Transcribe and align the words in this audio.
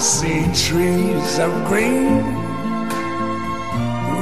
see 0.00 0.44
trees 0.54 1.38
of 1.38 1.52
green, 1.68 2.24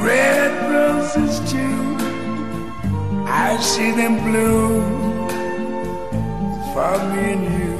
red 0.03 0.51
roses 0.75 1.39
too. 1.49 1.95
I 3.25 3.57
see 3.61 3.91
them 3.91 4.15
bloom 4.25 5.29
for 6.73 6.95
me 7.11 7.33
and 7.33 7.43
you. 7.59 7.79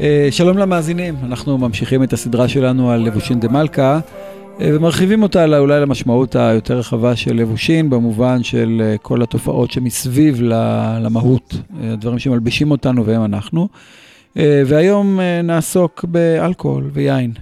אה, 0.00 0.28
שלום 0.30 0.58
למאזינים, 0.58 1.14
אנחנו 1.22 1.58
ממשיכים 1.58 2.02
את 2.02 2.12
הסדרה 2.12 2.48
שלנו 2.48 2.90
על 2.90 3.00
לבושין 3.00 3.40
דה 3.40 3.48
מלכה 3.48 4.00
אה, 4.60 4.70
ומרחיבים 4.74 5.22
אותה 5.22 5.58
אולי 5.58 5.80
למשמעות 5.80 6.36
היותר 6.36 6.78
רחבה 6.78 7.16
של 7.16 7.36
לבושין, 7.36 7.90
במובן 7.90 8.42
של 8.42 8.82
אה, 8.84 8.98
כל 8.98 9.22
התופעות 9.22 9.70
שמסביב 9.70 10.42
למהות, 11.00 11.54
הדברים 11.82 12.18
שמלבישים 12.18 12.70
אותנו 12.70 13.06
והם 13.06 13.24
אנחנו. 13.24 13.68
אה, 14.38 14.62
והיום 14.66 15.20
אה, 15.20 15.42
נעסוק 15.42 16.04
באלכוהול 16.08 16.90
ויין. 16.92 17.32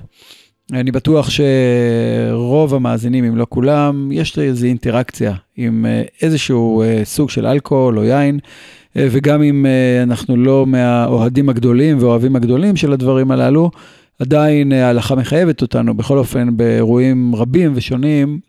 אני 0.72 0.90
בטוח 0.90 1.28
שרוב 1.30 2.74
המאזינים, 2.74 3.24
אם 3.24 3.36
לא 3.36 3.46
כולם, 3.48 4.12
יש 4.12 4.38
איזו 4.38 4.66
אינטראקציה 4.66 5.34
עם 5.56 5.86
אה, 5.86 6.02
איזשהו 6.22 6.82
סוג 7.04 7.30
של 7.30 7.46
אלכוהול 7.46 7.98
או 7.98 8.04
יין, 8.04 8.38
וגם 8.96 9.42
אם 9.42 9.66
אנחנו 10.02 10.36
לא 10.36 10.66
מהאוהדים 10.66 11.48
הגדולים 11.48 11.98
ואוהבים 12.00 12.36
הגדולים 12.36 12.76
של 12.76 12.92
הדברים 12.92 13.30
הללו, 13.30 13.70
עדיין 14.18 14.72
ההלכה 14.72 15.14
מחייבת 15.14 15.62
אותנו, 15.62 15.94
בכל 15.94 16.18
אופן, 16.18 16.56
באירועים 16.56 17.34
רבים 17.34 17.72
ושונים, 17.74 18.40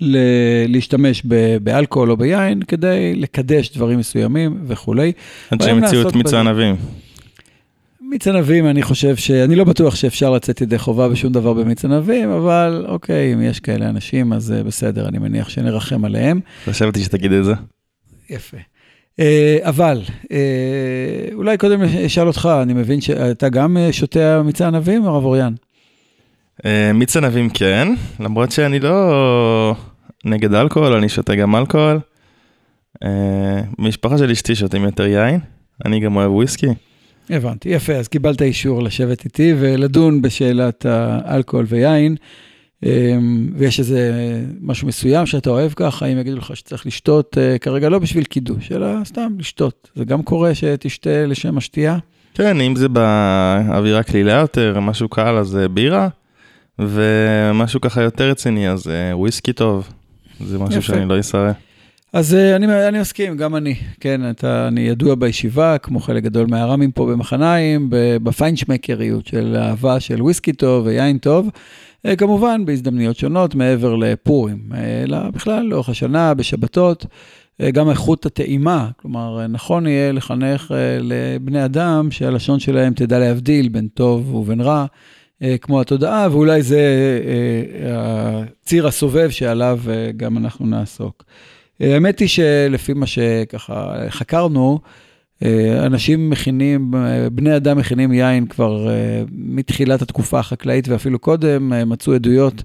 ל- 0.00 0.66
להשתמש 0.68 1.22
ב- 1.28 1.56
באלכוהול 1.62 2.10
או 2.10 2.16
ביין 2.16 2.62
כדי 2.62 3.14
לקדש 3.16 3.76
דברים 3.76 3.98
מסוימים 3.98 4.58
וכולי. 4.66 5.12
עד 5.50 5.62
שהם 5.62 5.76
המציאו 5.76 6.08
את 6.08 6.14
מיץ. 6.14 6.34
הענבים. 6.34 6.76
מיץ 8.10 8.28
ענבים, 8.28 8.66
אני 8.66 8.82
חושב 8.82 9.16
ש... 9.16 9.30
אני 9.30 9.56
לא 9.56 9.64
בטוח 9.64 9.94
שאפשר 9.94 10.30
לצאת 10.30 10.60
ידי 10.60 10.78
חובה 10.78 11.08
בשום 11.08 11.32
דבר 11.32 11.52
במיץ 11.52 11.84
ענבים, 11.84 12.30
אבל 12.30 12.84
אוקיי, 12.88 13.34
אם 13.34 13.42
יש 13.42 13.60
כאלה 13.60 13.88
אנשים, 13.88 14.32
אז 14.32 14.52
אה, 14.52 14.62
בסדר, 14.62 15.08
אני 15.08 15.18
מניח 15.18 15.48
שנרחם 15.48 16.04
עליהם. 16.04 16.40
חשבתי 16.64 17.00
שתגיד 17.00 17.32
את 17.32 17.44
זה. 17.44 17.52
יפה. 18.30 18.56
אה, 19.20 19.58
אבל, 19.62 20.02
אה, 20.32 21.28
אולי 21.32 21.58
קודם 21.58 21.82
אשאל 21.82 22.26
אותך, 22.26 22.48
אני 22.62 22.72
מבין 22.72 23.00
שאתה 23.00 23.48
גם 23.48 23.76
שותה 23.92 24.42
מיץ 24.42 24.60
ענבים, 24.60 25.04
הרב 25.04 25.24
אוריאן? 25.24 25.54
מיץ 26.94 27.16
ענבים 27.16 27.50
כן, 27.50 27.88
למרות 28.20 28.50
שאני 28.50 28.80
לא 28.80 29.74
נגד 30.24 30.54
אלכוהול, 30.54 30.92
אני 30.92 31.08
שותה 31.08 31.34
גם 31.34 31.56
אלכוהול. 31.56 32.00
משפחה 33.78 34.18
של 34.18 34.30
אשתי 34.30 34.54
שותים 34.54 34.84
יותר 34.84 35.06
יין, 35.06 35.40
אני 35.84 36.00
גם 36.00 36.16
אוהב 36.16 36.32
וויסקי. 36.32 36.66
הבנתי, 37.30 37.68
יפה, 37.68 37.92
אז 37.92 38.08
קיבלת 38.08 38.42
אישור 38.42 38.82
לשבת 38.82 39.24
איתי 39.24 39.54
ולדון 39.58 40.22
בשאלת 40.22 40.86
האלכוהול 40.86 41.66
ויין. 41.68 42.16
אה, 42.84 43.18
ויש 43.56 43.80
איזה 43.80 44.10
משהו 44.60 44.88
מסוים 44.88 45.26
שאתה 45.26 45.50
אוהב 45.50 45.72
ככה, 45.76 46.06
אם 46.06 46.18
יגידו 46.18 46.36
לך 46.36 46.56
שצריך 46.56 46.86
לשתות, 46.86 47.38
אה, 47.38 47.58
כרגע 47.58 47.88
לא 47.88 47.98
בשביל 47.98 48.24
קידוש, 48.24 48.72
אלא 48.72 48.86
סתם 49.04 49.32
לשתות. 49.38 49.90
זה 49.94 50.04
גם 50.04 50.22
קורה 50.22 50.54
שתשתה 50.54 51.26
לשם 51.26 51.58
השתייה? 51.58 51.98
כן, 52.34 52.60
אם 52.60 52.76
זה 52.76 52.88
באווירה 52.88 54.02
קלילה 54.02 54.32
יותר, 54.32 54.80
משהו 54.80 55.08
קל, 55.08 55.36
אז 55.36 55.56
אה, 55.56 55.68
בירה, 55.68 56.08
ומשהו 56.78 57.80
ככה 57.80 58.02
יותר 58.02 58.30
רציני, 58.30 58.68
אז 58.68 58.88
אה, 58.88 59.16
וויסקי 59.16 59.52
טוב. 59.52 59.88
זה 60.46 60.58
משהו 60.58 60.78
יפה. 60.78 60.86
שאני 60.86 61.08
לא 61.08 61.20
אסרב. 61.20 61.52
אז 62.16 62.34
אה, 62.34 62.56
אני, 62.56 62.88
אני 62.88 63.00
מסכים, 63.00 63.36
גם 63.36 63.56
אני. 63.56 63.74
כן, 64.00 64.30
אתה, 64.30 64.68
אני 64.68 64.80
ידוע 64.80 65.14
בישיבה, 65.14 65.78
כמו 65.78 66.00
חלק 66.00 66.22
גדול 66.22 66.46
מהרמים 66.46 66.92
פה 66.92 67.06
במחניים, 67.06 67.86
בפיינשמקריות 68.22 69.26
של 69.26 69.56
אהבה 69.56 70.00
של 70.00 70.22
וויסקי 70.22 70.52
טוב 70.52 70.86
ויין 70.86 71.18
טוב. 71.18 71.50
אה, 72.06 72.16
כמובן, 72.16 72.64
בהזדמנויות 72.64 73.16
שונות, 73.16 73.54
מעבר 73.54 73.96
לפורים, 73.96 74.58
אה, 74.74 75.02
אלא 75.02 75.18
בכלל, 75.30 75.62
לאורך 75.66 75.88
השנה, 75.88 76.34
בשבתות. 76.34 77.06
גם 77.72 77.90
איכות 77.90 78.26
הטעימה, 78.26 78.88
כלומר, 78.96 79.46
נכון 79.46 79.86
יהיה 79.86 80.12
לחנך 80.12 80.74
לבני 81.00 81.64
אדם 81.64 82.10
שהלשון 82.10 82.60
שלהם 82.60 82.94
תדע 82.94 83.18
להבדיל 83.18 83.68
בין 83.68 83.88
טוב 83.88 84.34
ובין 84.34 84.60
רע, 84.60 84.86
כמו 85.60 85.80
התודעה, 85.80 86.28
ואולי 86.30 86.62
זה 86.62 86.80
הציר 88.62 88.86
הסובב 88.86 89.30
שעליו 89.30 89.80
גם 90.16 90.38
אנחנו 90.38 90.66
נעסוק. 90.66 91.24
אה, 91.82 91.94
האמת 91.94 92.18
היא 92.18 92.28
שלפי 92.28 92.92
מה 92.92 93.06
שככה 93.06 93.94
חקרנו, 94.08 94.78
אה, 95.44 95.86
אנשים 95.86 96.30
מכינים, 96.30 96.94
אה, 96.94 97.30
בני 97.30 97.56
אדם 97.56 97.78
מכינים 97.78 98.12
יין 98.12 98.46
כבר 98.46 98.88
מתחילת 99.32 100.02
התקופה 100.02 100.38
החקלאית 100.38 100.88
ואפילו 100.88 101.18
קודם, 101.18 101.72
מצאו 101.90 102.14
עדויות 102.14 102.62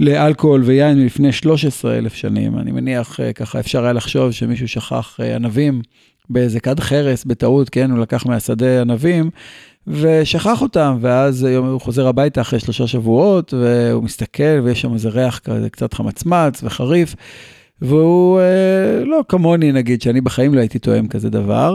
לאלכוהול 0.00 0.62
ויין 0.62 0.98
מלפני 0.98 1.32
13 1.32 1.98
אלף 1.98 2.14
שנים. 2.14 2.58
אני 2.58 2.72
מניח 2.72 3.20
ככה 3.34 3.60
אפשר 3.60 3.84
היה 3.84 3.92
לחשוב 3.92 4.30
שמישהו 4.30 4.68
שכח 4.68 5.18
ענבים 5.34 5.82
באיזה 6.30 6.60
כד 6.60 6.80
חרס 6.80 7.24
בטעות, 7.24 7.70
כן, 7.70 7.90
הוא 7.90 7.98
לקח 7.98 8.26
מהשדה 8.26 8.80
ענבים. 8.80 9.30
ושכח 9.86 10.62
אותם, 10.62 10.98
ואז 11.00 11.42
יום 11.42 11.66
הוא 11.66 11.80
חוזר 11.80 12.06
הביתה 12.06 12.40
אחרי 12.40 12.60
שלושה 12.60 12.86
שבועות, 12.86 13.54
והוא 13.54 14.04
מסתכל, 14.04 14.60
ויש 14.64 14.80
שם 14.80 14.94
איזה 14.94 15.08
ריח 15.08 15.38
כזה 15.38 15.70
קצת 15.70 15.94
חמצמץ 15.94 16.60
וחריף, 16.64 17.14
והוא 17.82 18.40
אה, 18.40 19.04
לא 19.04 19.22
כמוני 19.28 19.72
נגיד, 19.72 20.02
שאני 20.02 20.20
בחיים 20.20 20.54
לא 20.54 20.60
הייתי 20.60 20.78
תואם 20.78 21.08
כזה 21.08 21.30
דבר. 21.30 21.74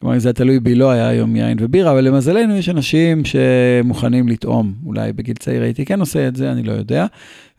כלומר, 0.00 0.14
אם 0.14 0.20
זה 0.20 0.28
היה 0.28 0.32
תלוי 0.32 0.60
בי, 0.60 0.74
לא 0.74 0.90
היה 0.90 1.08
היום 1.08 1.36
יין 1.36 1.58
ובירה, 1.60 1.92
אבל 1.92 2.04
למזלנו 2.04 2.56
יש 2.56 2.68
אנשים 2.68 3.22
שמוכנים 3.24 4.28
לטעום. 4.28 4.74
אולי 4.86 5.12
בגיל 5.12 5.36
צעיר 5.36 5.62
הייתי 5.62 5.84
כן 5.84 6.00
עושה 6.00 6.28
את 6.28 6.36
זה, 6.36 6.52
אני 6.52 6.62
לא 6.62 6.72
יודע. 6.72 7.06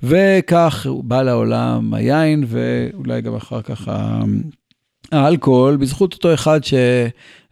וכך 0.04 0.88
בא 1.04 1.22
לעולם 1.22 1.94
היין, 1.94 2.44
ואולי 2.48 3.22
גם 3.22 3.36
אחר 3.36 3.62
כך 3.62 3.92
האלכוהול, 5.12 5.78
בזכות 5.78 6.14
אותו 6.14 6.34
אחד 6.34 6.64
ש... 6.64 6.74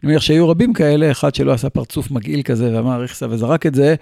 אני 0.02 0.10
מניח 0.10 0.22
שהיו 0.22 0.48
רבים 0.48 0.72
כאלה, 0.72 1.10
אחד 1.10 1.34
שלא 1.34 1.52
עשה 1.52 1.70
פרצוף 1.70 2.10
מגעיל 2.10 2.42
כזה 2.42 2.76
ואמר 2.76 3.02
איכסה 3.02 3.26
וזרק 3.30 3.66
את 3.66 3.74
זה, 3.74 3.94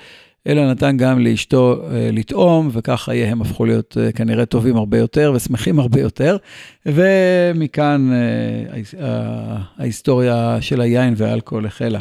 אלא 0.46 0.70
נתן 0.70 0.96
גם 0.96 1.18
לאשתו 1.18 1.82
אה, 1.90 2.10
לטעום, 2.12 2.68
וכך 2.72 3.02
חייהם 3.04 3.42
הפכו 3.42 3.64
להיות 3.64 3.96
אה, 4.00 4.12
כנראה 4.12 4.46
טובים 4.46 4.76
הרבה 4.76 4.98
יותר 4.98 5.32
ושמחים 5.34 5.80
הרבה 5.80 6.00
יותר. 6.00 6.36
ומכאן 6.86 8.10
אה, 8.12 9.56
ההיסטוריה 9.78 10.58
של 10.60 10.80
היין 10.80 11.14
והאלכוהול 11.16 11.66
החלה. 11.66 12.00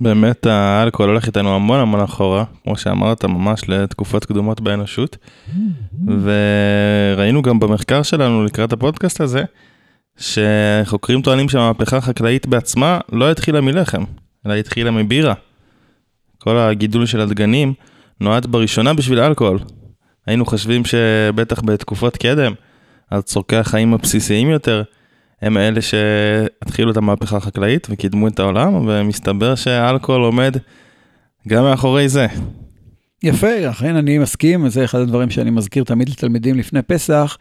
באמת 0.00 0.46
האלכוהול 0.46 1.10
הולך 1.10 1.26
איתנו 1.26 1.54
המון 1.54 1.80
המון 1.80 2.00
אחורה, 2.00 2.44
כמו 2.64 2.76
שאמרת, 2.76 3.24
ממש 3.24 3.68
לתקופות 3.68 4.24
קדומות 4.24 4.60
באנושות. 4.60 5.16
וראינו 6.06 7.42
גם 7.42 7.60
במחקר 7.60 8.02
שלנו 8.02 8.44
לקראת 8.44 8.72
הפודקאסט 8.72 9.20
הזה, 9.20 9.44
שחוקרים 10.16 11.22
טוענים 11.22 11.48
שהמהפכה 11.48 11.96
החקלאית 11.96 12.46
בעצמה 12.46 12.98
לא 13.12 13.30
התחילה 13.30 13.60
מלחם, 13.60 14.04
אלא 14.46 14.54
התחילה 14.54 14.90
מבירה. 14.90 15.34
כל 16.38 16.58
הגידול 16.58 17.06
של 17.06 17.20
הדגנים 17.20 17.74
נועד 18.20 18.46
בראשונה 18.46 18.94
בשביל 18.94 19.20
אלכוהול. 19.20 19.58
היינו 20.26 20.46
חושבים 20.46 20.84
שבטח 20.84 21.60
בתקופות 21.64 22.16
קדם, 22.16 22.52
אז 23.10 23.22
צורכי 23.22 23.56
החיים 23.56 23.94
הבסיסיים 23.94 24.50
יותר, 24.50 24.82
הם 25.42 25.56
אלה 25.56 25.80
שהתחילו 25.82 26.90
את 26.90 26.96
המהפכה 26.96 27.36
החקלאית 27.36 27.86
וקידמו 27.90 28.28
את 28.28 28.38
העולם, 28.38 28.74
ומסתבר 28.74 29.54
שהאלכוהול 29.54 30.22
עומד 30.22 30.56
גם 31.48 31.64
מאחורי 31.64 32.08
זה. 32.08 32.26
יפה, 33.22 33.70
אכן 33.70 33.96
אני 33.96 34.18
מסכים, 34.18 34.68
זה 34.68 34.84
אחד 34.84 34.98
הדברים 34.98 35.30
שאני 35.30 35.50
מזכיר 35.50 35.84
תמיד 35.84 36.08
לתלמידים 36.08 36.58
לפני 36.58 36.82
פסח, 36.82 37.38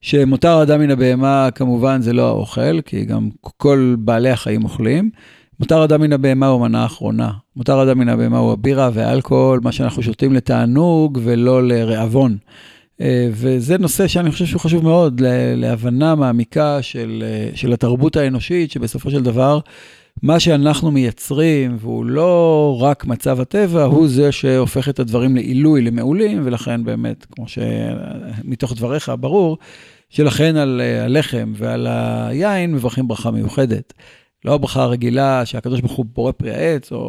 שמותר 0.00 0.58
האדם 0.58 0.80
מן 0.80 0.90
הבהמה 0.90 1.48
כמובן 1.54 2.02
זה 2.02 2.12
לא 2.12 2.28
האוכל, 2.28 2.80
כי 2.80 3.04
גם 3.04 3.28
כל 3.40 3.94
בעלי 3.98 4.30
החיים 4.30 4.64
אוכלים. 4.64 5.10
מותר 5.60 5.84
אדם 5.84 6.00
מן 6.00 6.12
הבהמה 6.12 6.46
הוא 6.46 6.60
המנה 6.60 6.82
האחרונה. 6.82 7.30
מותר 7.56 7.82
אדם 7.82 7.98
מן 7.98 8.08
הבהמה 8.08 8.38
הוא 8.38 8.52
הבירה 8.52 8.90
והאלכוהול, 8.92 9.60
מה 9.62 9.72
שאנחנו 9.72 10.02
שותים 10.02 10.32
לתענוג 10.32 11.18
ולא 11.22 11.68
לרעבון. 11.68 12.36
אה, 13.00 13.28
וזה 13.32 13.78
נושא 13.78 14.06
שאני 14.06 14.30
חושב 14.30 14.46
שהוא 14.46 14.60
חשוב 14.60 14.84
מאוד 14.84 15.22
להבנה 15.56 16.14
מעמיקה 16.14 16.82
של, 16.82 17.24
אה, 17.26 17.50
של 17.54 17.72
התרבות 17.72 18.16
האנושית, 18.16 18.70
שבסופו 18.70 19.10
של 19.10 19.22
דבר, 19.22 19.60
מה 20.22 20.40
שאנחנו 20.40 20.90
מייצרים, 20.90 21.76
והוא 21.80 22.04
לא 22.04 22.78
רק 22.80 23.04
מצב 23.04 23.40
הטבע, 23.40 23.82
הוא 23.82 24.08
זה 24.08 24.32
שהופך 24.32 24.88
את 24.88 24.98
הדברים 24.98 25.36
לעילוי, 25.36 25.82
למעולים, 25.82 26.40
ולכן 26.44 26.84
באמת, 26.84 27.26
כמו 27.30 27.44
שמתוך 27.48 28.74
דבריך 28.74 29.12
ברור, 29.20 29.58
שלכן 30.10 30.56
על 30.56 30.80
אה, 30.84 31.04
הלחם 31.04 31.52
ועל 31.56 31.86
היין 31.90 32.74
מברכים 32.74 33.08
ברכה 33.08 33.30
מיוחדת. 33.30 33.92
לא 34.44 34.54
הברכה 34.54 34.82
הרגילה 34.82 35.46
שהקדוש 35.46 35.80
ברוך 35.80 35.92
הוא 35.92 36.06
בורא 36.14 36.32
פרי 36.32 36.50
העץ, 36.50 36.92
או, 36.92 36.96
או, 36.96 37.02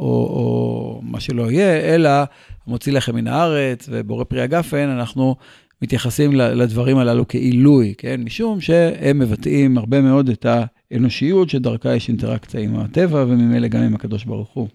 או, 0.00 0.26
או 0.32 1.00
מה 1.02 1.20
שלא 1.20 1.50
יהיה, 1.50 1.94
אלא 1.94 2.10
מוציא 2.66 2.92
לחם 2.92 3.14
מן 3.14 3.26
הארץ 3.26 3.88
ובורא 3.90 4.24
פרי 4.24 4.42
הגפן, 4.42 4.88
אנחנו 4.88 5.36
מתייחסים 5.82 6.32
לדברים 6.34 6.98
הללו 6.98 7.28
כעילוי, 7.28 7.94
כן? 7.98 8.20
משום 8.24 8.60
שהם 8.60 9.18
מבטאים 9.18 9.78
הרבה 9.78 10.00
מאוד 10.00 10.28
את 10.28 10.46
אנושיות 10.96 11.50
שדרכה 11.50 11.94
יש 11.94 12.08
אינטראקציה 12.08 12.60
עם 12.60 12.76
הטבע 12.76 13.24
וממילא 13.28 13.68
גם 13.68 13.82
עם 13.82 13.94
הקדוש 13.94 14.24
ברוך 14.24 14.50
הוא. 14.52 14.68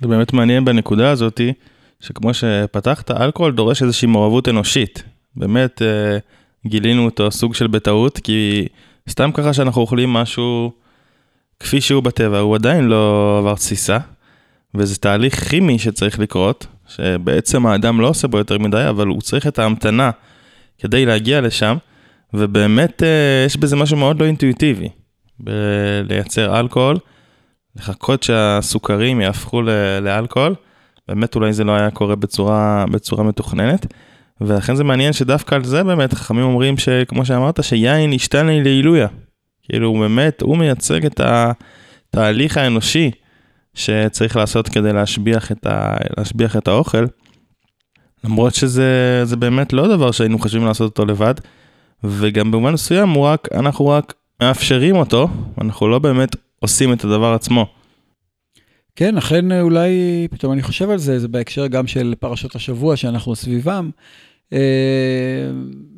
זה 0.00 0.08
באמת 0.08 0.32
מעניין 0.32 0.64
בנקודה 0.64 1.10
הזאתי, 1.10 1.52
שכמו 2.00 2.34
שפתחת, 2.34 3.10
אלכוהול 3.10 3.52
דורש 3.52 3.82
איזושהי 3.82 4.08
מעורבות 4.08 4.48
אנושית. 4.48 5.02
באמת 5.36 5.82
אה, 5.82 6.18
גילינו 6.66 7.04
אותו 7.04 7.30
סוג 7.30 7.54
של 7.54 7.66
בטעות, 7.66 8.18
כי 8.18 8.66
סתם 9.08 9.30
ככה 9.34 9.52
שאנחנו 9.52 9.80
אוכלים 9.80 10.12
משהו 10.12 10.72
כפי 11.60 11.80
שהוא 11.80 12.02
בטבע, 12.02 12.38
הוא 12.38 12.54
עדיין 12.54 12.84
לא 12.84 13.36
עבר 13.38 13.54
תסיסה, 13.54 13.98
וזה 14.74 14.96
תהליך 14.96 15.48
כימי 15.48 15.78
שצריך 15.78 16.18
לקרות, 16.18 16.66
שבעצם 16.88 17.66
האדם 17.66 18.00
לא 18.00 18.08
עושה 18.08 18.28
בו 18.28 18.38
יותר 18.38 18.58
מדי, 18.58 18.86
אבל 18.88 19.06
הוא 19.06 19.20
צריך 19.20 19.46
את 19.46 19.58
ההמתנה 19.58 20.10
כדי 20.78 21.06
להגיע 21.06 21.40
לשם, 21.40 21.76
ובאמת 22.34 23.02
אה, 23.02 23.44
יש 23.46 23.56
בזה 23.56 23.76
משהו 23.76 23.96
מאוד 23.96 24.20
לא 24.20 24.26
אינטואיטיבי, 24.26 24.88
בלייצר 25.38 26.60
אלכוהול, 26.60 26.96
לחכות 27.76 28.22
שהסוכרים 28.22 29.20
יהפכו 29.20 29.62
לאלכוהול, 30.02 30.54
באמת 31.08 31.34
אולי 31.34 31.52
זה 31.52 31.64
לא 31.64 31.72
היה 31.72 31.90
קורה 31.90 32.16
בצורה, 32.16 32.84
בצורה 32.90 33.24
מתוכננת. 33.24 33.86
ולכן 34.40 34.74
זה 34.74 34.84
מעניין 34.84 35.12
שדווקא 35.12 35.54
על 35.54 35.64
זה 35.64 35.84
באמת 35.84 36.14
חכמים 36.14 36.44
אומרים 36.44 36.78
שכמו 36.78 37.24
שאמרת 37.24 37.64
שיין 37.64 38.12
ישתנה 38.12 38.60
לעילויה. 38.60 39.08
כאילו 39.68 39.88
הוא 39.88 40.00
באמת, 40.00 40.42
הוא 40.42 40.58
מייצג 40.58 41.06
את 41.06 41.20
התהליך 41.20 42.56
האנושי 42.56 43.10
שצריך 43.74 44.36
לעשות 44.36 44.68
כדי 44.68 44.92
להשביח 44.92 45.52
את, 45.52 45.66
ה, 45.66 45.96
להשביח 46.16 46.56
את 46.56 46.68
האוכל. 46.68 47.04
למרות 48.24 48.54
שזה 48.54 49.36
באמת 49.38 49.72
לא 49.72 49.88
דבר 49.88 50.10
שהיינו 50.10 50.38
חושבים 50.38 50.64
לעשות 50.64 50.90
אותו 50.90 51.04
לבד, 51.04 51.34
וגם 52.04 52.50
במובן 52.50 52.72
מסוים 52.72 53.18
רק, 53.18 53.48
אנחנו 53.54 53.88
רק 53.88 54.14
מאפשרים 54.42 54.96
אותו, 54.96 55.28
אנחנו 55.60 55.88
לא 55.88 55.98
באמת 55.98 56.36
עושים 56.60 56.92
את 56.92 57.04
הדבר 57.04 57.32
עצמו. 57.34 57.66
כן, 58.96 59.16
אכן 59.16 59.60
אולי, 59.60 59.90
פתאום 60.30 60.52
אני 60.52 60.62
חושב 60.62 60.90
על 60.90 60.98
זה, 60.98 61.18
זה 61.18 61.28
בהקשר 61.28 61.66
גם 61.66 61.86
של 61.86 62.14
פרשות 62.20 62.54
השבוע 62.54 62.96
שאנחנו 62.96 63.36
סביבם. 63.36 63.90
אה, 64.52 64.58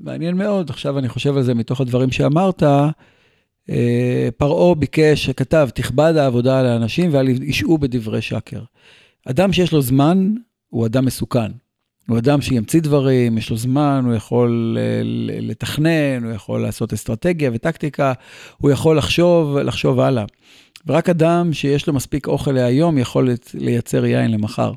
מעניין 0.00 0.36
מאוד, 0.36 0.70
עכשיו 0.70 0.98
אני 0.98 1.08
חושב 1.08 1.36
על 1.36 1.42
זה 1.42 1.54
מתוך 1.54 1.80
הדברים 1.80 2.10
שאמרת. 2.10 2.62
אה, 3.70 4.28
פרעה 4.36 4.74
ביקש, 4.74 5.30
כתב, 5.30 5.68
תכבד 5.74 6.16
העבודה 6.16 6.60
על 6.60 6.66
האנשים 6.66 7.14
ואל 7.14 7.28
ישעו 7.28 7.78
בדברי 7.78 8.22
שקר. 8.22 8.60
אדם 9.26 9.52
שיש 9.52 9.72
לו 9.72 9.82
זמן, 9.82 10.34
הוא 10.68 10.86
אדם 10.86 11.04
מסוכן. 11.04 11.52
הוא 12.08 12.18
אדם 12.18 12.40
שימציא 12.40 12.80
דברים, 12.80 13.38
יש 13.38 13.50
לו 13.50 13.56
זמן, 13.56 14.02
הוא 14.06 14.14
יכול 14.14 14.78
אה, 14.80 15.00
לתכנן, 15.40 16.24
הוא 16.24 16.32
יכול 16.32 16.62
לעשות 16.62 16.92
אסטרטגיה 16.92 17.50
וטקטיקה, 17.54 18.12
הוא 18.58 18.70
יכול 18.70 18.98
לחשוב, 18.98 19.58
לחשוב 19.58 20.00
הלאה. 20.00 20.24
ורק 20.86 21.08
אדם 21.08 21.52
שיש 21.52 21.86
לו 21.86 21.92
מספיק 21.92 22.26
אוכל 22.26 22.52
להיום 22.52 22.98
יכול 22.98 23.28
לייצר 23.54 24.04
יין 24.04 24.30
למחר. 24.30 24.72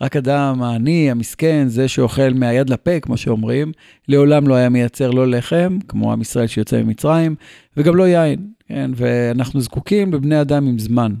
רק 0.00 0.16
אדם 0.16 0.62
העני, 0.62 1.10
המסכן, 1.10 1.68
זה 1.68 1.88
שאוכל 1.88 2.30
מהיד 2.34 2.70
לפה, 2.70 3.00
כמו 3.00 3.16
שאומרים, 3.16 3.72
לעולם 4.08 4.48
לא 4.48 4.54
היה 4.54 4.68
מייצר 4.68 5.10
לא 5.10 5.28
לחם, 5.28 5.78
כמו 5.88 6.12
עם 6.12 6.20
ישראל 6.20 6.46
שיוצא 6.46 6.82
ממצרים, 6.82 7.34
וגם 7.76 7.96
לא 7.96 8.08
יין, 8.08 8.46
כן? 8.68 8.90
ואנחנו 8.94 9.60
זקוקים 9.60 10.12
לבני 10.12 10.40
אדם 10.40 10.66
עם 10.66 10.78
זמן. 10.78 11.14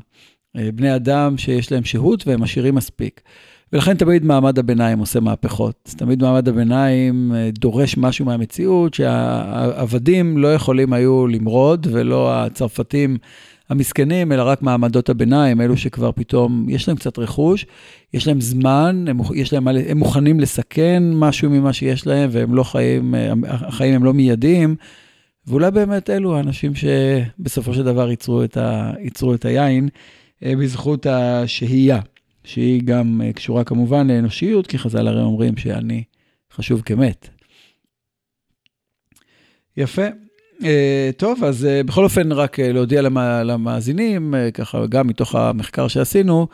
אה, 0.56 0.72
בני 0.74 0.94
אדם 0.96 1.38
שיש 1.38 1.72
להם 1.72 1.84
שהות 1.84 2.26
והם 2.26 2.42
עשירים 2.42 2.74
מספיק. 2.74 3.20
ולכן 3.72 3.94
תמיד 3.94 4.24
מעמד 4.24 4.58
הביניים 4.58 4.98
עושה 4.98 5.20
מהפכות. 5.20 5.94
תמיד 5.96 6.22
מעמד 6.22 6.48
הביניים 6.48 7.32
אה, 7.34 7.50
דורש 7.58 7.96
משהו 7.96 8.24
מהמציאות 8.24 8.94
שהעבדים 8.94 10.38
לא 10.38 10.54
יכולים 10.54 10.92
היו 10.92 11.26
למרוד, 11.26 11.86
ולא 11.90 12.34
הצרפתים 12.34 13.18
המסכנים, 13.68 14.32
אלא 14.32 14.42
רק 14.42 14.62
מעמדות 14.62 15.08
הביניים, 15.08 15.60
אלו 15.60 15.76
שכבר 15.76 16.12
פתאום 16.12 16.66
יש 16.68 16.88
להם 16.88 16.96
קצת 16.96 17.18
רכוש, 17.18 17.66
יש 18.14 18.26
להם 18.26 18.40
זמן, 18.40 19.04
הם, 19.08 19.18
יש 19.34 19.52
להם, 19.52 19.68
הם 19.68 19.98
מוכנים 19.98 20.40
לסכן 20.40 21.02
משהו 21.14 21.50
ממה 21.50 21.72
שיש 21.72 22.06
להם, 22.06 22.28
והם 22.32 22.54
לא 22.54 22.62
חיים, 22.62 23.14
החיים 23.46 23.94
הם 23.94 24.04
לא 24.04 24.14
מיידיים. 24.14 24.76
ואולי 25.46 25.70
באמת 25.70 26.10
אלו 26.10 26.36
האנשים 26.36 26.72
שבסופו 26.74 27.74
של 27.74 27.82
דבר 27.82 28.10
ייצרו 28.10 28.44
את, 28.44 28.56
ה, 28.56 28.92
ייצרו 29.00 29.34
את 29.34 29.44
היין 29.44 29.88
אה, 30.44 30.56
בזכות 30.56 31.06
השהייה, 31.06 32.00
שהיא 32.44 32.82
גם 32.84 33.20
אה, 33.24 33.32
קשורה 33.32 33.64
כמובן 33.64 34.10
לאנושיות, 34.10 34.66
כי 34.66 34.78
חז"ל 34.78 35.08
הרי 35.08 35.22
אומרים 35.22 35.56
שאני 35.56 36.02
חשוב 36.52 36.80
כמת. 36.80 37.28
יפה. 39.76 40.06
אה, 40.64 41.10
טוב, 41.16 41.44
אז 41.44 41.64
אה, 41.64 41.82
בכל 41.82 42.04
אופן, 42.04 42.32
רק 42.32 42.60
אה, 42.60 42.72
להודיע 42.72 43.02
למאזינים, 43.44 44.34
ככה 44.54 44.86
גם 44.86 45.06
מתוך 45.06 45.34
המחקר 45.34 45.88
שעשינו, 45.88 46.46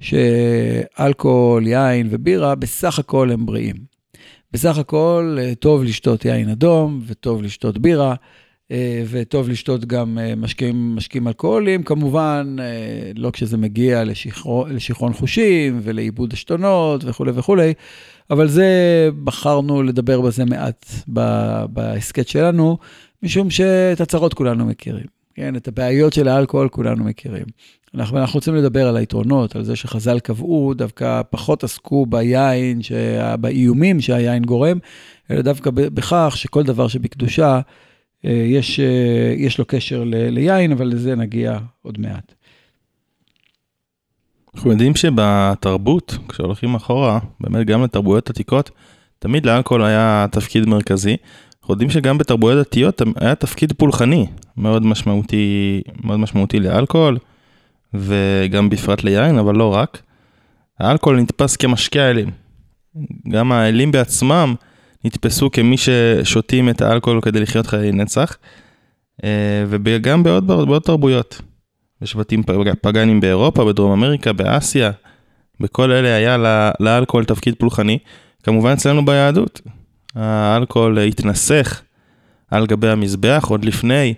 שאלכוהול, 0.00 1.66
יין 1.66 2.08
ובירה, 2.10 2.54
בסך 2.54 2.98
הכל 2.98 3.30
הם 3.30 3.46
בריאים. 3.46 3.76
בסך 4.52 4.78
הכל 4.78 5.36
טוב 5.58 5.84
לשתות 5.84 6.24
יין 6.24 6.48
אדום, 6.48 7.00
וטוב 7.06 7.42
לשתות 7.42 7.78
בירה, 7.78 8.14
וטוב 9.10 9.48
לשתות 9.48 9.84
גם 9.84 10.18
משקים, 10.36 10.96
משקים 10.96 11.28
אלכוהוליים, 11.28 11.82
כמובן, 11.82 12.56
לא 13.16 13.30
כשזה 13.30 13.56
מגיע 13.56 14.04
לשיכרון 14.04 15.12
חושים 15.12 15.80
ולעיבוד 15.82 16.32
עשתונות 16.32 17.04
וכולי 17.04 17.32
וכולי, 17.34 17.72
אבל 18.30 18.48
זה, 18.48 18.68
בחרנו 19.24 19.82
לדבר 19.82 20.20
בזה 20.20 20.44
מעט 20.44 20.86
בהסכת 21.68 22.28
שלנו, 22.28 22.78
משום 23.22 23.50
שאת 23.50 24.00
הצרות 24.00 24.34
כולנו 24.34 24.66
מכירים, 24.66 25.06
כן? 25.34 25.56
את 25.56 25.68
הבעיות 25.68 26.12
של 26.12 26.28
האלכוהול 26.28 26.68
כולנו 26.68 27.04
מכירים. 27.04 27.44
אנחנו, 27.94 28.18
אנחנו 28.18 28.36
רוצים 28.36 28.54
לדבר 28.54 28.88
על 28.88 28.96
היתרונות, 28.96 29.56
על 29.56 29.64
זה 29.64 29.76
שחז"ל 29.76 30.20
קבעו, 30.20 30.74
דווקא 30.74 31.22
פחות 31.30 31.64
עסקו 31.64 32.06
ביין, 32.06 32.80
באיומים 33.40 34.00
שהיין 34.00 34.44
גורם, 34.44 34.78
אלא 35.30 35.42
דווקא 35.42 35.70
בכך 35.74 36.32
שכל 36.36 36.62
דבר 36.62 36.88
שבקדושה, 36.88 37.60
אה, 38.24 38.30
יש, 38.30 38.80
אה, 38.80 39.34
יש 39.36 39.58
לו 39.58 39.64
קשר 39.64 40.04
ל, 40.04 40.14
ליין, 40.14 40.72
אבל 40.72 40.86
לזה 40.86 41.14
נגיע 41.14 41.58
עוד 41.82 42.00
מעט. 42.00 42.34
אנחנו 44.54 44.70
יודעים 44.70 44.96
שבתרבות, 44.96 46.18
כשהולכים 46.28 46.74
אחורה, 46.74 47.18
באמת 47.40 47.66
גם 47.66 47.82
לתרבויות 47.82 48.30
עתיקות, 48.30 48.70
תמיד 49.18 49.46
לאלכוהול 49.46 49.84
היה 49.84 50.26
תפקיד 50.32 50.66
מרכזי, 50.68 51.16
אנחנו 51.62 51.72
יודעים 51.72 51.90
שגם 51.90 52.18
בתרבויות 52.18 52.66
דתיות 52.66 53.02
היה 53.16 53.34
תפקיד 53.34 53.72
פולחני 53.72 54.26
מאוד 54.56 54.86
משמעותי, 54.86 55.82
מאוד 56.04 56.20
משמעותי 56.20 56.60
לאלכוהול, 56.60 57.18
וגם 57.94 58.70
בפרט 58.70 59.04
ליין, 59.04 59.38
אבל 59.38 59.54
לא 59.54 59.74
רק. 59.74 60.02
האלכוהול 60.78 61.20
נתפס 61.20 61.56
כמשקה 61.56 62.02
האלים. 62.02 62.30
גם 63.28 63.52
האלים 63.52 63.92
בעצמם 63.92 64.54
נתפסו 65.04 65.50
כמי 65.50 65.76
ששותים 65.76 66.68
את 66.68 66.82
האלכוהול 66.82 67.20
כדי 67.20 67.40
לחיות 67.40 67.66
חיי 67.66 67.92
נצח, 67.92 68.36
אה, 69.24 69.64
וגם 69.68 70.22
בעוד, 70.22 70.46
בעוד 70.46 70.82
תרבויות. 70.82 71.42
בשבטים 72.00 72.42
פגאנים 72.80 73.20
באירופה, 73.20 73.64
בדרום 73.64 73.92
אמריקה, 73.92 74.32
באסיה, 74.32 74.90
בכל 75.60 75.90
אלה 75.90 76.14
היה 76.14 76.36
לאלכוהול 76.80 77.24
תפקיד 77.24 77.54
פולחני. 77.58 77.98
כמובן 78.42 78.72
אצלנו 78.72 79.04
ביהדות, 79.04 79.60
האלכוהול 80.14 80.98
התנסך 80.98 81.82
על 82.50 82.66
גבי 82.66 82.88
המזבח 82.88 83.46
עוד 83.48 83.64
לפני 83.64 84.14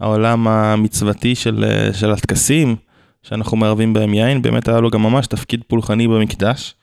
העולם 0.00 0.48
המצוותי 0.48 1.34
של, 1.34 1.64
של 1.92 2.10
הטקסים 2.10 2.76
שאנחנו 3.22 3.56
מערבים 3.56 3.92
בהם 3.92 4.14
יין, 4.14 4.42
באמת 4.42 4.68
היה 4.68 4.80
לו 4.80 4.90
גם 4.90 5.02
ממש 5.02 5.26
תפקיד 5.26 5.62
פולחני 5.66 6.08
במקדש. 6.08 6.74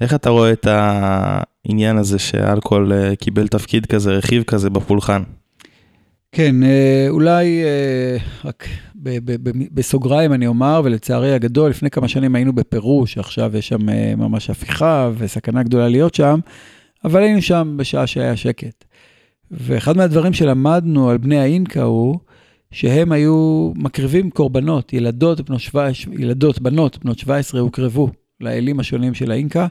איך 0.00 0.14
אתה 0.14 0.30
רואה 0.30 0.52
את 0.52 0.66
העניין 0.70 1.98
הזה 1.98 2.18
שהאלכוהול 2.18 2.92
אה, 2.92 3.16
קיבל 3.16 3.48
תפקיד 3.48 3.86
כזה, 3.86 4.12
רכיב 4.12 4.42
כזה 4.42 4.70
בפולחן? 4.70 5.22
כן, 6.32 6.62
אה, 6.62 7.06
אולי 7.08 7.62
אה, 7.64 8.16
רק 8.44 8.68
בסוגריים 9.72 10.32
אני 10.32 10.46
אומר, 10.46 10.80
ולצערי 10.84 11.34
הגדול, 11.34 11.70
לפני 11.70 11.90
כמה 11.90 12.08
שנים 12.08 12.34
היינו 12.34 12.52
בפרו, 12.52 13.06
שעכשיו 13.06 13.56
יש 13.56 13.68
שם 13.68 13.86
ממש 14.16 14.50
הפיכה 14.50 15.10
וסכנה 15.18 15.62
גדולה 15.62 15.88
להיות 15.88 16.14
שם. 16.14 16.40
אבל 17.04 17.22
היינו 17.22 17.42
שם 17.42 17.74
בשעה 17.76 18.06
שהיה 18.06 18.36
שקט. 18.36 18.84
ואחד 19.50 19.96
מהדברים 19.96 20.32
שלמדנו 20.32 21.10
על 21.10 21.18
בני 21.18 21.38
האינקה 21.38 21.82
הוא 21.82 22.18
שהם 22.70 23.12
היו 23.12 23.72
מקריבים 23.76 24.30
קורבנות, 24.30 24.92
ילדות, 24.92 25.40
בנות, 25.40 25.60
17, 25.60 26.14
ילדות, 26.18 26.60
בנות 26.60 27.04
בנות 27.04 27.18
17 27.18 27.60
הוקרבו 27.60 28.10
לאלים 28.40 28.80
השונים 28.80 29.14
של 29.14 29.30
האינקה, 29.30 29.66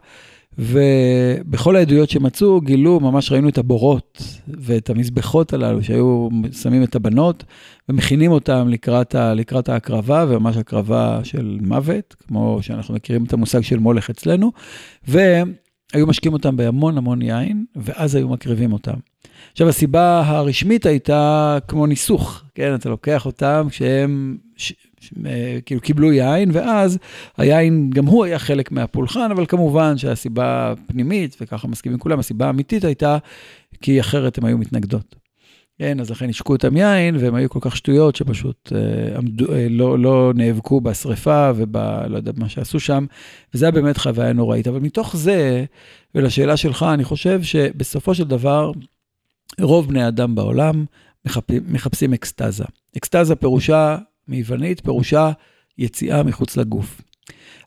ובכל 0.58 1.76
העדויות 1.76 2.10
שמצאו 2.10 2.62
גילו, 2.62 3.00
ממש 3.00 3.32
ראינו 3.32 3.50
את 3.50 3.58
הבורות 3.58 4.22
ואת 4.48 4.90
המזבחות 4.90 5.54
הללו 5.54 5.84
שהיו 5.84 6.28
שמים 6.62 6.84
את 6.84 6.96
הבנות 6.96 7.44
ומכינים 7.90 8.32
אותם 8.32 8.68
לקראת, 8.70 9.16
ה, 9.16 9.34
לקראת 9.34 9.70
ההקרבה, 9.70 10.26
וממש 10.30 10.58
הקרבה 10.58 11.20
של 11.24 11.58
מוות, 11.62 12.16
כמו 12.28 12.58
שאנחנו 12.62 12.94
מכירים 12.94 13.24
את 13.24 13.34
המושג 13.34 13.62
של 13.62 13.80
מולך 13.80 14.10
אצלנו. 14.10 14.52
ו... 15.08 15.20
היו 15.96 16.08
משקים 16.08 16.34
אותם 16.34 16.58
בהמון 16.58 16.98
המון 16.98 17.22
יין, 17.22 17.66
ואז 17.76 18.16
היו 18.16 18.30
מקריבים 18.30 18.74
אותם. 18.74 18.94
עכשיו, 19.52 19.70
הסיבה 19.70 20.24
הרשמית 20.26 20.86
הייתה 20.86 21.58
כמו 21.68 21.86
ניסוך, 21.86 22.44
כן? 22.56 22.76
אתה 22.76 22.90
לוקח 22.90 23.26
אותם 23.26 23.68
כשהם 23.70 24.38
ש, 24.58 24.74
ש, 25.00 25.14
אה, 25.26 25.58
כאילו 25.66 25.82
קיבלו 25.82 26.14
יין, 26.14 26.50
ואז 26.54 26.98
היין, 27.38 27.90
גם 27.90 28.06
הוא 28.06 28.26
היה 28.26 28.40
חלק 28.40 28.72
מהפולחן, 28.72 29.32
אבל 29.32 29.46
כמובן 29.46 29.98
שהסיבה 29.98 30.72
הפנימית, 30.72 31.38
וככה 31.42 31.68
מסכימים 31.68 32.00
כולם, 32.00 32.20
הסיבה 32.20 32.48
האמיתית 32.48 32.84
הייתה 32.84 33.18
כי 33.82 34.00
אחרת 34.00 34.38
הן 34.38 34.46
היו 34.46 34.58
מתנגדות. 34.58 35.16
כן, 35.80 36.00
אז 36.00 36.12
לכן 36.12 36.30
השקו 36.30 36.54
אותם 36.54 36.78
יין, 36.78 37.16
והם 37.16 37.36
היו 37.36 37.50
כל 37.50 37.60
כך 37.62 37.78
שטויות 37.78 38.16
שפשוט 38.16 38.74
אה, 38.76 39.18
עמדו, 39.18 39.54
אה, 39.54 39.68
לא, 39.70 40.00
לא 40.00 40.32
נאבקו 40.36 40.82
בשריפה 40.82 41.52
וב... 41.56 41.78
לא 42.08 42.18
יודע 42.18 42.32
מה 42.38 42.50
שעשו 42.50 42.80
שם, 42.80 43.06
וזה 43.54 43.66
היה 43.66 43.72
באמת 43.72 43.98
חוויה 43.98 44.34
נוראית. 44.34 44.68
אבל 44.68 44.80
מתוך 44.80 45.18
זה, 45.18 45.66
ולשאלה 46.16 46.58
שלך, 46.58 46.86
אני 46.94 47.04
חושב 47.04 47.44
שבסופו 47.44 48.16
של 48.16 48.24
דבר, 48.24 48.72
רוב 49.62 49.90
בני 49.90 50.08
אדם 50.08 50.36
בעולם 50.36 50.86
מחפ... 51.26 51.52
מחפשים 51.68 52.14
אקסטזה. 52.14 52.66
אקסטזה 52.98 53.36
פירושה, 53.36 53.98
מיוונית, 54.28 54.80
פירושה 54.80 55.32
יציאה 55.78 56.24
מחוץ 56.24 56.58
לגוף. 56.58 57.02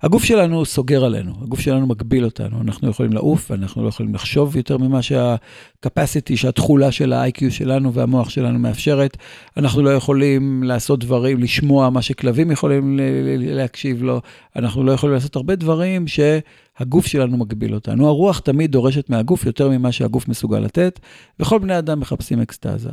הגוף 0.03 0.25
שלנו 0.25 0.65
סוגר 0.65 1.05
עלינו, 1.05 1.33
הגוף 1.43 1.61
שלנו 1.61 1.87
מגביל 1.87 2.25
אותנו, 2.25 2.61
אנחנו 2.61 2.91
יכולים 2.91 3.13
לעוף 3.13 3.51
ואנחנו 3.51 3.83
לא 3.83 3.89
יכולים 3.89 4.15
לחשוב 4.15 4.57
יותר 4.57 4.79
ממה 4.79 5.03
שה-capacity, 5.03 6.37
שהתכולה 6.37 6.93
של 6.93 7.13
ה-IQ 7.13 7.51
שלנו 7.51 7.93
והמוח 7.93 8.31
שלנו 8.31 8.59
מאפשרת. 8.59 9.17
אנחנו 9.57 9.83
לא 9.83 9.91
יכולים 9.91 10.63
לעשות 10.63 11.01
דברים, 11.01 11.39
לשמוע 11.39 11.91
מה 11.91 12.03
שכלבים 12.03 12.51
יכולים 12.51 13.01
להקשיב 13.39 14.03
לו, 14.03 14.21
אנחנו 14.57 14.85
לא 14.85 14.93
יכולים 14.93 15.15
לעשות 15.15 15.37
הרבה 15.37 15.57
דברים 15.57 16.07
שהגוף 16.07 17.07
שלנו 17.07 17.37
מגביל 17.37 17.75
אותנו. 17.75 18.07
הרוח 18.07 18.39
תמיד 18.39 18.73
דורשת 18.73 19.11
מהגוף 19.11 19.47
יותר 19.47 19.69
ממה 19.69 19.93
שהגוף 19.93 20.29
מסוגל 20.29 20.59
לתת, 20.59 21.01
וכל 21.41 21.59
בני 21.59 21.79
אדם 21.79 22.01
מחפשים 22.01 22.41
אקסטזה. 22.41 22.91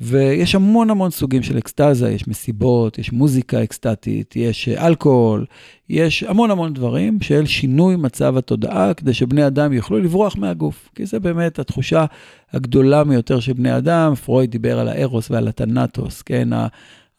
ויש 0.00 0.54
המון 0.54 0.90
המון 0.90 1.10
סוגים 1.10 1.42
של 1.42 1.58
אקסטזה, 1.58 2.10
יש 2.10 2.28
מסיבות, 2.28 2.98
יש 2.98 3.12
מוזיקה 3.12 3.62
אקסטטית, 3.62 4.36
יש 4.36 4.68
אלכוהול, 4.68 5.46
יש 5.88 6.22
המון 6.22 6.50
המון 6.50 6.74
דברים 6.74 7.20
של 7.20 7.46
שינוי 7.46 7.96
מצב 7.96 8.36
התודעה, 8.36 8.94
כדי 8.94 9.14
שבני 9.14 9.46
אדם 9.46 9.72
יוכלו 9.72 9.98
לברוח 9.98 10.36
מהגוף. 10.36 10.88
כי 10.94 11.06
זה 11.06 11.20
באמת 11.20 11.58
התחושה 11.58 12.04
הגדולה 12.52 13.04
מיותר 13.04 13.40
של 13.40 13.52
בני 13.52 13.76
אדם. 13.76 14.14
פרויד 14.14 14.50
דיבר 14.50 14.78
על 14.78 14.88
הארוס 14.88 15.30
ועל 15.30 15.48
הטנטוס, 15.48 16.22
כן? 16.22 16.48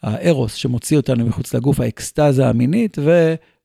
הארוס 0.04 0.54
שמוציא 0.54 0.98
אותנו 0.98 1.26
מחוץ 1.26 1.54
לגוף, 1.54 1.80
האקסטזה 1.80 2.50
המינית, 2.50 2.98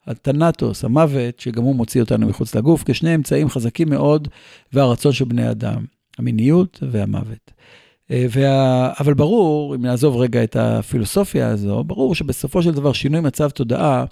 והטנטוס, 0.07 0.85
המוות, 0.85 1.41
שגם 1.41 1.63
הוא 1.63 1.75
מוציא 1.75 2.01
אותנו 2.01 2.27
מחוץ 2.27 2.55
לגוף, 2.55 2.83
כשני 2.87 3.15
אמצעים 3.15 3.49
חזקים 3.49 3.91
מאוד, 3.91 4.29
והרצון 4.73 5.13
של 5.13 5.25
בני 5.25 5.51
אדם, 5.51 5.85
המיניות 6.19 6.79
והמוות. 6.91 7.51
אה, 8.11 8.27
וה... 8.31 8.93
אבל 9.01 9.15
ברור, 9.15 9.75
אם 9.75 9.83
נעזוב 9.83 10.17
רגע 10.17 10.45
את 10.45 10.57
הפילוסופיה 10.57 11.49
הזו, 11.49 11.85
ברור 11.85 12.15
שבסופו 12.15 12.63
של 12.63 12.71
דבר 12.71 12.93
שינוי 12.93 13.21
מצב 13.21 13.51
תודעה 13.51 14.05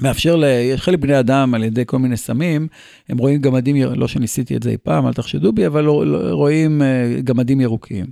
מאפשר 0.00 0.36
ל... 0.36 0.44
יש 0.44 0.80
חלק 0.80 0.98
בני 0.98 1.18
אדם 1.18 1.54
על 1.54 1.64
ידי 1.64 1.82
כל 1.86 1.98
מיני 1.98 2.16
סמים, 2.16 2.68
הם 3.08 3.18
רואים 3.18 3.40
גמדים, 3.40 3.76
לא 3.76 4.08
שניסיתי 4.08 4.56
את 4.56 4.62
זה 4.62 4.70
אי 4.70 4.76
פעם, 4.82 5.06
אל 5.06 5.12
תחשדו 5.12 5.52
בי, 5.52 5.66
אבל 5.66 5.84
לא, 5.84 6.06
לא, 6.06 6.18
רואים 6.30 6.82
אה, 6.82 7.20
גמדים 7.24 7.60
ירוקים. 7.60 8.06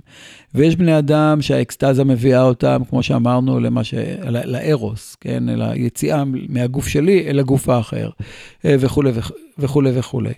ויש 0.55 0.75
בני 0.75 0.97
אדם 0.97 1.41
שהאקסטזה 1.41 2.03
מביאה 2.03 2.41
אותם, 2.41 2.81
כמו 2.89 3.03
שאמרנו, 3.03 3.59
למה 3.59 3.83
ש... 3.83 3.93
לארוס, 4.23 5.15
כן? 5.15 5.43
ליציאה 5.47 6.23
מהגוף 6.49 6.87
שלי 6.87 7.27
אל 7.27 7.39
הגוף 7.39 7.69
האחר, 7.69 8.09
אה, 8.65 8.75
וכולי 8.79 9.11
וכולי 9.57 9.91
וכולי. 9.93 10.33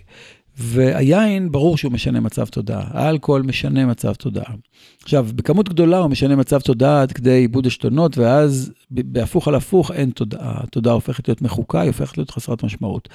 והיין, 0.58 1.52
ברור 1.52 1.76
שהוא 1.76 1.92
משנה 1.92 2.20
מצב 2.20 2.46
תודעה, 2.46 2.84
האלכוהול 2.90 3.42
משנה 3.42 3.86
מצב 3.86 4.14
תודעה. 4.14 4.54
עכשיו, 5.02 5.26
בכמות 5.34 5.68
גדולה 5.68 5.98
הוא 5.98 6.10
משנה 6.10 6.36
מצב 6.36 6.60
תודעה 6.60 7.02
עד 7.02 7.12
כדי 7.12 7.30
עיבוד 7.30 7.66
עשתונות, 7.66 8.18
ואז 8.18 8.72
בהפוך 8.90 9.48
על 9.48 9.54
הפוך 9.54 9.90
אין 9.90 10.10
תודעה. 10.10 10.60
התודעה 10.62 10.94
הופכת 10.94 11.28
להיות 11.28 11.42
מחוקה, 11.42 11.80
היא 11.80 11.88
הופכת 11.88 12.18
להיות 12.18 12.30
חסרת 12.30 12.62
משמעות. 12.62 13.08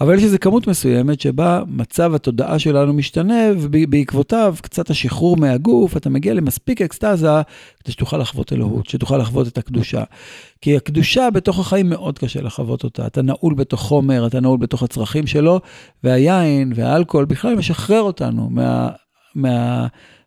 אבל 0.00 0.14
יש 0.14 0.22
איזו 0.22 0.36
כמות 0.40 0.66
מסוימת 0.66 1.20
שבה 1.20 1.62
מצב 1.68 2.14
התודעה 2.14 2.58
שלנו 2.58 2.92
משתנה, 2.92 3.42
ובעקבותיו 3.58 4.56
קצת 4.62 4.90
השחרור 4.90 5.36
מהגוף, 5.36 5.96
אתה 5.96 6.10
מגיע 6.10 6.34
למספיק 6.34 6.82
אקסטזה 6.82 7.28
כדי 7.84 7.92
שתוכל 7.92 8.18
לחוות 8.18 8.52
אלוהות, 8.52 8.86
שתוכל 8.86 9.18
לחוות 9.18 9.48
את 9.48 9.58
הקדושה. 9.58 10.04
כי 10.64 10.76
הקדושה 10.76 11.30
בתוך 11.30 11.58
החיים 11.58 11.90
מאוד 11.90 12.18
קשה 12.18 12.42
לחוות 12.42 12.84
אותה. 12.84 13.06
אתה 13.06 13.22
נעול 13.22 13.54
בתוך 13.54 13.80
חומר, 13.80 14.26
אתה 14.26 14.40
נעול 14.40 14.58
בתוך 14.58 14.82
הצרכים 14.82 15.26
שלו, 15.26 15.60
והיין 16.04 16.72
והאלכוהול 16.74 17.24
בכלל 17.24 17.54
משחרר 17.54 18.00
אותנו 18.00 18.48
מה... 18.50 18.88
מה 19.34 19.86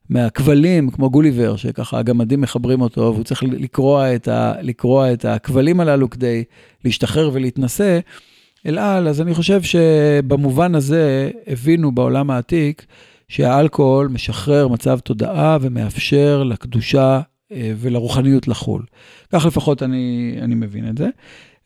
מהכבלים, 0.09 0.89
כמו 0.89 1.09
גוליבר, 1.09 1.55
שככה 1.55 1.99
הגמדים 1.99 2.41
מחברים 2.41 2.81
אותו, 2.81 3.01
והוא 3.01 3.23
צריך 3.23 3.43
לקרוע 3.43 4.15
את, 4.15 4.27
ה, 4.27 4.53
לקרוע 4.61 5.13
את 5.13 5.25
הכבלים 5.25 5.79
הללו 5.79 6.09
כדי 6.09 6.43
להשתחרר 6.85 7.29
ולהתנשא 7.33 7.99
אל 8.65 8.77
על. 8.77 9.07
אז 9.07 9.21
אני 9.21 9.33
חושב 9.33 9.61
שבמובן 9.61 10.75
הזה 10.75 11.29
הבינו 11.47 11.91
בעולם 11.91 12.31
העתיק 12.31 12.85
שהאלכוהול 13.27 14.07
משחרר 14.07 14.67
מצב 14.67 14.99
תודעה 14.99 15.57
ומאפשר 15.61 16.43
לקדושה 16.43 17.21
ולרוחניות 17.51 18.47
לחול. 18.47 18.85
כך 19.33 19.45
לפחות 19.45 19.83
אני, 19.83 20.35
אני 20.41 20.55
מבין 20.55 20.89
את 20.89 20.97
זה. 20.97 21.07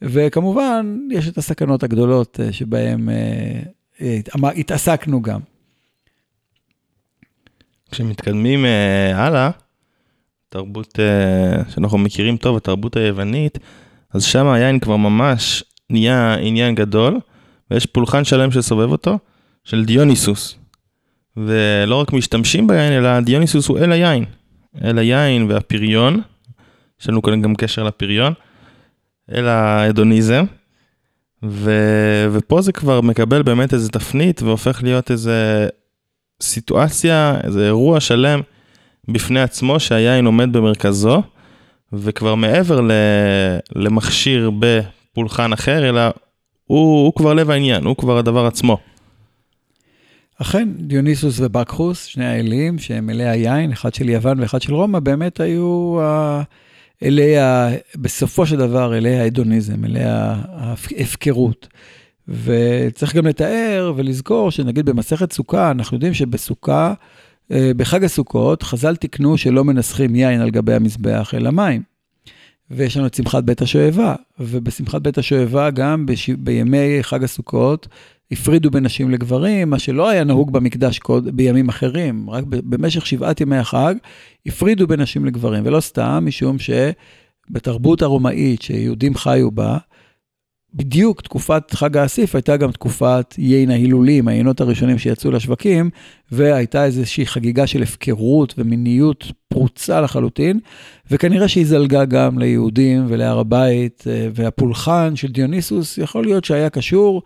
וכמובן, 0.01 0.97
יש 1.11 1.27
את 1.27 1.37
הסכנות 1.37 1.83
הגדולות 1.83 2.39
אה, 2.39 2.53
שבהן 2.53 3.09
אה, 3.09 4.19
התעסקנו 4.55 5.21
גם. 5.21 5.39
כשמתקדמים 7.91 8.65
uh, 8.65 9.15
הלאה, 9.15 9.49
תרבות 10.49 10.99
uh, 10.99 11.71
שאנחנו 11.71 11.97
מכירים 11.97 12.37
טוב, 12.37 12.57
התרבות 12.57 12.97
היוונית, 12.97 13.57
אז 14.13 14.23
שם 14.23 14.47
היין 14.47 14.79
כבר 14.79 14.97
ממש 14.97 15.63
נהיה 15.89 16.35
עניין 16.35 16.75
גדול, 16.75 17.19
ויש 17.71 17.85
פולחן 17.85 18.23
שלם 18.23 18.51
שסובב 18.51 18.91
אותו, 18.91 19.19
של 19.63 19.85
דיוניסוס. 19.85 20.55
ולא 21.37 21.95
רק 21.95 22.13
משתמשים 22.13 22.67
ביין, 22.67 22.93
אלא 22.93 23.19
דיוניסוס 23.19 23.67
הוא 23.67 23.77
אל 23.77 23.91
היין. 23.91 24.25
אל 24.83 24.97
היין 24.97 25.51
והפריון, 25.51 26.21
יש 27.01 27.09
לנו 27.09 27.21
כאן 27.21 27.41
גם 27.41 27.55
קשר 27.55 27.83
לפריון, 27.83 28.33
אל 29.31 29.47
ההדוניזם. 29.47 30.45
ו... 31.43 31.71
ופה 32.31 32.61
זה 32.61 32.71
כבר 32.71 33.01
מקבל 33.01 33.41
באמת 33.41 33.73
איזה 33.73 33.89
תפנית 33.89 34.41
והופך 34.41 34.83
להיות 34.83 35.11
איזה 35.11 35.69
סיטואציה, 36.41 37.37
איזה 37.43 37.65
אירוע 37.65 37.99
שלם 37.99 38.41
בפני 39.07 39.41
עצמו 39.41 39.79
שהיין 39.79 40.25
עומד 40.25 40.53
במרכזו, 40.53 41.21
וכבר 41.93 42.35
מעבר 42.35 42.81
ל, 42.81 42.91
למכשיר 43.75 44.51
בפולחן 44.59 45.53
אחר, 45.53 45.89
אלא 45.89 46.01
הוא, 46.65 47.05
הוא 47.05 47.13
כבר 47.15 47.33
לב 47.33 47.49
העניין, 47.49 47.83
הוא 47.83 47.95
כבר 47.95 48.17
הדבר 48.17 48.45
עצמו. 48.45 48.77
אכן, 50.41 50.69
דיוניסוס 50.77 51.39
ובקחוס, 51.39 52.05
שני 52.05 52.25
האלים 52.25 52.79
שהם 52.79 53.09
אלי 53.09 53.29
היין, 53.29 53.71
אחד 53.71 53.93
של 53.93 54.09
יוון 54.09 54.39
ואחד 54.39 54.61
של 54.61 54.73
רומא, 54.73 54.99
באמת 54.99 55.39
היו 55.39 55.99
אלי. 57.03 57.35
בסופו 57.95 58.45
של 58.45 58.57
דבר, 58.57 58.97
אלי 58.97 59.19
ההדוניזם, 59.19 59.85
אלי 59.85 60.03
ההפקרות. 60.03 61.67
וצריך 62.27 63.15
גם 63.15 63.27
לתאר 63.27 63.93
ולזכור 63.95 64.51
שנגיד 64.51 64.85
במסכת 64.85 65.31
סוכה, 65.31 65.71
אנחנו 65.71 65.95
יודעים 65.95 66.13
שבסוכה, 66.13 66.93
אה, 67.51 67.71
בחג 67.77 68.03
הסוכות, 68.03 68.63
חז"ל 68.63 68.95
תיקנו 68.95 69.37
שלא 69.37 69.63
מנסחים 69.63 70.15
יין 70.15 70.41
על 70.41 70.49
גבי 70.49 70.73
המזבח, 70.73 71.33
אלא 71.33 71.51
מים. 71.51 71.81
ויש 72.71 72.97
לנו 72.97 73.07
את 73.07 73.13
שמחת 73.13 73.43
בית 73.43 73.61
השואבה, 73.61 74.15
ובשמחת 74.39 75.01
בית 75.01 75.17
השואבה 75.17 75.69
גם 75.69 76.05
בש... 76.05 76.29
בימי 76.29 76.97
חג 77.01 77.23
הסוכות 77.23 77.87
הפרידו 78.31 78.71
בין 78.71 78.85
נשים 78.85 79.09
לגברים, 79.09 79.69
מה 79.69 79.79
שלא 79.79 80.09
היה 80.09 80.23
נהוג 80.23 80.53
במקדש 80.53 80.99
קוד, 80.99 81.37
בימים 81.37 81.69
אחרים, 81.69 82.29
רק 82.29 82.43
במשך 82.47 83.05
שבעת 83.05 83.41
ימי 83.41 83.57
החג 83.57 83.95
הפרידו 84.45 84.87
בין 84.87 85.01
נשים 85.01 85.25
לגברים, 85.25 85.63
ולא 85.65 85.79
סתם, 85.79 86.23
משום 86.27 86.57
שבתרבות 86.59 88.01
הרומאית 88.01 88.61
שיהודים 88.61 89.15
חיו 89.15 89.51
בה, 89.51 89.77
בדיוק 90.73 91.21
תקופת 91.21 91.71
חג 91.71 91.97
האסיף 91.97 92.35
הייתה 92.35 92.57
גם 92.57 92.71
תקופת 92.71 93.35
יין 93.37 93.71
ההילולים, 93.71 94.27
היינות 94.27 94.61
הראשונים 94.61 94.97
שיצאו 94.97 95.31
לשווקים, 95.31 95.89
והייתה 96.31 96.85
איזושהי 96.85 97.25
חגיגה 97.25 97.67
של 97.67 97.83
הפקרות 97.83 98.53
ומיניות 98.57 99.31
פרוצה 99.47 100.01
לחלוטין, 100.01 100.59
וכנראה 101.11 101.47
שהיא 101.47 101.65
זלגה 101.65 102.05
גם 102.05 102.39
ליהודים 102.39 103.05
ולהר 103.07 103.39
הבית, 103.39 104.03
אה, 104.07 104.27
והפולחן 104.33 105.15
של 105.15 105.27
דיוניסוס 105.27 105.97
יכול 105.97 106.23
להיות 106.23 106.45
שהיה 106.45 106.69
קשור 106.69 107.21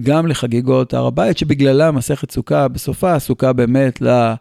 גם 0.00 0.26
לחגיגות 0.26 0.94
הר 0.94 1.06
הבית, 1.06 1.38
שבגללה 1.38 1.90
מסכת 1.90 2.30
סוכה 2.30 2.68
בסופה 2.68 3.14
עסוקה 3.14 3.52
באמת 3.52 4.02
ל... 4.02 4.34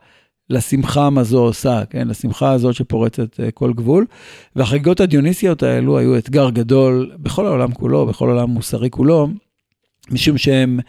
לשמחה 0.50 1.10
מה 1.10 1.24
זו 1.24 1.40
עושה, 1.40 1.82
כן? 1.90 2.08
לשמחה 2.08 2.52
הזאת 2.52 2.76
שפורצת 2.76 3.40
אה, 3.40 3.52
כל 3.52 3.74
גבול. 3.74 4.06
והחגיגות 4.56 5.00
הדיוניסיות 5.00 5.64
האלו 5.64 5.98
היו 5.98 6.18
אתגר 6.18 6.50
גדול 6.50 7.12
בכל 7.18 7.46
העולם 7.46 7.72
כולו, 7.72 8.06
בכל 8.06 8.30
העולם 8.30 8.44
המוסרי 8.44 8.90
כולו, 8.90 9.28
משום 10.12 10.38
שהם 10.38 10.80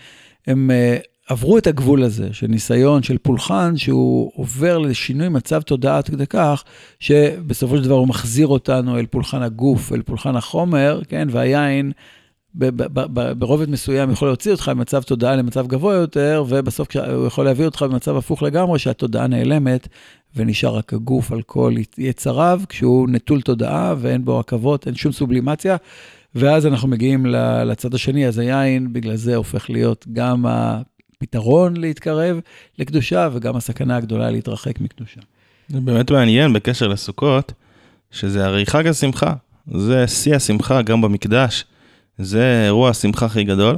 הם, 0.46 0.70
אה, 0.70 0.96
עברו 1.28 1.58
את 1.58 1.66
הגבול 1.66 2.02
הזה 2.02 2.28
של 2.32 2.46
ניסיון 2.46 3.02
של 3.02 3.18
פולחן, 3.18 3.76
שהוא 3.76 4.32
עובר 4.34 4.78
לשינוי 4.78 5.28
מצב 5.28 5.62
תודעה 5.62 5.98
עד 5.98 6.08
כדי 6.08 6.26
כך, 6.26 6.64
שבסופו 7.00 7.76
של 7.76 7.84
דבר 7.84 7.94
הוא 7.94 8.08
מחזיר 8.08 8.46
אותנו 8.46 8.98
אל 8.98 9.06
פולחן 9.06 9.42
הגוף, 9.42 9.92
אל 9.92 10.02
פולחן 10.02 10.36
החומר, 10.36 11.00
כן, 11.08 11.28
והיין 11.30 11.92
ברובד 13.38 13.70
מסוים 13.70 14.10
יכול 14.10 14.28
להוציא 14.28 14.52
אותך 14.52 14.68
ממצב 14.68 15.02
תודעה 15.02 15.36
למצב 15.36 15.66
גבוה 15.66 15.94
יותר, 15.94 16.44
ובסוף 16.48 16.96
הוא 16.96 17.26
יכול 17.26 17.44
להביא 17.44 17.64
אותך 17.64 17.82
במצב 17.82 18.16
הפוך 18.16 18.42
לגמרי, 18.42 18.78
שהתודעה 18.78 19.26
נעלמת, 19.26 19.88
ונשאר 20.36 20.76
רק 20.76 20.92
הגוף 20.92 21.32
על 21.32 21.42
כל 21.42 21.74
יצריו, 21.98 22.60
כשהוא 22.68 23.08
נטול 23.08 23.40
תודעה 23.40 23.94
ואין 23.98 24.24
בו 24.24 24.38
עכבות, 24.38 24.86
אין 24.86 24.94
שום 24.94 25.12
סובלימציה. 25.12 25.76
ואז 26.34 26.66
אנחנו 26.66 26.88
מגיעים 26.88 27.26
לצד 27.66 27.94
השני, 27.94 28.26
אז 28.26 28.38
היין 28.38 28.92
בגלל 28.92 29.16
זה 29.16 29.36
הופך 29.36 29.70
להיות 29.70 30.06
גם 30.12 30.44
הפתרון 30.46 31.76
להתקרב 31.76 32.40
לקדושה, 32.78 33.28
וגם 33.32 33.56
הסכנה 33.56 33.96
הגדולה 33.96 34.30
להתרחק 34.30 34.80
מקדושה. 34.80 35.20
זה 35.68 35.80
באמת 35.80 36.10
מעניין 36.10 36.52
בקשר 36.52 36.88
לסוכות, 36.88 37.52
שזה 38.10 38.46
הרי 38.46 38.66
חג 38.66 38.86
השמחה, 38.86 39.34
זה 39.74 40.06
שיא 40.06 40.36
השמחה 40.36 40.82
גם 40.82 41.00
במקדש. 41.00 41.64
זה 42.18 42.62
אירוע 42.66 42.90
השמחה 42.90 43.26
הכי 43.26 43.44
גדול, 43.44 43.76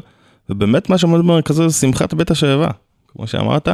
ובאמת 0.51 0.91
מה 0.91 0.99
שעומד 0.99 1.19
במרכזו 1.19 1.69
זה 1.69 1.81
שמחת 1.81 2.15
בית 2.15 2.31
השואבה, 2.31 2.69
כמו 3.09 3.27
שאמרת, 3.27 3.69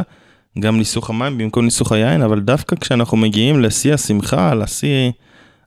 גם 0.59 0.79
ניסוך 0.79 1.11
המים 1.11 1.39
במקום 1.39 1.65
ניסוך 1.65 1.93
היין, 1.93 2.23
אבל 2.23 2.41
דווקא 2.41 2.77
כשאנחנו 2.77 3.17
מגיעים 3.17 3.61
לשיא 3.61 3.95
השמחה, 3.95 4.55
לשיא 4.55 5.11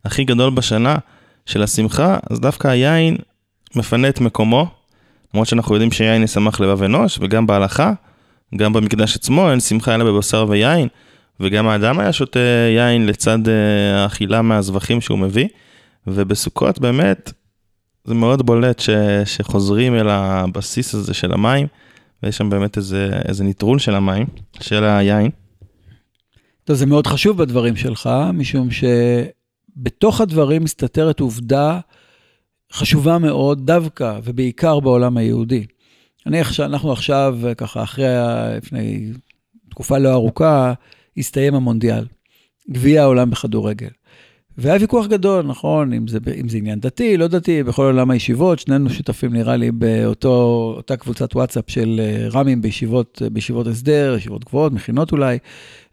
הכי 0.05 0.23
גדול 0.23 0.49
בשנה 0.49 0.95
של 1.45 1.63
השמחה, 1.63 2.17
אז 2.29 2.39
דווקא 2.39 2.67
היין 2.67 3.17
מפנה 3.75 4.09
את 4.09 4.21
מקומו, 4.21 4.67
למרות 5.33 5.47
שאנחנו 5.47 5.75
יודעים 5.75 5.91
שיין 5.91 6.23
ישמח 6.23 6.59
לבב 6.59 6.83
אנוש, 6.83 7.19
וגם 7.21 7.47
בהלכה, 7.47 7.93
גם 8.55 8.73
במקדש 8.73 9.15
עצמו 9.15 9.51
אין 9.51 9.59
שמחה 9.59 9.95
אלא 9.95 10.05
בבשר 10.05 10.45
ויין, 10.49 10.87
וגם 11.39 11.67
האדם 11.67 11.99
היה 11.99 12.13
שותה 12.13 12.39
יין 12.75 13.07
לצד 13.07 13.47
אה, 13.47 14.03
האכילה 14.03 14.41
מהזבחים 14.41 15.01
שהוא 15.01 15.19
מביא, 15.19 15.47
ובסוכות 16.07 16.79
באמת 16.79 17.31
זה 18.09 18.15
מאוד 18.15 18.45
בולט 18.45 18.79
ש, 18.79 18.89
שחוזרים 19.25 19.95
אל 19.95 20.09
הבסיס 20.09 20.95
הזה 20.95 21.13
של 21.13 21.31
המים, 21.31 21.67
ויש 22.23 22.37
שם 22.37 22.49
באמת 22.49 22.77
איזה, 22.77 23.11
איזה 23.27 23.43
ניטרול 23.43 23.79
של 23.79 23.95
המים, 23.95 24.27
של 24.59 24.83
היין. 24.83 25.31
טוב, 26.63 26.75
זה 26.75 26.85
מאוד 26.85 27.07
חשוב 27.07 27.37
בדברים 27.37 27.75
שלך, 27.75 28.09
משום 28.33 28.67
שבתוך 28.71 30.21
הדברים 30.21 30.63
מסתתרת 30.63 31.19
עובדה 31.19 31.79
חשובה 32.73 33.17
מאוד, 33.17 33.65
דווקא 33.65 34.19
ובעיקר 34.23 34.79
בעולם 34.79 35.17
היהודי. 35.17 35.65
אני, 36.25 36.41
אנחנו 36.59 36.91
עכשיו, 36.91 37.37
ככה, 37.57 37.83
אחרי, 37.83 38.05
לפני 38.57 39.11
תקופה 39.69 39.97
לא 39.97 40.11
ארוכה, 40.11 40.73
הסתיים 41.17 41.55
המונדיאל, 41.55 42.05
גביע 42.71 43.01
העולם 43.01 43.29
בכדורגל. 43.29 43.89
והיה 44.61 44.77
ויכוח 44.81 45.07
גדול, 45.07 45.45
נכון, 45.45 45.93
אם 45.93 46.07
זה, 46.07 46.19
אם 46.39 46.49
זה 46.49 46.57
עניין 46.57 46.79
דתי, 46.79 47.17
לא 47.17 47.27
דתי, 47.27 47.63
בכל 47.63 47.83
עולם 47.83 48.11
הישיבות, 48.11 48.59
שנינו 48.59 48.89
שותפים 48.89 49.33
נראה 49.33 49.55
לי 49.55 49.71
באותה 49.71 50.97
קבוצת 50.97 51.35
וואטסאפ 51.35 51.63
של 51.67 52.01
אה, 52.03 52.27
רמים 52.31 52.61
בישיבות, 52.61 53.21
בישיבות 53.31 53.67
הסדר, 53.67 54.15
ישיבות 54.17 54.45
גבוהות, 54.45 54.73
מכינות 54.73 55.11
אולי, 55.11 55.37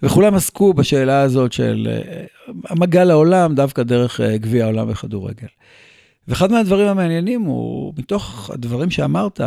וכולם 0.02 0.35
עסקו 0.35 0.75
בשאלה 0.75 1.20
הזאת 1.20 1.52
של 1.52 1.88
אה, 1.90 2.25
המגע 2.68 3.04
לעולם 3.04 3.54
דווקא 3.54 3.82
דרך 3.82 4.20
אה, 4.20 4.37
גביע 4.38 4.64
העולם 4.64 4.88
בכדורגל. 4.88 5.49
ואחד 6.28 6.52
מהדברים 6.52 6.88
המעניינים 6.88 7.42
הוא, 7.42 7.92
מתוך 7.99 8.50
הדברים 8.54 8.90
שאמרת, 8.90 9.40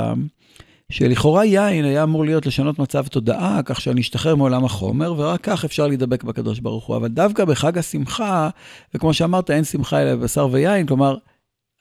שלכאורה 0.92 1.46
יין 1.46 1.86
היה 1.86 2.04
אמור 2.04 2.26
להיות 2.26 2.46
לשנות 2.46 2.80
מצב 2.80 3.08
תודעה, 3.08 3.60
כך 3.66 3.82
שאני 3.82 4.02
אשתחרר 4.02 4.36
מעולם 4.36 4.66
החומר, 4.66 5.14
ורק 5.18 5.42
כך 5.44 5.66
אפשר 5.66 5.88
להידבק 5.88 6.24
בקדוש 6.24 6.60
ברוך 6.60 6.86
הוא. 6.86 6.96
אבל 6.98 7.08
דווקא 7.08 7.46
בחג 7.46 7.78
השמחה, 7.78 8.50
וכמו 8.94 9.14
שאמרת, 9.14 9.52
אין 9.52 9.64
שמחה 9.64 10.02
אלא 10.02 10.16
בבשר 10.16 10.48
ויין, 10.52 10.88
כלומר, 10.88 11.16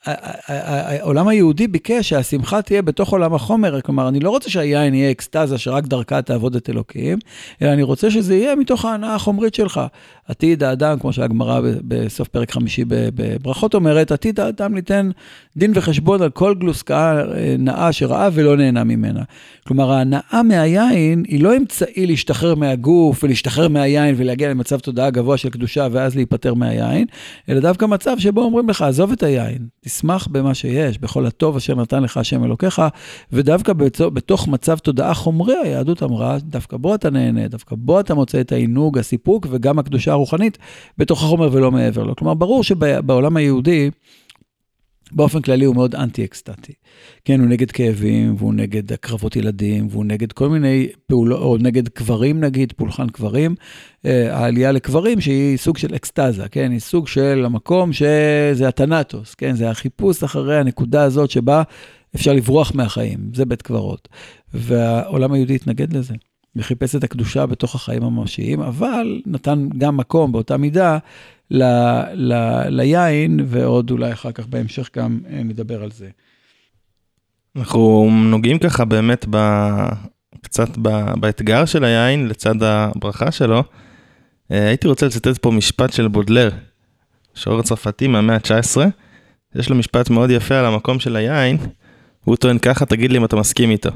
העולם 0.07 1.29
היהודי 1.29 1.69
ביקש 1.69 2.09
שהשמחה 2.09 2.63
תהיה 2.63 2.83
בתוך 2.83 3.13
עולם 3.13 3.35
החומר, 3.35 3.81
כלומר, 3.81 4.09
אני 4.09 4.21
לא 4.21 4.31
רוצה 4.31 4.51
שהיין 4.51 4.95
יהיה 4.95 5.11
אקסטזה 5.11 5.59
שרק 5.59 5.87
דרכה 5.87 6.23
תעבוד 6.23 6.57
את 6.57 6.71
אלוקים, 6.71 7.19
אלא 7.63 7.73
אני 7.73 7.83
רוצה 7.83 8.11
שזה 8.11 8.35
יהיה 8.35 8.57
מתוך 8.57 8.85
ההנאה 8.85 9.15
החומרית 9.15 9.55
שלך. 9.55 9.81
עתיד 10.29 10.63
האדם, 10.63 10.99
כמו 10.99 11.13
שהגמרא 11.13 11.61
בסוף 11.63 12.29
פרק 12.29 12.51
חמישי 12.51 12.85
בברכות 12.89 13.75
אומרת, 13.75 14.13
עתיד 14.13 14.41
האדם 14.41 14.75
ליתן 14.75 15.11
דין 15.57 15.73
וחשבון 15.75 16.23
על 16.23 16.31
כל 16.31 16.55
גלוסקה 16.55 17.23
אה, 17.35 17.55
נאה 17.59 17.93
שראה 17.93 18.29
ולא 18.33 18.57
נהנה 18.57 18.85
ממנה. 18.85 19.23
כלומר, 19.67 19.93
ההנאה 19.93 20.43
מהיין 20.45 21.23
היא 21.29 21.43
לא 21.43 21.57
אמצעי 21.57 22.07
להשתחרר 22.07 22.55
מהגוף 22.55 23.25
ולהשתחרר 23.25 23.69
מהיין 23.69 24.15
ולהגיע 24.19 24.51
למצב 24.51 24.79
תודעה 24.79 25.11
גבוה 25.11 25.37
של 25.37 25.51
קדושה 25.51 25.89
ואז 25.93 26.17
להיפטר 26.17 26.55
מהיין, 26.55 27.07
אלא 27.49 27.61
דווקא 27.61 27.85
מצב 27.85 28.19
שבו 28.19 28.43
אומרים 28.43 28.69
לך, 28.69 28.83
עזוב 28.83 29.13
את 29.13 29.23
היין, 29.23 29.59
תשמח 29.89 30.29
במה 30.31 30.55
שיש, 30.55 30.99
בכל 30.99 31.27
הטוב 31.27 31.57
אשר 31.57 31.75
נתן 31.75 32.03
לך 32.03 32.17
השם 32.17 32.45
אלוקיך, 32.45 32.83
ודווקא 33.33 33.73
בתוך 34.13 34.49
מצב 34.49 34.79
תודעה 34.79 35.15
חומרי, 35.15 35.55
היהדות 35.65 36.03
אמרה, 36.03 36.37
דווקא 36.43 36.77
בו 36.77 36.95
אתה 36.95 37.11
נהנה, 37.11 37.49
דווקא 37.49 37.77
בו 37.79 38.01
אתה 38.01 38.15
מוצא 38.15 38.41
את 38.41 38.53
העינוג, 38.53 38.99
הסיפוק 38.99 39.47
וגם 39.51 39.79
הקדושה 39.79 40.13
הרוחנית 40.13 40.59
בתוך 40.99 41.23
החומר 41.23 41.49
ולא 41.53 41.71
מעבר 41.71 42.03
לו. 42.03 42.17
כלומר, 42.17 42.35
ברור 42.35 42.65
שבעולם 42.65 43.37
היהודי, 43.37 43.91
באופן 45.13 45.43
כללי 45.43 45.65
הוא 45.65 45.75
מאוד 45.75 45.95
אנטי-אקסטטי. 45.95 46.73
כן, 47.25 47.41
הוא 47.41 47.49
נגד 47.49 47.71
כאבים, 47.71 48.35
והוא 48.39 48.55
נגד 48.55 48.93
הקרבות 48.93 49.37
ילדים, 49.37 49.87
והוא 49.91 50.05
נגד 50.05 50.33
כל 50.33 50.49
מיני 50.49 50.89
פעולות, 51.07 51.41
או 51.41 51.57
נגד 51.61 51.89
קברים 51.89 52.41
נגיד, 52.41 52.73
פולחן 52.77 53.09
קברים. 53.09 53.55
אה, 54.07 54.37
העלייה 54.37 54.73
לקברים 54.73 55.21
שהיא 55.21 55.57
סוג 55.57 55.79
של 55.79 55.95
אקסטזה, 55.95 56.49
כן, 56.49 56.71
היא 56.71 56.81
סוג 56.81 57.09
של 57.09 57.43
המקום 57.47 57.93
שזה 57.93 58.69
התנטוס, 58.69 59.35
כן, 59.35 59.57
זה 59.57 59.71
החיפוש 59.71 60.23
אחרי 60.23 60.59
הנקודה 60.59 61.03
הזאת 61.03 61.31
שבה 61.31 61.63
אפשר 62.15 62.33
לברוח 62.33 62.73
מהחיים, 62.75 63.19
זה 63.35 63.45
בית 63.45 63.63
קברות. 63.63 64.09
והעולם 64.55 65.33
היהודי 65.33 65.55
התנגד 65.55 65.93
לזה. 65.93 66.15
וחיפש 66.57 66.97
את 66.97 67.05
הקדושה 67.05 67.47
בתוך 67.47 67.75
החיים 67.75 68.03
הממשיים, 68.03 68.61
אבל 68.61 69.21
נתן 69.27 69.69
גם 69.79 69.97
מקום 69.97 70.33
באותה 70.33 70.57
מידה 70.57 70.99
ל, 71.51 71.63
ל, 72.15 72.63
ליין, 72.69 73.41
ועוד 73.47 73.91
אולי 73.91 74.13
אחר 74.13 74.33
כך 74.33 74.47
בהמשך 74.47 74.91
גם 74.97 75.21
אה, 75.31 75.43
נדבר 75.43 75.83
על 75.83 75.91
זה. 75.91 76.09
אנחנו 77.57 78.11
נוגעים 78.13 78.59
ככה 78.59 78.85
באמת 78.85 79.27
ב... 79.31 79.37
קצת 80.43 80.69
ב... 80.83 81.15
באתגר 81.21 81.65
של 81.65 81.85
היין 81.85 82.29
לצד 82.29 82.63
הברכה 82.63 83.31
שלו. 83.31 83.63
אה, 84.53 84.67
הייתי 84.69 84.89
רוצה 84.89 85.07
לצטט 85.07 85.39
פה 85.39 85.51
משפט 85.51 85.93
של 85.93 86.09
בודלר, 86.09 86.51
שוער 87.35 87.59
הצרפתי 87.59 88.07
מהמאה 88.07 88.37
ה-19. 88.37 88.81
יש 89.55 89.71
לו 89.71 89.77
משפט 89.77 90.11
מאוד 90.11 90.31
יפה 90.31 90.59
על 90.59 90.67
המקום 90.67 91.01
של 91.01 91.17
היין, 91.17 91.57
הוא 92.25 92.37
טוען 92.37 92.59
ככה, 92.59 92.87
תגיד 92.87 93.13
לי 93.13 93.19
אם 93.19 93.25
אתה 93.25 93.37
מסכים 93.37 93.71
איתו. 93.71 93.91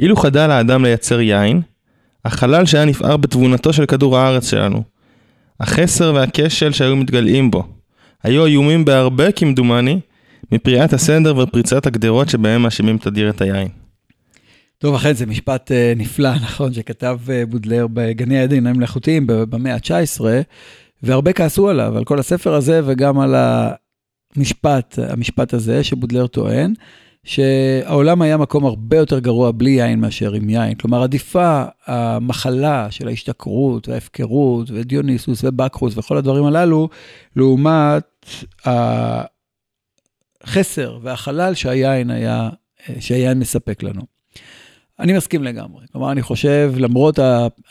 אילו 0.00 0.16
חדל 0.16 0.50
האדם 0.50 0.84
לייצר 0.84 1.20
יין, 1.20 1.62
החלל 2.24 2.66
שהיה 2.66 2.84
נפער 2.84 3.16
בתבונתו 3.16 3.72
של 3.72 3.86
כדור 3.86 4.18
הארץ 4.18 4.50
שלנו, 4.50 4.82
החסר 5.62 6.12
והכשל 6.14 6.72
שהיו 6.72 6.96
מתגלעים 6.96 7.50
בו, 7.50 7.64
היו 8.22 8.46
איומים 8.46 8.84
בהרבה 8.84 9.32
כמדומני, 9.32 10.00
מפריעת 10.52 10.92
הסדר 10.92 11.38
ופריצת 11.38 11.86
הגדרות 11.86 12.28
שבהם 12.28 12.62
מאשימים 12.62 12.98
תדיר 12.98 13.30
את 13.30 13.40
היין. 13.40 13.68
טוב, 14.78 14.94
אכן 14.94 15.12
זה 15.12 15.26
משפט 15.26 15.70
uh, 15.70 15.98
נפלא, 15.98 16.34
נכון, 16.44 16.72
שכתב 16.72 17.18
uh, 17.26 17.50
בודלר 17.50 17.86
בגני 17.86 18.38
העדין 18.38 18.66
המלאכותיים 18.66 19.26
במאה 19.26 19.74
ה-19, 19.74 20.20
והרבה 21.02 21.32
כעסו 21.32 21.68
עליו, 21.68 21.98
על 21.98 22.04
כל 22.04 22.18
הספר 22.18 22.54
הזה 22.54 22.80
וגם 22.84 23.20
על 23.20 23.34
המשפט, 24.36 24.98
המשפט 25.08 25.54
הזה 25.54 25.84
שבודלר 25.84 26.26
טוען. 26.26 26.74
שהעולם 27.24 28.22
היה 28.22 28.36
מקום 28.36 28.64
הרבה 28.64 28.96
יותר 28.96 29.18
גרוע 29.18 29.50
בלי 29.50 29.70
יין 29.70 30.00
מאשר 30.00 30.32
עם 30.32 30.50
יין. 30.50 30.74
כלומר, 30.74 31.02
עדיפה 31.02 31.64
המחלה 31.86 32.90
של 32.90 33.08
ההשתכרות 33.08 33.88
וההפקרות 33.88 34.70
ודיוניסוס 34.70 35.44
ובקחוס 35.44 35.98
וכל 35.98 36.16
הדברים 36.16 36.44
הללו, 36.44 36.88
לעומת 37.36 38.04
החסר 40.44 40.98
והחלל 41.02 41.54
שהיין 41.54 42.10
היה, 42.10 42.48
שהיין 43.00 43.38
מספק 43.38 43.82
לנו. 43.82 44.02
אני 45.00 45.12
מסכים 45.12 45.44
לגמרי. 45.44 45.86
כלומר, 45.92 46.12
אני 46.12 46.22
חושב, 46.22 46.72
למרות 46.76 47.18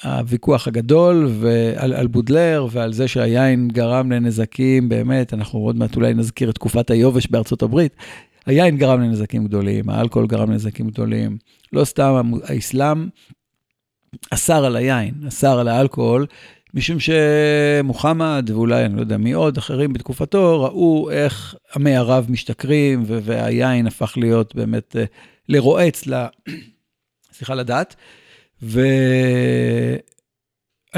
הוויכוח 0.04 0.68
הגדול 0.68 1.30
ועל, 1.40 1.94
על 1.94 2.08
בודלר 2.08 2.68
ועל 2.72 2.94
זה 2.94 3.08
שהיין 3.08 3.68
גרם 3.68 4.12
לנזקים, 4.12 4.90
באמת, 4.90 5.34
אנחנו 5.34 5.60
עוד 5.60 5.76
מעט 5.76 5.96
אולי 5.96 6.14
נזכיר 6.14 6.50
את 6.50 6.56
תקופת 6.56 6.92
היובש 6.92 7.28
בארצות 7.28 7.62
הברית, 7.62 7.96
היין 8.46 8.78
גרם 8.78 9.02
לנזקים 9.02 9.46
גדולים, 9.46 9.90
האלכוהול 9.90 10.28
גרם 10.28 10.52
לנזקים 10.52 10.88
גדולים. 10.88 11.38
לא 11.74 11.86
סתם 11.86 12.32
האסלאם 12.44 13.08
אסר 14.30 14.66
על 14.66 14.76
היין, 14.76 15.14
אסר 15.28 15.60
על 15.60 15.68
האלכוהול, 15.68 16.26
משום 16.74 16.98
שמוחמד, 17.00 18.50
ואולי 18.50 18.86
אני 18.86 18.96
לא 18.96 19.00
יודע 19.00 19.18
מי 19.18 19.32
עוד, 19.32 19.58
אחרים 19.58 19.94
בתקופתו, 19.94 20.64
ראו 20.64 21.10
איך 21.12 21.56
עמי 21.76 21.96
ערב 21.96 22.26
משתכרים, 22.30 23.04
והיין 23.06 23.88
הפך 23.88 24.14
להיות 24.18 24.56
באמת 24.56 24.96
אה, 24.96 25.04
לרועץ, 25.50 26.08
ל... 26.08 26.26
סליחה, 27.34 27.56
לדת. 27.56 27.96
ואני 28.62 28.78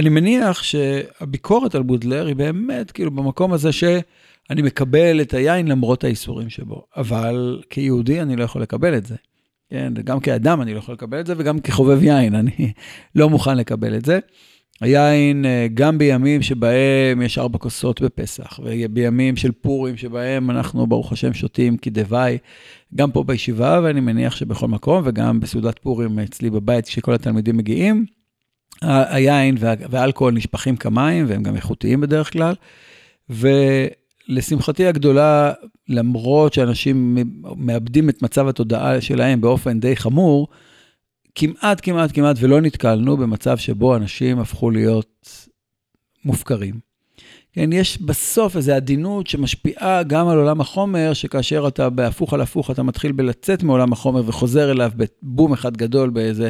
מניח 0.10 0.64
שהביקורת 0.64 1.76
על 1.76 1.84
בודלר 1.84 2.26
היא 2.26 2.36
באמת 2.36 2.92
כאילו 2.92 3.12
במקום 3.12 3.54
הזה 3.54 3.72
שאני 4.48 4.62
מקבל 4.62 5.22
את 5.22 5.34
היין 5.34 5.68
למרות 5.68 6.04
האיסורים 6.04 6.50
שבו, 6.50 6.86
אבל 6.98 7.62
כיהודי 7.70 8.22
אני 8.22 8.36
לא 8.36 8.44
יכול 8.44 8.62
לקבל 8.62 8.98
את 8.98 9.06
זה. 9.06 9.16
כן, 9.70 9.94
גם 10.04 10.20
כאדם 10.20 10.62
אני 10.62 10.74
לא 10.74 10.80
יכול 10.80 10.94
לקבל 10.94 11.20
את 11.20 11.28
זה, 11.28 11.34
וגם 11.38 11.60
כחובב 11.60 12.04
יין 12.04 12.36
אני 12.36 12.72
לא 13.16 13.30
מוכן 13.30 13.58
לקבל 13.58 13.96
את 13.96 14.06
זה. 14.06 14.20
היין, 14.82 15.46
אה, 15.46 15.68
גם 15.74 15.98
בימים 15.98 16.42
שבהם 16.42 17.22
יש 17.22 17.38
ארבע 17.38 17.58
כוסות 17.58 18.02
בפסח, 18.02 18.60
ובימים 18.64 19.36
של 19.36 19.52
פורים 19.52 19.98
שבהם 19.98 20.52
אנחנו, 20.52 20.88
ברוך 20.88 21.12
השם, 21.12 21.34
שותים 21.34 21.78
כדווי, 21.78 22.38
גם 22.96 23.12
פה 23.12 23.24
בישיבה, 23.24 23.80
ואני 23.84 24.00
מניח 24.00 24.36
שבכל 24.36 24.68
מקום, 24.68 25.02
וגם 25.06 25.40
בסעודת 25.40 25.80
פורים 25.80 26.20
אצלי 26.20 26.50
בבית, 26.50 26.86
כשכל 26.86 27.14
התלמידים 27.14 27.58
מגיעים, 27.58 28.06
היין 28.82 29.56
והאלכוהול 29.90 30.34
נשפכים 30.34 30.76
כמים, 30.76 31.26
והם 31.28 31.44
גם 31.44 31.56
איכותיים 31.56 32.02
בדרך 32.02 32.34
כלל. 32.34 32.56
ולשמחתי 34.30 34.86
הגדולה, 34.86 35.54
למרות 35.90 36.54
שאנשים 36.54 37.18
מאבדים 37.58 38.10
את 38.10 38.22
מצב 38.22 38.48
התודעה 38.48 39.02
שלהם 39.02 39.42
באופן 39.42 39.80
די 39.80 39.96
חמור, 39.96 40.48
כמעט, 41.36 41.80
כמעט, 41.84 42.12
כמעט 42.14 42.36
ולא 42.40 42.62
נתקלנו 42.62 43.18
במצב 43.18 43.58
שבו 43.58 43.96
אנשים 43.96 44.40
הפכו 44.40 44.72
להיות 44.72 45.48
מופקרים. 46.26 46.93
כן, 47.54 47.74
יש 47.74 48.02
בסוף 48.02 48.56
איזו 48.58 48.74
עדינות 48.74 49.28
שמשפיעה 49.28 50.04
גם 50.04 50.28
על 50.28 50.38
עולם 50.38 50.62
החומר, 50.62 51.14
שכאשר 51.14 51.68
אתה 51.68 51.90
בהפוך 51.90 52.34
על 52.34 52.42
הפוך, 52.42 52.72
אתה 52.72 52.84
מתחיל 52.84 53.12
בלצאת 53.12 53.64
מעולם 53.64 53.94
החומר 53.94 54.22
וחוזר 54.26 54.72
אליו 54.72 54.92
בבום 54.96 55.54
אחד 55.54 55.78
גדול 55.78 56.10
באיזה, 56.10 56.50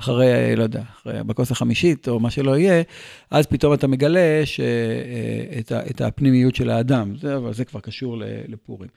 אחרי, 0.00 0.56
לא 0.56 0.62
יודע, 0.62 0.82
אחרי, 1.00 1.24
בכוס 1.26 1.50
החמישית 1.50 2.08
או 2.08 2.20
מה 2.20 2.30
שלא 2.30 2.58
יהיה, 2.58 2.82
אז 3.30 3.46
פתאום 3.46 3.74
אתה 3.74 3.86
מגלה 3.86 4.42
שאת, 4.44 5.72
אה, 5.72 5.80
את 5.90 6.00
הפנימיות 6.00 6.54
של 6.54 6.70
האדם, 6.70 7.14
זה, 7.20 7.36
אבל 7.36 7.54
זה 7.54 7.64
כבר 7.64 7.80
קשור 7.80 8.16
לפורים. 8.48 8.88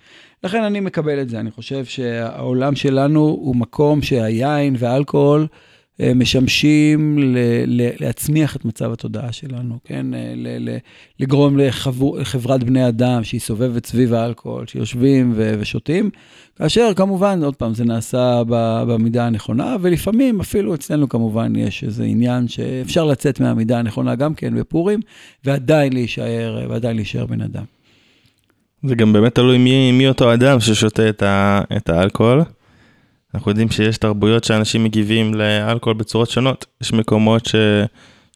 לכן 0.43 0.63
אני 0.63 0.79
מקבל 0.79 1.21
את 1.21 1.29
זה, 1.29 1.39
אני 1.39 1.51
חושב 1.51 1.85
שהעולם 1.85 2.75
שלנו 2.75 3.19
הוא 3.19 3.55
מקום 3.55 4.01
שהיין 4.01 4.75
והאלכוהול, 4.79 5.47
אה, 6.01 6.13
משמשים 6.15 7.19
להצמיח 7.99 8.55
את 8.55 8.65
מצב 8.65 8.91
התודעה 8.91 9.31
שלנו, 9.31 9.77
כן? 9.83 10.13
אה, 10.13 10.33
לגרום 11.19 11.57
לחברת 12.17 12.63
בני 12.63 12.87
אדם 12.87 13.23
שהיא 13.23 13.41
סובבת 13.41 13.85
סביב 13.85 14.13
האלכוהול, 14.13 14.67
שיושבים 14.67 15.33
ושותים, 15.35 16.09
כאשר 16.57 16.91
כמובן, 16.95 17.43
עוד 17.43 17.55
פעם, 17.55 17.73
זה 17.73 17.85
נעשה 17.85 18.41
במידה 18.87 19.25
הנכונה, 19.25 19.75
ולפעמים 19.81 20.39
אפילו 20.39 20.75
אצלנו 20.75 21.09
כמובן 21.09 21.55
יש 21.55 21.83
איזה 21.83 22.03
עניין 22.03 22.47
שאפשר 22.47 23.05
לצאת 23.05 23.39
מהמידה 23.39 23.79
הנכונה 23.79 24.15
גם 24.15 24.33
כן 24.33 24.59
בפורים, 24.59 24.99
ועדיין 25.45 25.93
להישאר, 25.93 26.65
ועדיין 26.69 26.95
להישאר 26.95 27.25
בן 27.25 27.41
אדם. 27.41 27.63
זה 28.83 28.95
גם 28.95 29.13
באמת 29.13 29.35
תלוי 29.35 29.57
מי, 29.57 29.91
מי 29.91 30.07
אותו 30.07 30.33
אדם 30.33 30.59
ששותה 30.59 31.09
את, 31.09 31.23
ה, 31.23 31.61
את 31.77 31.89
האלכוהול. 31.89 32.43
אנחנו 33.35 33.51
יודעים 33.51 33.69
שיש 33.71 33.97
תרבויות 33.97 34.43
שאנשים 34.43 34.83
מגיבים 34.83 35.33
לאלכוהול 35.33 35.97
בצורות 35.97 36.29
שונות. 36.29 36.65
יש 36.81 36.93
מקומות 36.93 37.45
ש... 37.45 37.55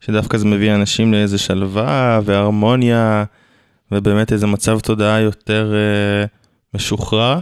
שדווקא 0.02 0.38
זה 0.38 0.46
מביא 0.46 0.76
אנשים 0.76 1.14
לאיזה 1.14 1.38
שלווה 1.38 2.20
והרמוניה, 2.26 3.24
ובאמת 3.92 4.32
איזה 4.32 4.48
מצב 4.48 4.80
תודעה 4.80 5.20
יותר 5.20 5.74
uh, 5.74 6.28
משוחרר. 6.74 7.40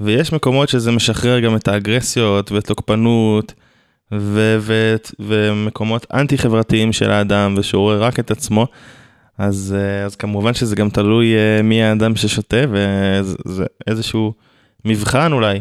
ויש 0.00 0.32
מקומות 0.32 0.68
שזה 0.68 0.92
משחרר 0.92 1.40
גם 1.40 1.56
את 1.56 1.68
האגרסיות 1.68 2.52
ותוקפנות, 2.52 3.54
ו- 4.12 4.56
ו- 4.60 4.96
ומקומות 5.20 6.06
אנטי 6.14 6.38
חברתיים 6.38 6.92
של 6.92 7.10
האדם, 7.10 7.54
ושהוא 7.58 7.82
רואה 7.82 7.96
רק 7.96 8.20
את 8.20 8.30
עצמו. 8.30 8.66
אז, 9.38 9.76
uh, 9.76 10.06
אז 10.06 10.16
כמובן 10.16 10.54
שזה 10.54 10.76
גם 10.76 10.90
תלוי 10.90 11.34
uh, 11.34 11.62
מי 11.62 11.82
האדם 11.82 12.16
ששותה, 12.16 12.56
וזה 12.70 13.64
איזשהו 13.86 14.32
מבחן 14.84 15.32
אולי. 15.32 15.60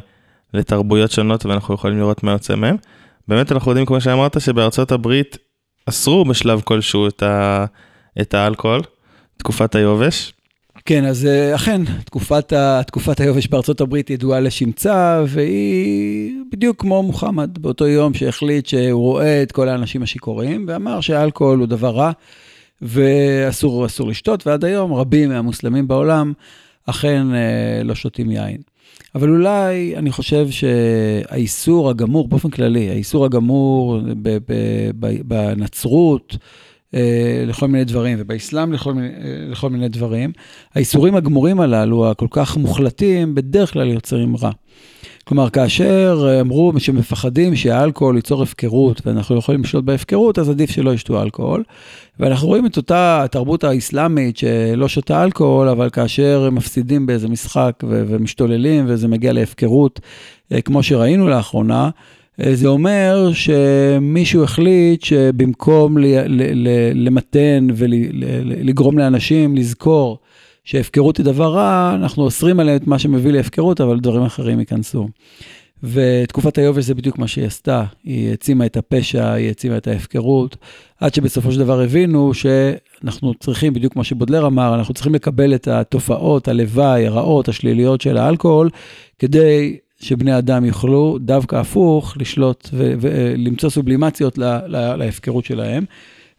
לתרבויות 0.54 1.12
שונות 1.12 1.46
ואנחנו 1.46 1.76
יכולים 1.76 1.98
לראות 1.98 2.24
מה 2.24 2.32
יוצא 2.32 2.56
מהם. 2.56 2.76
באמת 3.28 3.52
אנחנו 3.52 3.72
יודעים, 3.72 3.86
כמו 3.86 4.02
שאמרת, 4.02 4.42
שבארצות 4.42 4.92
הברית 4.92 5.38
אסרו 5.90 6.26
בשלב 6.26 6.62
כלשהו 6.64 7.08
את, 7.08 7.24
ה... 7.24 7.66
את 8.22 8.34
האלכוהול, 8.34 8.82
תקופת 9.38 9.76
היובש. 9.76 10.34
כן, 10.86 11.06
אז 11.06 11.26
אה, 11.26 11.56
אכן, 11.56 11.82
תקופת, 12.06 12.54
ה, 12.54 12.82
תקופת 12.88 13.20
היובש 13.20 13.48
בארצות 13.48 13.82
הברית 13.82 14.10
ידועה 14.10 14.40
לשמצה, 14.40 15.24
והיא 15.28 16.34
בדיוק 16.52 16.82
כמו 16.82 17.04
מוחמד, 17.04 17.58
באותו 17.58 17.88
יום 17.88 18.14
שהחליט 18.14 18.66
שהוא 18.66 19.02
רואה 19.02 19.44
את 19.44 19.52
כל 19.52 19.70
האנשים 19.70 20.04
השיכורים, 20.04 20.66
ואמר 20.68 21.02
שהאלכוהול 21.02 21.60
הוא 21.60 21.68
דבר 21.68 21.90
רע, 21.90 22.12
ואסור 22.82 23.88
לשתות, 24.08 24.48
ועד 24.48 24.66
היום 24.66 24.94
רבים 24.94 25.30
מהמוסלמים 25.30 25.88
בעולם 25.88 26.34
אכן 26.86 27.34
אה, 27.34 27.84
לא 27.84 27.96
שותים 27.96 28.32
יין. 28.32 28.62
אבל 29.16 29.30
אולי 29.30 29.96
אני 29.96 30.12
חושב 30.12 30.48
שהאיסור 30.50 31.90
הגמור, 31.90 32.28
באופן 32.28 32.50
כללי, 32.50 32.90
האיסור 32.90 33.26
הגמור 33.26 34.00
בנצרות, 35.26 36.38
אה, 36.94 37.44
לכל 37.48 37.68
מיני 37.68 37.84
דברים, 37.84 38.18
ובאסלאם 38.22 38.74
לכל 38.74 38.94
מיני, 38.94 39.08
אה, 39.08 39.46
לכל 39.52 39.70
מיני 39.70 39.90
דברים, 39.90 40.32
האיסורים 40.76 41.16
הגמורים 41.16 41.60
הללו, 41.60 42.12
הכל 42.12 42.28
כך 42.32 42.58
מוחלטים, 42.58 43.36
בדרך 43.36 43.74
כלל 43.74 43.88
יוצרים 43.88 44.38
רע. 44.38 44.52
כלומר, 45.24 45.50
כאשר 45.50 46.38
אמרו 46.42 46.74
שמפחדים 46.78 47.56
שהאלכוהול 47.56 48.16
ייצור 48.16 48.44
הפקרות 48.44 49.02
ואנחנו 49.06 49.38
יכולים 49.38 49.62
לשלוט 49.62 49.84
בהפקרות, 49.84 50.40
אז 50.40 50.50
עדיף 50.50 50.72
שלא 50.72 50.94
ישתו 50.94 51.22
אלכוהול. 51.22 51.64
ואנחנו 52.20 52.48
רואים 52.48 52.66
את 52.66 52.78
אותה 52.78 53.24
התרבות 53.24 53.64
האסלאמית 53.64 54.38
שלא 54.38 54.88
שותה 54.88 55.24
אלכוהול, 55.24 55.70
אבל 55.70 55.90
כאשר 55.90 56.44
הם 56.48 56.56
מפסידים 56.56 57.06
באיזה 57.06 57.28
משחק 57.28 57.84
ו- 57.84 58.04
ומשתוללים 58.08 58.86
וזה 58.88 59.08
מגיע 59.08 59.34
להפקרות, 59.34 60.00
אה, 60.52 60.62
כמו 60.62 60.84
שראינו 60.84 61.28
לאחרונה, 61.28 61.90
אה, 62.42 62.56
זה 62.56 62.68
אומר 62.68 63.32
שמישהו 63.34 64.44
החליט 64.44 65.04
שבמקום 65.04 65.98
למתן 66.96 67.68
ולגרום 67.76 68.98
לאנשים 68.98 69.56
לזכור 69.56 70.18
שהפקרות 70.64 71.18
היא 71.18 71.26
דבר 71.26 71.54
רע, 71.54 71.92
אנחנו 71.96 72.24
אוסרים 72.24 72.60
עליהם 72.60 72.78
את 72.78 72.88
מה 72.88 73.00
שמביא 73.00 73.32
להפקרות, 73.32 73.82
אבל 73.82 74.00
דברים 74.00 74.24
אחרים 74.24 74.60
ייכנסו. 74.60 75.08
ותקופת 75.84 76.58
היובש 76.58 76.84
זה 76.84 76.96
בדיוק 76.96 77.18
מה 77.18 77.28
שהיא 77.28 77.46
עשתה, 77.46 77.84
היא 78.04 78.30
העצימה 78.30 78.66
את 78.66 78.78
הפשע, 78.78 79.32
היא 79.32 79.48
העצימה 79.48 79.78
את 79.78 79.88
ההפקרות, 79.88 80.58
עד 81.00 81.14
שבסופו 81.14 81.52
של 81.52 81.60
דבר 81.60 81.82
הבינו 81.82 82.32
שאנחנו 82.34 83.34
צריכים, 83.34 83.74
בדיוק 83.74 83.94
כמו 83.94 84.04
שבודלר 84.04 84.48
אמר, 84.48 84.76
אנחנו 84.76 84.94
צריכים 84.94 85.16
לקבל 85.16 85.56
את 85.56 85.68
התופעות, 85.68 86.48
הלוואי, 86.48 87.08
הרעות, 87.08 87.48
השליליות 87.48 88.02
של 88.02 88.18
האלכוהול, 88.18 88.70
כדי 89.20 89.78
שבני 90.00 90.38
אדם 90.38 90.66
יוכלו 90.66 91.18
דווקא 91.22 91.56
הפוך 91.56 92.18
לשלוט 92.20 92.70
ולמצוא 92.74 93.70
סובלימציות 93.70 94.38
להפקרות 94.98 95.46
שלהם. 95.46 95.86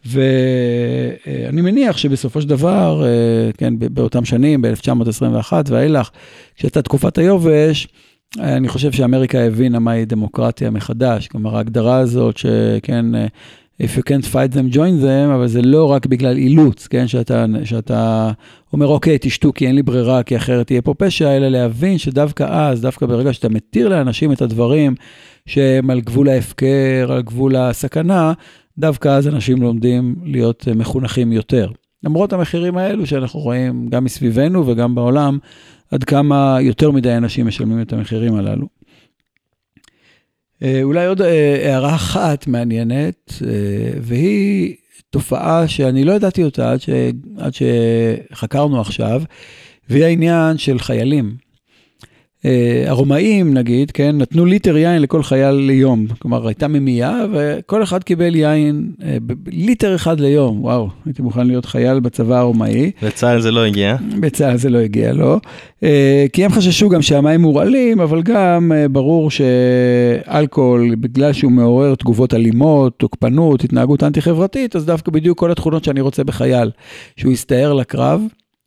ואני 0.07 1.63
מניח 1.63 1.97
שבסופו 1.97 2.41
של 2.41 2.49
דבר, 2.49 3.05
אה, 3.07 3.53
כן, 3.59 3.75
באותם 3.79 4.25
שנים, 4.25 4.63
ב-1921 4.63 5.53
ואילך, 5.69 6.11
כשהייתה 6.57 6.83
תקופת 6.83 7.19
היובש, 7.19 7.89
אני 8.39 8.69
חושב 8.69 8.93
שאמריקה 8.93 9.41
הבינה 9.41 9.79
מהי 9.79 10.05
דמוקרטיה 10.05 10.71
מחדש. 10.71 11.29
כלומר, 11.29 11.57
ההגדרה 11.57 11.99
הזאת 11.99 12.37
שכן, 12.37 13.15
אה, 13.15 13.27
If 13.83 13.97
you 13.97 14.03
can't 14.03 14.27
fight 14.33 14.55
them, 14.55 14.75
join 14.75 15.03
them, 15.03 15.35
אבל 15.35 15.47
זה 15.47 15.63
לא 15.63 15.91
רק 15.91 16.07
בגלל 16.07 16.37
אילוץ, 16.37 16.87
כן, 16.87 17.07
שאתה, 17.07 17.45
שאתה 17.65 18.31
אומר, 18.73 18.87
אוקיי, 18.87 19.19
תשתו 19.21 19.53
כי 19.53 19.67
אין 19.67 19.75
לי 19.75 19.83
ברירה, 19.83 20.23
כי 20.23 20.37
אחרת 20.37 20.71
יהיה 20.71 20.83
פה 20.83 20.95
פשע, 20.95 21.37
אלא 21.37 21.49
להבין 21.49 21.99
שדווקא 21.99 22.47
אז, 22.51 22.81
דווקא 22.81 23.07
ברגע 23.07 23.33
שאתה 23.33 23.49
מתיר 23.49 23.89
לאנשים 23.89 24.33
את 24.33 24.43
הדברים 24.43 24.95
שהם 25.47 25.91
על 25.91 26.01
גבול 26.01 26.29
ההפקר, 26.29 27.09
על 27.11 27.23
גבול 27.23 27.57
הסכנה, 27.57 28.33
דווקא 28.79 29.09
אז 29.09 29.29
אנשים 29.29 29.63
לומדים 29.63 30.15
להיות 30.25 30.69
אה, 30.69 30.75
מחונכים 30.75 31.33
יותר. 31.33 31.71
למרות 32.03 32.33
המחירים 32.33 32.77
האלו 32.77 33.07
שאנחנו 33.07 33.41
רואים 33.41 33.89
גם 33.89 34.05
מסביבנו 34.05 34.67
וגם 34.67 34.95
בעולם, 34.95 35.39
עד 35.91 36.05
כמה 36.05 36.59
יותר 36.61 36.91
מדי 36.91 37.17
אנשים 37.17 37.47
משלמים 37.47 37.81
את 37.81 37.93
המחירים 37.93 38.35
הללו. 38.35 38.67
אה, 40.63 40.83
אולי 40.83 41.07
עוד 41.07 41.23
אה, 41.23 41.71
הערה 41.71 41.95
אחת 41.95 42.47
מעניינת, 42.47 43.33
והיא 44.01 44.75
תופעה 45.11 45.69
שאני 45.69 46.05
לא 46.05 46.13
ידעתי 46.13 46.45
אותה 46.45 46.73
עד, 46.73 46.81
ש... 46.81 46.89
עד 47.39 47.53
שחקרנו 47.55 48.81
עכשיו, 48.81 49.23
והיא 49.89 50.05
העניין 50.05 50.59
של 50.59 50.79
חיילים. 50.79 51.44
אה, 52.45 52.85
הרומאים 52.87 53.55
נגיד, 53.55 53.91
כן, 53.91 54.19
נתנו 54.19 54.47
ליטר 54.47 54.77
יין 54.77 55.03
לכל 55.03 55.23
חייל 55.23 55.55
ליום. 55.55 56.07
כלומר, 56.19 56.47
הייתה 56.47 56.69
ממייה 56.69 57.25
וכל 57.33 57.83
אחד 57.83 58.03
קיבל 58.03 58.35
יין, 58.35 58.93
אה, 59.03 59.17
ליטר 59.47 59.95
אחד 59.95 60.21
ליום. 60.21 60.65
וואו, 60.65 60.89
הייתי 61.07 61.23
מוכן 61.23 61.47
להיות 61.47 61.65
חייל 61.65 62.01
בצבא 62.01 62.39
הרומאי. 62.39 62.91
לצה"ל 63.03 63.41
זה 63.41 63.51
לא 63.51 63.65
הגיע. 63.65 63.97
בצה"ל 64.21 64.57
זה 64.57 64.71
לא 64.71 64.79
הגיע, 64.79 65.13
לא. 65.13 65.39
כי 66.33 66.45
הם 66.45 66.51
חששו 66.51 66.89
גם 66.89 67.03
שהמים 67.03 67.41
מורעלים, 67.41 68.01
אבל 68.01 68.23
גם 68.23 68.73
ברור 68.91 69.31
שאלכוהול, 69.31 70.95
בגלל 70.95 71.33
שהוא 71.33 71.53
מעורר 71.53 71.95
תגובות 71.95 72.35
אלימות, 72.35 72.99
תוקפנות, 72.99 73.65
התנהגות 73.65 74.03
אנטי-חברתית, 74.03 74.77
אז 74.77 74.87
דווקא 74.87 75.13
בדיוק 75.13 75.39
כל 75.39 75.51
התכונות 75.51 75.85
שאני 75.85 76.01
רוצה 76.01 76.25
בחייל, 76.25 76.71
שהוא 77.17 77.33
יסתער 77.33 77.73
לקרב. 77.73 78.21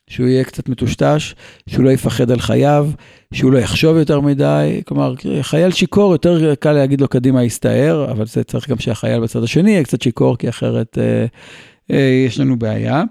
שהוא 0.10 0.28
יהיה 0.28 0.44
קצת 0.44 0.70
מטושטש, 0.70 1.36
שהוא 1.70 1.84
לא 1.86 1.90
יפחד 1.90 2.32
על 2.32 2.40
חייו, 2.40 2.90
שהוא 3.34 3.52
לא 3.52 3.58
יחשוב 3.58 3.98
יותר 3.98 4.22
מדי. 4.22 4.82
כלומר, 4.86 5.14
חייל 5.42 5.72
שיכור, 5.72 6.12
יותר 6.12 6.56
קל 6.56 6.72
להגיד 6.72 7.02
לו 7.02 7.08
קדימה 7.08 7.44
יסתער, 7.44 8.12
אבל 8.12 8.26
זה 8.26 8.44
צריך 8.44 8.70
גם 8.70 8.78
שהחייל 8.80 9.20
בצד 9.20 9.44
השני 9.44 9.72
יהיה 9.72 9.84
קצת 9.84 10.02
שיכור, 10.02 10.38
כי 10.38 10.50
אחרת 10.50 10.98
אה, 10.98 11.26
אה, 11.92 12.24
יש 12.28 12.40
לנו 12.40 12.60
בעיה. 12.60 13.04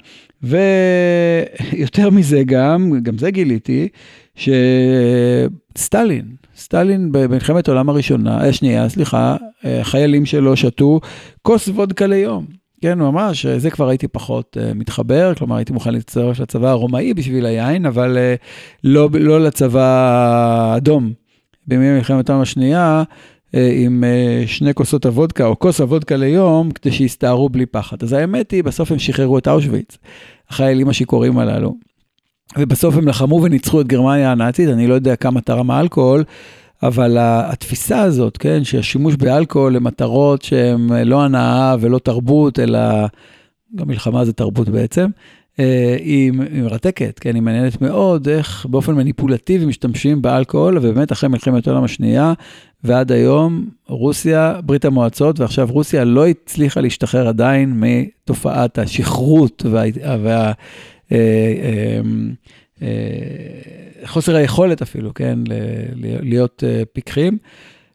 ויותר 0.43 2.11
מזה 2.11 2.43
גם, 2.47 2.93
גם 3.03 3.19
זה 3.19 3.31
גיליתי, 3.31 3.89
שסטלין, 5.75 6.27
סטלין 6.57 7.13
במלחמת 7.13 7.69
העולם 7.69 7.89
הראשונה, 7.89 8.49
השנייה, 8.49 8.83
אה, 8.83 8.89
סליחה, 8.89 9.37
אה, 9.65 9.85
חיילים 9.85 10.27
שלו 10.27 10.57
שתו 10.57 11.01
כוס 11.43 11.69
וודקה 11.69 12.07
ליום. 12.07 12.66
כן, 12.81 12.99
ממש, 12.99 13.47
זה 13.47 13.71
כבר 13.71 13.89
הייתי 13.89 14.09
פחות 14.09 14.57
uh, 14.61 14.75
מתחבר, 14.75 15.35
כלומר 15.35 15.57
הייתי 15.57 15.73
מוכן 15.73 15.93
להצטרף 15.93 16.41
לצבא 16.41 16.69
הרומאי 16.69 17.15
בשביל 17.15 17.47
היין, 17.47 17.87
אבל 17.87 18.17
uh, 18.17 18.45
לא, 18.85 19.09
לא 19.21 19.45
לצבא 19.45 19.83
האדום. 19.83 21.13
בימי 21.67 21.91
מלחמת 21.91 22.29
העולם 22.29 22.43
השנייה, 22.43 23.03
uh, 23.53 23.59
עם 23.73 24.05
uh, 24.05 24.49
שני 24.49 24.75
כוסות 24.75 25.07
הוודקה 25.07 25.47
או 25.47 25.59
כוס 25.59 25.81
הוודקה 25.81 26.17
ליום, 26.17 26.71
כדי 26.71 26.93
שיסתערו 26.93 27.49
בלי 27.49 27.67
פחד. 27.67 28.03
אז 28.03 28.13
האמת 28.13 28.51
היא, 28.51 28.65
בסוף 28.65 28.93
הם 28.93 28.99
שחררו 28.99 29.39
את 29.39 29.49
אושוויץ, 29.49 29.99
החיילים 30.51 30.89
השיכורים 30.89 31.39
הללו. 31.39 31.75
ובסוף 32.59 32.97
הם 32.97 33.09
לחמו 33.09 33.43
וניצחו 33.43 33.81
את 33.81 33.87
גרמניה 33.87 34.33
הנאצית, 34.33 34.69
אני 34.69 34.87
לא 34.87 34.95
יודע 34.95 35.17
כמה 35.17 35.41
תרם 35.41 35.71
האלכוהול, 35.71 36.25
אבל 36.83 37.17
התפיסה 37.21 38.01
הזאת, 38.01 38.37
כן, 38.37 38.65
שהשימוש 38.65 39.17
באלכוהול 39.17 39.73
למטרות 39.73 40.43
שהן 40.43 40.93
לא 40.93 41.23
הנאה 41.23 41.77
ולא 41.81 41.99
תרבות, 41.99 42.59
אלא 42.59 42.79
גם 43.75 43.89
מלחמה 43.89 44.25
זה 44.25 44.33
תרבות 44.33 44.69
בעצם, 44.69 45.07
אה, 45.61 45.97
היא 46.01 46.33
מרתקת, 46.33 47.19
כן, 47.19 47.35
היא 47.35 47.43
מעניינת 47.43 47.81
מאוד 47.81 48.29
איך 48.29 48.67
באופן 48.71 48.95
מניפולטיבי 48.95 49.67
משתמשים 49.67 50.23
באלכוהול, 50.23 50.79
ובאמת 50.79 51.13
אחרי 51.13 51.29
מלחמת 51.29 51.67
העולם 51.67 51.85
השנייה 51.85 52.33
ועד 52.85 53.13
היום, 53.13 53.69
רוסיה, 53.89 54.61
ברית 54.65 54.85
המועצות, 54.85 55.41
ועכשיו 55.41 55.69
רוסיה 55.71 56.05
לא 56.05 56.27
הצליחה 56.27 56.81
להשתחרר 56.81 57.29
עדיין 57.29 57.73
מתופעת 57.77 58.79
השכרות 58.79 59.63
וה... 59.71 59.83
וה 60.03 60.37
אה, 60.37 60.53
אה, 61.13 61.19
אה, 61.63 62.01
חוסר 64.05 64.37
היכולת 64.37 64.83
אפילו, 64.83 65.15
כן, 65.15 65.39
להיות 66.23 66.65
אה, 66.67 66.83
פיקחים. 66.93 67.39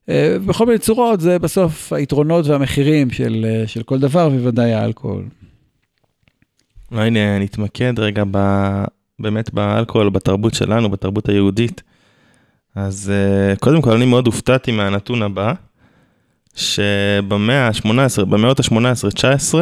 אה, 0.10 0.38
בכל 0.46 0.66
מיני 0.66 0.80
צורות, 0.80 1.22
זה 1.22 1.40
בסוף 1.40 1.94
היתרונות 1.94 2.46
והמחירים 2.46 3.10
של, 3.10 3.46
של 3.66 3.84
כל 3.84 4.00
דבר, 4.00 4.30
ובוודאי 4.34 4.74
האלכוהול. 4.74 5.26
אולי 6.92 7.10
נתמקד 7.40 8.00
רגע 8.00 8.24
ב, 8.32 8.38
באמת 9.20 9.54
באלכוהול, 9.54 10.10
בתרבות 10.10 10.54
שלנו, 10.54 10.90
בתרבות 10.90 11.30
היהודית. 11.30 11.82
אז 12.76 13.14
קודם 13.60 13.82
כל, 13.82 13.92
אני 13.92 14.06
מאוד 14.06 14.26
הופתעתי 14.26 14.72
מהנתון 14.72 15.22
הבא, 15.22 15.54
שבמאה 16.56 17.68
ה-18, 17.68 18.26
במאות 18.26 18.60
ה-18-19, 18.60 19.56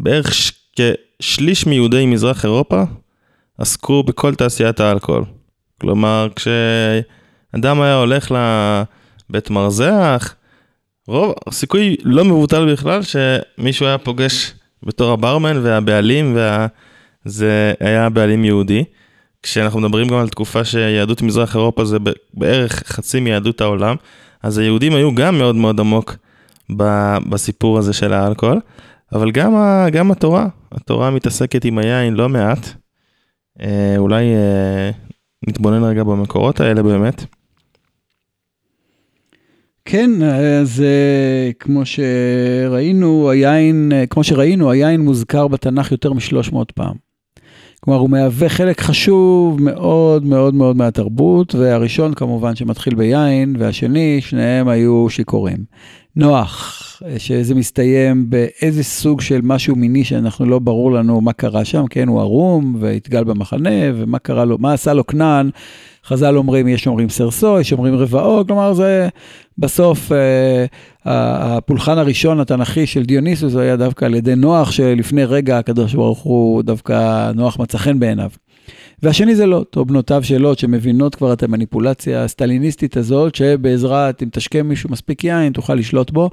בערך 0.00 0.32
כשליש 0.76 1.66
מיהודי 1.66 2.06
מזרח 2.06 2.44
אירופה 2.44 2.82
עסקו 3.58 4.02
בכל 4.02 4.34
תעשיית 4.34 4.80
האלכוהול. 4.80 5.24
כלומר, 5.80 6.28
כשאדם 6.36 7.80
היה 7.80 7.96
הולך 7.96 8.34
לבית 9.30 9.50
מרזח, 9.50 10.34
רוב, 11.08 11.34
סיכוי 11.50 11.96
לא 12.02 12.24
מבוטל 12.24 12.72
בכלל 12.72 13.00
שמישהו 13.02 13.86
היה 13.86 13.98
פוגש 13.98 14.54
בתור 14.82 15.12
הברמן 15.12 15.56
והבעלים, 15.62 16.36
וזה 17.24 17.72
היה 17.80 18.08
בעלים 18.08 18.44
יהודי. 18.44 18.84
כשאנחנו 19.42 19.80
מדברים 19.80 20.08
גם 20.08 20.18
על 20.18 20.28
תקופה 20.28 20.64
שיהדות 20.64 21.22
מזרח 21.22 21.56
אירופה 21.56 21.84
זה 21.84 21.98
בערך 22.34 22.82
חצי 22.86 23.20
מיהדות 23.20 23.60
העולם, 23.60 23.96
אז 24.42 24.58
היהודים 24.58 24.94
היו 24.94 25.14
גם 25.14 25.38
מאוד 25.38 25.56
מאוד 25.56 25.80
עמוק 25.80 26.16
בסיפור 27.28 27.78
הזה 27.78 27.92
של 27.92 28.12
האלכוהול, 28.12 28.60
אבל 29.12 29.30
גם, 29.30 29.54
גם 29.92 30.10
התורה, 30.10 30.46
התורה 30.72 31.10
מתעסקת 31.10 31.64
עם 31.64 31.78
היין 31.78 32.14
לא 32.14 32.28
מעט, 32.28 32.74
אולי 33.98 34.34
אה, 34.34 34.90
נתבונן 35.48 35.82
רגע 35.84 36.04
במקורות 36.04 36.60
האלה 36.60 36.82
באמת. 36.82 37.24
כן, 39.84 40.10
אז 40.22 40.82
אה, 40.82 41.50
כמו 41.58 41.82
שראינו, 41.84 43.30
היין, 43.30 43.92
כמו 44.10 44.24
שראינו, 44.24 44.70
היין 44.70 45.00
מוזכר 45.00 45.48
בתנ"ך 45.48 45.92
יותר 45.92 46.12
מ-300 46.12 46.56
פעם. 46.74 46.94
כלומר, 47.80 48.00
הוא 48.00 48.10
מהווה 48.10 48.48
חלק 48.48 48.80
חשוב 48.80 49.62
מאוד 49.62 50.24
מאוד 50.24 50.54
מאוד 50.54 50.76
מהתרבות, 50.76 51.54
והראשון 51.54 52.14
כמובן 52.14 52.56
שמתחיל 52.56 52.94
ביין, 52.94 53.56
והשני, 53.58 54.20
שניהם 54.20 54.68
היו 54.68 55.06
שיכורים. 55.08 55.58
נוח, 56.16 56.82
שזה 57.18 57.54
מסתיים 57.54 58.30
באיזה 58.30 58.84
סוג 58.84 59.20
של 59.20 59.40
משהו 59.42 59.76
מיני 59.76 60.04
שאנחנו 60.04 60.46
לא 60.46 60.58
ברור 60.58 60.92
לנו 60.92 61.20
מה 61.20 61.32
קרה 61.32 61.64
שם, 61.64 61.86
כן, 61.90 62.08
הוא 62.08 62.20
ערום 62.20 62.76
והתגל 62.80 63.24
במחנה, 63.24 63.70
ומה 63.94 64.18
קרה 64.18 64.44
לו, 64.44 64.58
מה 64.58 64.72
עשה 64.72 64.92
לו 64.92 65.06
כנען. 65.06 65.50
חז"ל 66.06 66.36
אומרים, 66.36 66.68
יש 66.68 66.86
אומרים 66.86 67.08
סרסו, 67.08 67.60
יש 67.60 67.72
אומרים 67.72 67.94
רבעו, 67.94 68.46
כלומר 68.46 68.74
זה 68.74 69.08
בסוף 69.58 70.12
אה, 70.12 70.66
הפולחן 71.04 71.98
הראשון 71.98 72.40
התנ"כי 72.40 72.86
של 72.86 73.02
דיוניסוס 73.02 73.56
היה 73.56 73.76
דווקא 73.76 74.04
על 74.04 74.14
ידי 74.14 74.34
נוח, 74.34 74.70
שלפני 74.70 75.24
רגע 75.24 75.58
הקדוש 75.58 75.94
ברוך 75.94 76.18
הוא 76.18 76.62
דווקא 76.62 77.30
נוח 77.32 77.58
מצא 77.58 77.78
חן 77.78 77.98
בעיניו. 77.98 78.30
והשני 79.02 79.34
זה 79.34 79.46
לוט, 79.46 79.76
או 79.76 79.84
בנותיו 79.84 80.24
של 80.24 80.38
לוט, 80.38 80.58
שמבינות 80.58 81.14
כבר 81.14 81.32
את 81.32 81.42
המניפולציה 81.42 82.24
הסטליניסטית 82.24 82.96
הזאת, 82.96 83.34
שבעזרת, 83.34 84.22
אם 84.22 84.28
תשקה 84.32 84.62
מישהו 84.62 84.90
מספיק 84.90 85.24
יין, 85.24 85.52
תוכל 85.52 85.74
לשלוט 85.74 86.10
בו. 86.10 86.30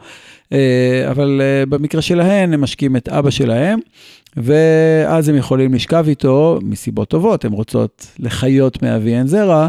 אה, 0.53 1.05
אבל 1.11 1.41
אה, 1.43 1.65
במקרה 1.65 2.01
שלהן, 2.01 2.53
הם 2.53 2.61
משקים 2.61 2.95
את 2.95 3.09
אבא 3.09 3.29
שלהם, 3.29 3.79
ואז 4.37 5.29
הם 5.29 5.35
יכולים 5.35 5.73
לשכב 5.73 6.05
איתו 6.07 6.59
מסיבות 6.61 7.09
טובות, 7.09 7.45
הן 7.45 7.51
רוצות 7.51 8.07
לחיות 8.19 8.83
מאבי 8.83 9.15
אין 9.15 9.27
זרע, 9.27 9.67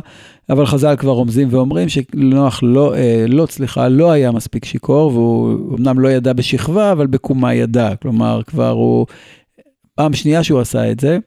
אבל 0.50 0.66
חז"ל 0.66 0.96
כבר 0.96 1.12
רומזים 1.12 1.48
ואומרים 1.50 1.88
שנוח 1.88 2.60
לא, 2.62 2.94
לא, 3.28 3.46
סליחה, 3.46 3.88
לא 3.88 4.10
היה 4.10 4.30
מספיק 4.30 4.64
שיכור, 4.64 5.12
והוא 5.12 5.78
אמנם 5.78 5.98
לא 5.98 6.08
ידע 6.08 6.32
בשכבה, 6.32 6.92
אבל 6.92 7.06
בקומה 7.06 7.54
ידע. 7.54 7.94
כלומר, 8.02 8.40
כבר 8.46 8.70
הוא, 8.70 9.06
פעם 9.94 10.14
שנייה 10.14 10.44
שהוא 10.44 10.60
עשה 10.60 10.90
את 10.90 11.00
זה, 11.00 11.18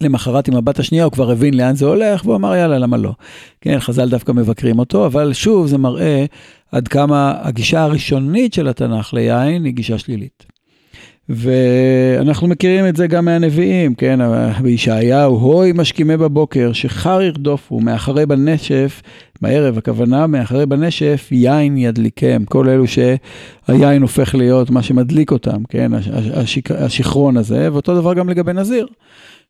למחרת 0.00 0.48
עם 0.48 0.56
הבת 0.56 0.78
השנייה 0.78 1.04
הוא 1.04 1.12
כבר 1.12 1.30
הבין 1.30 1.54
לאן 1.54 1.74
זה 1.74 1.86
הולך, 1.86 2.24
והוא 2.24 2.36
אמר 2.36 2.56
יאללה, 2.56 2.78
למה 2.78 2.96
לא? 2.96 3.12
כן, 3.60 3.78
חז"ל 3.80 4.08
דווקא 4.08 4.32
מבקרים 4.32 4.78
אותו, 4.78 5.06
אבל 5.06 5.32
שוב 5.32 5.66
זה 5.66 5.78
מראה 5.78 6.24
עד 6.72 6.88
כמה 6.88 7.34
הגישה 7.42 7.82
הראשונית 7.82 8.52
של 8.54 8.68
התנ"ך 8.68 9.14
ליין 9.14 9.64
היא 9.64 9.72
גישה 9.72 9.98
שלילית. 9.98 10.56
ואנחנו 11.28 12.48
מכירים 12.48 12.86
את 12.86 12.96
זה 12.96 13.06
גם 13.06 13.24
מהנביאים, 13.24 13.94
כן, 13.94 14.18
בישעיהו, 14.62 15.38
הוי 15.38 15.72
משכימי 15.74 16.16
בבוקר, 16.16 16.72
שחר 16.72 17.22
ירדופו, 17.22 17.80
מאחרי 17.80 18.26
בנשף, 18.26 19.02
בערב 19.40 19.78
הכוונה, 19.78 20.26
מאחרי 20.26 20.66
בנשף, 20.66 21.28
יין 21.30 21.76
ידליקם, 21.76 22.44
כל 22.44 22.68
אלו 22.68 22.84
שהיין 22.86 24.02
הופך 24.02 24.34
להיות 24.34 24.70
מה 24.70 24.82
שמדליק 24.82 25.32
אותם, 25.32 25.64
כן, 25.68 25.92
השכרון 26.78 27.36
הזה, 27.36 27.68
ואותו 27.72 27.94
דבר 27.94 28.14
גם 28.14 28.28
לגבי 28.28 28.52
נזיר. 28.52 28.86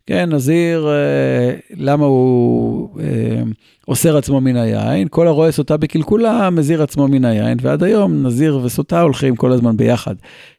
כן, 0.06 0.32
נזיר, 0.32 0.88
אה, 0.88 1.54
למה 1.76 2.04
הוא 2.04 2.88
אה, 3.00 3.42
אוסר 3.88 4.16
עצמו 4.16 4.40
מן 4.40 4.56
היין? 4.56 5.08
כל 5.10 5.28
הרואה 5.28 5.52
סוטה 5.52 5.76
בקלקולה, 5.76 6.50
מזיר 6.50 6.82
עצמו 6.82 7.08
מן 7.08 7.24
היין, 7.24 7.58
ועד 7.62 7.82
היום 7.82 8.26
נזיר 8.26 8.60
וסוטה 8.64 9.00
הולכים 9.00 9.36
כל 9.36 9.52
הזמן 9.52 9.76
ביחד. 9.76 10.14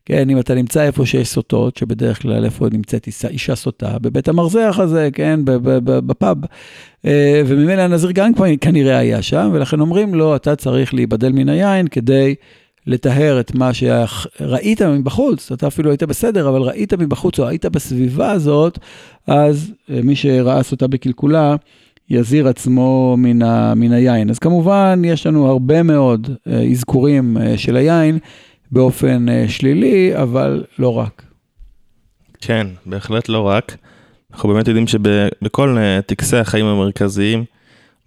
כן, 0.05 0.29
אם 0.29 0.39
אתה 0.39 0.55
נמצא 0.55 0.83
איפה 0.83 1.05
שיש 1.05 1.27
סוטות, 1.27 1.77
שבדרך 1.77 2.21
כלל 2.21 2.45
איפה 2.45 2.67
נמצאת 2.71 3.07
אישה, 3.07 3.27
אישה 3.27 3.55
סוטה, 3.55 3.99
בבית 3.99 4.27
המרזח 4.27 4.75
הזה, 4.79 5.09
כן, 5.13 5.39
בפאב. 5.83 6.37
אה, 7.05 7.41
וממילא 7.45 7.81
הנזיר 7.81 8.11
גם 8.11 8.31
כנראה 8.61 8.97
היה 8.97 9.21
שם, 9.21 9.49
ולכן 9.53 9.79
אומרים 9.79 10.13
לו, 10.15 10.35
אתה 10.35 10.55
צריך 10.55 10.93
להיבדל 10.93 11.31
מן 11.31 11.49
היין 11.49 11.87
כדי... 11.87 12.35
לטהר 12.87 13.39
את 13.39 13.55
מה 13.55 13.71
שראית 13.73 14.81
מבחוץ, 14.81 15.51
אתה 15.51 15.67
אפילו 15.67 15.89
היית 15.89 16.03
בסדר, 16.03 16.49
אבל 16.49 16.61
ראית 16.61 16.93
מבחוץ 16.93 17.39
או 17.39 17.47
היית 17.47 17.65
בסביבה 17.65 18.31
הזאת, 18.31 18.79
אז 19.27 19.71
אה, 19.89 19.99
מי 20.03 20.15
שראה 20.15 20.63
סוטה 20.63 20.87
בקלקולה, 20.87 21.55
יזיר 22.09 22.47
עצמו 22.47 23.15
מן, 23.17 23.41
ה, 23.41 23.73
מן 23.75 23.91
היין. 23.91 24.29
אז 24.29 24.39
כמובן, 24.39 25.01
יש 25.05 25.27
לנו 25.27 25.47
הרבה 25.47 25.83
מאוד 25.83 26.29
אה, 26.47 26.63
אזכורים 26.71 27.37
אה, 27.37 27.57
של 27.57 27.75
היין 27.75 28.19
באופן 28.71 29.25
שלילי, 29.47 30.11
אבל 30.15 30.63
לא 30.79 30.97
רק. 30.97 31.23
כן, 32.41 32.67
בהחלט 32.85 33.29
לא 33.29 33.41
רק. 33.41 33.77
אנחנו 34.33 34.49
באמת 34.49 34.67
יודעים 34.67 34.87
שבכל 34.87 35.77
טקסי 36.05 36.37
החיים 36.37 36.65
המרכזיים 36.65 37.43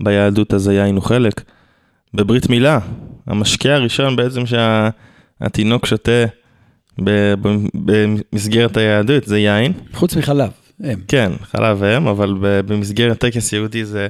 ביהדות 0.02 0.54
אז 0.54 0.68
היין 0.68 0.94
הוא 0.94 1.02
חלק. 1.02 1.42
בברית 2.14 2.48
מילה, 2.48 2.78
המשקה 3.26 3.74
הראשון 3.74 4.16
בעצם 4.16 4.42
שהתינוק 4.46 5.86
שותה 5.86 6.24
במסגרת 7.74 8.76
היהדות 8.76 9.24
זה 9.24 9.38
יין. 9.38 9.72
חוץ 9.92 10.16
מחלב, 10.16 10.50
אם. 10.84 11.00
כן, 11.08 11.32
חלב 11.42 11.82
אם, 11.82 12.08
אבל 12.08 12.34
במסגרת 12.40 13.18
טקס 13.18 13.52
יהודי 13.52 13.84
זה, 13.84 14.08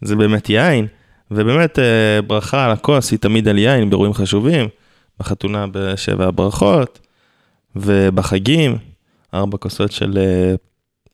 זה 0.00 0.16
באמת 0.16 0.50
יין. 0.50 0.86
ובאמת 1.30 1.78
אה, 1.78 2.22
ברכה 2.26 2.64
על 2.64 2.70
הכוס 2.70 3.10
היא 3.10 3.18
תמיד 3.18 3.48
על 3.48 3.58
יין 3.58 3.90
באירועים 3.90 4.14
חשובים, 4.14 4.68
בחתונה 5.20 5.66
בשבע 5.72 6.26
הברכות, 6.26 7.00
ובחגים, 7.76 8.78
ארבע 9.34 9.58
כוסות 9.58 9.92
של 9.92 10.18
אה, 10.18 10.54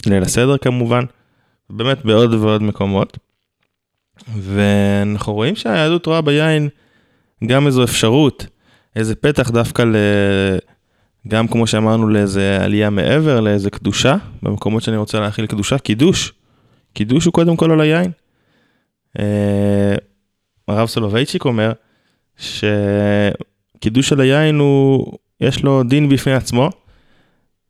ליל 0.07 0.22
הסדר 0.22 0.57
כמובן, 0.57 1.05
באמת 1.70 2.05
בעוד 2.05 2.35
ועוד 2.35 2.62
מקומות. 2.62 3.18
ואנחנו 4.35 5.35
רואים 5.35 5.57
שהיהדות 5.57 6.07
רואה 6.07 6.20
ביין 6.20 6.68
גם 7.46 7.66
איזו 7.66 7.85
אפשרות, 7.85 8.46
איזה 8.96 9.14
פתח 9.14 9.50
דווקא 9.50 9.83
ל... 9.83 9.96
גם 11.29 11.48
כמו 11.48 11.66
שאמרנו 11.66 12.09
לאיזה 12.09 12.59
עלייה 12.64 12.90
מעבר, 12.90 13.40
לאיזה 13.40 13.70
קדושה, 13.70 14.16
במקומות 14.42 14.83
שאני 14.83 14.96
רוצה 14.96 15.20
להכיל 15.20 15.46
קדושה, 15.46 15.79
קידוש. 15.79 16.33
קידוש 16.92 17.24
הוא 17.24 17.33
קודם 17.33 17.57
כל 17.57 17.70
על 17.70 17.81
היין. 17.81 18.11
אה, 19.18 19.94
הרב 20.68 20.88
סולובייצ'יק 20.88 21.44
אומר 21.44 21.72
שקידוש 22.37 24.12
על 24.12 24.20
היין 24.20 24.59
הוא, 24.59 25.12
יש 25.40 25.62
לו 25.62 25.83
דין 25.83 26.09
בפני 26.09 26.33
עצמו. 26.33 26.70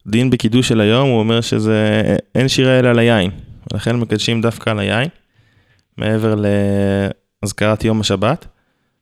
דין 0.07 0.31
בקידוש 0.31 0.69
של 0.69 0.81
היום, 0.81 1.09
הוא 1.09 1.19
אומר 1.19 1.41
שזה, 1.41 2.03
אין 2.35 2.49
שירה 2.49 2.79
אלא 2.79 2.89
על 2.89 2.99
היין. 2.99 3.31
ולכן 3.73 3.97
מקדשים 3.97 4.41
דווקא 4.41 4.71
על 4.71 4.79
היין, 4.79 5.09
מעבר 5.99 6.35
להזכרת 7.43 7.85
יום 7.85 8.01
השבת, 8.01 8.47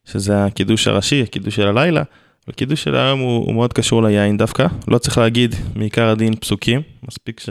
שזה 0.05 0.45
הקידוש 0.45 0.87
הראשי, 0.87 1.21
הקידוש 1.23 1.55
של 1.55 1.67
הלילה. 1.67 2.03
וקידוש 2.47 2.83
של 2.83 2.95
היום 2.95 3.19
הוא, 3.19 3.45
הוא 3.45 3.53
מאוד 3.53 3.73
קשור 3.73 4.03
ליין 4.03 4.37
דווקא, 4.37 4.67
לא 4.87 4.97
צריך 4.97 5.17
להגיד 5.17 5.55
מעיקר 5.75 6.09
הדין 6.09 6.35
פסוקים, 6.35 6.81
מספיק 7.07 7.39
ש, 7.39 7.49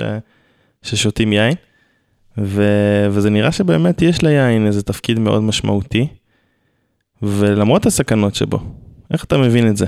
ששותים 0.83 1.33
יין. 1.33 1.55
ו, 2.39 2.65
וזה 3.11 3.31
נראה 3.31 3.53
שבאמת 3.53 4.03
יש 4.03 4.23
ליין 4.23 4.67
איזה 4.67 4.83
תפקיד 4.83 5.19
מאוד 5.19 5.43
משמעותי, 5.43 6.07
ולמרות 7.23 7.87
הסכנות 7.87 8.35
שבו, 8.35 8.59
איך 9.11 9.25
אתה 9.25 9.39
מבין 9.39 9.69
את 9.69 9.77
זה? 9.77 9.87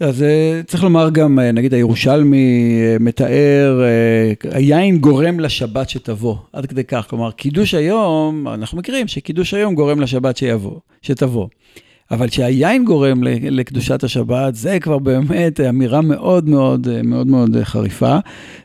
אז 0.00 0.22
אה, 0.22 0.60
צריך 0.66 0.84
לומר 0.84 1.10
גם, 1.10 1.38
אה, 1.38 1.52
נגיד 1.52 1.74
הירושלמי 1.74 2.78
אה, 2.82 2.96
מתאר, 3.00 3.82
היין 4.50 4.98
גורם 4.98 5.40
לשבת 5.40 5.88
שתבוא, 5.88 6.36
עד 6.52 6.66
כדי 6.66 6.84
כך, 6.84 7.06
כלומר, 7.08 7.30
קידוש 7.30 7.74
היום, 7.74 8.48
אנחנו 8.48 8.78
מכירים 8.78 9.08
שקידוש 9.08 9.54
היום 9.54 9.74
גורם 9.74 10.00
לשבת 10.00 10.36
שיבוא, 10.36 10.78
שתבוא. 11.02 11.46
אבל 12.10 12.28
שהיין 12.28 12.84
גורם 12.84 13.22
לקדושת 13.24 14.04
השבת, 14.04 14.54
זה 14.54 14.80
כבר 14.80 14.98
באמת 14.98 15.60
אמירה 15.60 16.00
מאוד 16.00 16.48
מאוד 16.48 16.88
מאוד 17.04 17.26
מאוד 17.26 17.56
חריפה. 17.62 18.16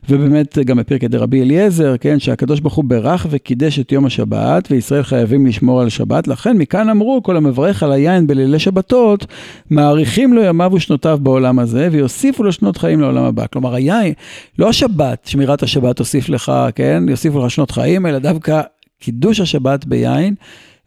ובאמת 0.10 0.58
גם 0.58 0.78
בפרקי 0.78 1.08
דרבי 1.08 1.42
אליעזר, 1.42 1.98
כן, 1.98 2.20
שהקדוש 2.20 2.60
ברוך 2.60 2.74
הוא 2.74 2.86
ברך 2.86 3.28
וקידש 3.30 3.80
את 3.80 3.92
יום 3.92 4.06
השבת, 4.06 4.68
וישראל 4.72 5.04
חייבים 5.04 5.46
לשמור 5.46 5.82
על 5.82 5.90
שבת. 5.90 6.28
לכן 6.28 6.58
מכאן 6.58 6.90
אמרו, 6.90 7.24
כל 7.24 7.38
המברך 7.38 7.84
על 7.84 7.92
היין 7.92 8.28
בלילי 8.28 8.60
שבתות, 8.60 9.26
מאריכים 9.72 10.34
לו 10.34 10.44
ימיו 10.44 10.72
ושנותיו 10.74 11.20
בעולם 11.22 11.60
הזה, 11.60 11.90
ויוסיפו 11.92 12.44
לו 12.44 12.52
שנות 12.52 12.78
חיים 12.78 13.02
לעולם 13.02 13.24
הבא. 13.24 13.46
כלומר, 13.48 13.76
היין, 13.76 14.14
לא 14.60 14.70
השבת, 14.70 15.26
שמירת 15.26 15.64
השבת 15.64 15.96
תוסיף 15.96 16.30
לך, 16.30 16.52
כן, 16.76 17.04
יוסיפו 17.10 17.46
לך 17.46 17.52
שנות 17.52 17.72
חיים, 17.72 18.06
אלא 18.06 18.20
דווקא 18.20 18.62
קידוש 19.00 19.40
השבת 19.40 19.86
ביין, 19.86 20.36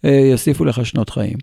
אה, 0.05 0.29
יוסיפו 0.31 0.65
לך 0.65 0.87
שנות 0.87 1.11
חיים. 1.11 1.37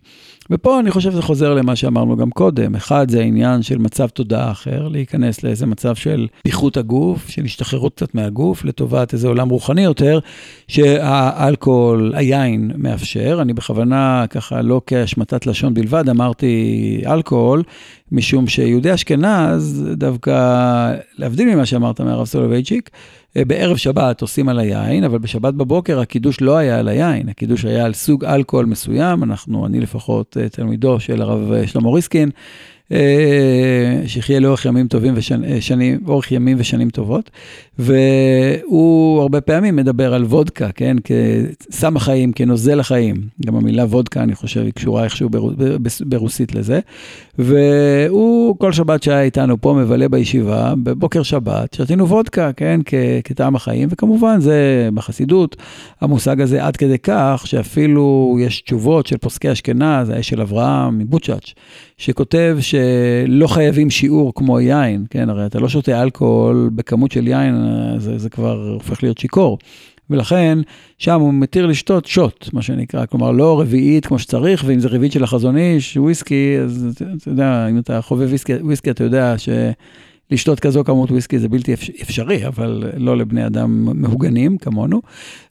ופה 0.50 0.80
אני 0.80 0.92
חושב 0.92 1.12
שזה 1.12 1.22
חוזר 1.22 1.54
למה 1.54 1.76
שאמרנו 1.76 2.18
גם 2.18 2.30
קודם. 2.30 2.76
אחד, 2.76 3.12
זה 3.12 3.20
העניין 3.20 3.62
של 3.62 3.78
מצב 3.78 4.08
תודעה 4.08 4.52
אחר, 4.52 4.88
להיכנס 4.88 5.44
לאיזה 5.44 5.66
מצב 5.66 5.96
של 5.96 6.28
פיחות 6.44 6.78
הגוף, 6.78 7.30
של 7.30 7.46
השתחררות 7.46 7.96
קצת 7.96 8.16
מהגוף, 8.16 8.66
לטובת 8.66 9.14
איזה 9.14 9.28
עולם 9.28 9.50
רוחני 9.50 9.84
יותר, 9.84 10.20
שהאלכוהול, 10.68 12.14
היין 12.16 12.72
מאפשר. 12.76 13.38
אני 13.42 13.54
בכוונה, 13.54 14.26
ככה, 14.30 14.62
לא 14.62 14.82
כהשמטת 14.86 15.46
לשון 15.46 15.74
בלבד, 15.74 16.10
אמרתי 16.10 17.02
אלכוהול, 17.06 17.64
משום 18.12 18.48
שיהודי 18.48 18.94
אשכנז, 18.94 19.90
דווקא, 19.94 20.94
להבדיל 21.18 21.56
ממה 21.56 21.66
שאמרת 21.66 22.02
מהרב 22.02 22.26
סולובייצ'יק, 22.26 22.90
בערב 23.36 23.78
שבת 23.78 24.22
עושים 24.22 24.50
על 24.50 24.60
היין, 24.60 25.04
אבל 25.04 25.18
בשבת 25.18 25.54
בבוקר 25.54 26.00
הקידוש 26.00 26.42
לא 26.42 26.58
היה 26.58 26.80
על 26.80 26.88
היין, 26.88 27.30
הקידוש 27.30 27.66
היה 27.66 27.86
על 27.86 27.94
סוג 27.94 28.26
אלכוהול 28.26 28.66
מסוים, 28.66 29.24
אנחנו, 29.24 29.66
אני 29.66 29.80
לפחות 29.80 30.35
תלמידו 30.52 31.00
של 31.00 31.22
הרב 31.22 31.52
אה, 31.52 31.68
שלמה 31.68 31.90
ריסקין, 31.90 32.30
שיחיה 34.06 34.40
לאורך 34.40 34.66
ימים 34.66 34.88
טובים 34.88 35.14
ושנים, 35.18 36.00
אורך 36.08 36.32
ימים 36.32 36.58
ושנים 36.60 36.90
טובות. 36.90 37.30
והוא 37.80 39.22
הרבה 39.22 39.42
פעמים 39.42 39.76
מדבר 39.76 40.14
על 40.14 40.24
וודקה, 40.24 40.72
כן, 40.72 40.98
כסם 41.04 41.98
החיים, 41.98 42.32
כנוזל 42.32 42.80
החיים. 42.80 43.16
גם 43.46 43.56
המילה 43.56 43.84
וודקה, 43.84 44.24
אני 44.24 44.36
חושב, 44.36 44.62
היא 44.62 44.74
קשורה 44.74 45.04
איכשהו 45.04 45.30
ברוסית 46.06 46.56
לזה. 46.56 46.80
והוא 47.40 48.56
כל 48.60 48.72
שבת 48.72 49.04
שהיה 49.04 49.22
איתנו 49.22 49.62
פה 49.62 49.74
מבלה 49.74 50.10
בישיבה, 50.10 50.74
בבוקר 50.84 51.24
שבת, 51.24 51.74
שתינו 51.74 52.10
וודקה, 52.10 52.54
כן, 52.54 52.82
כטעם 53.24 53.56
החיים, 53.56 53.88
וכמובן 53.92 54.40
זה 54.40 54.90
בחסידות, 54.94 55.56
המושג 56.02 56.42
הזה 56.42 56.66
עד 56.66 56.78
כדי 56.78 56.98
כך 57.04 57.44
שאפילו 57.46 58.38
יש 58.42 58.62
תשובות 58.62 59.08
של 59.08 59.18
פוסקי 59.18 59.52
אשכנז, 59.52 60.10
האש 60.10 60.30
של 60.30 60.42
אברהם 60.42 61.00
מבוצ'אץ', 61.00 61.54
שכותב 61.98 62.58
שלא 62.62 63.48
חייבים 63.48 63.90
שיעור 63.90 64.34
כמו 64.36 64.60
יין, 64.60 65.06
כן, 65.10 65.30
הרי 65.30 65.46
אתה 65.46 65.60
לא 65.60 65.70
שותה 65.70 66.04
אלכוהול 66.04 66.70
בכמות 66.76 67.12
של 67.12 67.28
יין, 67.28 67.56
זה, 67.98 68.18
זה 68.18 68.30
כבר 68.30 68.70
הופך 68.74 69.04
להיות 69.04 69.18
שיכור. 69.18 69.58
ולכן 70.10 70.58
שם 70.98 71.22
הוא 71.22 71.34
מתיר 71.34 71.66
לשתות 71.66 72.06
שוט, 72.06 72.50
מה 72.54 72.62
שנקרא, 72.62 73.06
כלומר 73.06 73.32
לא 73.32 73.62
רביעית 73.62 74.06
כמו 74.06 74.20
שצריך, 74.20 74.64
ואם 74.68 74.80
זה 74.80 74.88
רביעית 74.88 75.12
של 75.12 75.24
החזון 75.24 75.58
איש, 75.58 75.98
וויסקי, 75.98 76.58
אז 76.64 77.04
אתה 77.18 77.30
יודע, 77.30 77.68
אם 77.70 77.80
אתה 77.80 78.02
חובב 78.02 78.28
וויסקי, 78.28 78.54
וויסקי 78.54 78.92
אתה 78.92 79.04
יודע 79.04 79.36
שלשתות 80.32 80.60
כזו 80.60 80.84
כמות 80.84 81.12
וויסקי 81.12 81.40
זה 81.40 81.50
בלתי 81.50 81.74
אפשרי, 81.74 82.48
אבל 82.48 82.84
לא 82.98 83.18
לבני 83.18 83.46
אדם 83.46 84.02
מהוגנים 84.02 84.58
כמונו, 84.58 85.02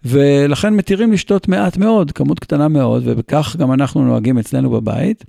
ולכן 0.04 0.74
מתירים 0.74 1.12
לשתות 1.12 1.48
מעט 1.48 1.76
מאוד, 1.76 2.12
כמות 2.12 2.40
קטנה 2.40 2.68
מאוד, 2.68 3.02
וכך 3.06 3.56
גם 3.58 3.72
אנחנו 3.72 4.04
נוהגים 4.04 4.38
אצלנו 4.38 4.70
בבית. 4.70 5.24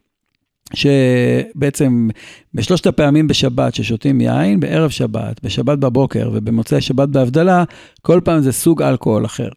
שבעצם 0.73 2.09
בשלושת 2.53 2.87
הפעמים 2.87 3.27
בשבת 3.27 3.75
ששותים 3.75 4.21
יין, 4.21 4.59
בערב 4.59 4.89
שבת, 4.89 5.43
בשבת 5.43 5.77
בבוקר 5.77 6.29
ובמוצאי 6.33 6.81
שבת 6.81 7.09
בהבדלה, 7.09 7.63
כל 8.01 8.21
פעם 8.23 8.41
זה 8.41 8.51
סוג 8.51 8.81
אלכוהול 8.81 9.25
אחר. 9.25 9.49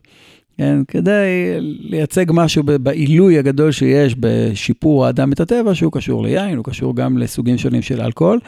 כן, 0.59 0.83
כדי 0.89 1.57
לייצג 1.61 2.27
משהו 2.29 2.63
בעילוי 2.63 3.39
הגדול 3.39 3.73
שיש 3.73 4.15
בשיפור 4.21 5.07
האדם 5.07 5.33
את 5.33 5.41
הטבע, 5.41 5.75
שהוא 5.75 5.93
קשור 5.93 6.23
ליין, 6.23 6.57
הוא 6.57 6.65
קשור 6.65 6.97
גם 6.97 7.19
לסוגים 7.19 7.59
שונים 7.59 7.83
של 7.83 8.01
אלכוהול. 8.01 8.41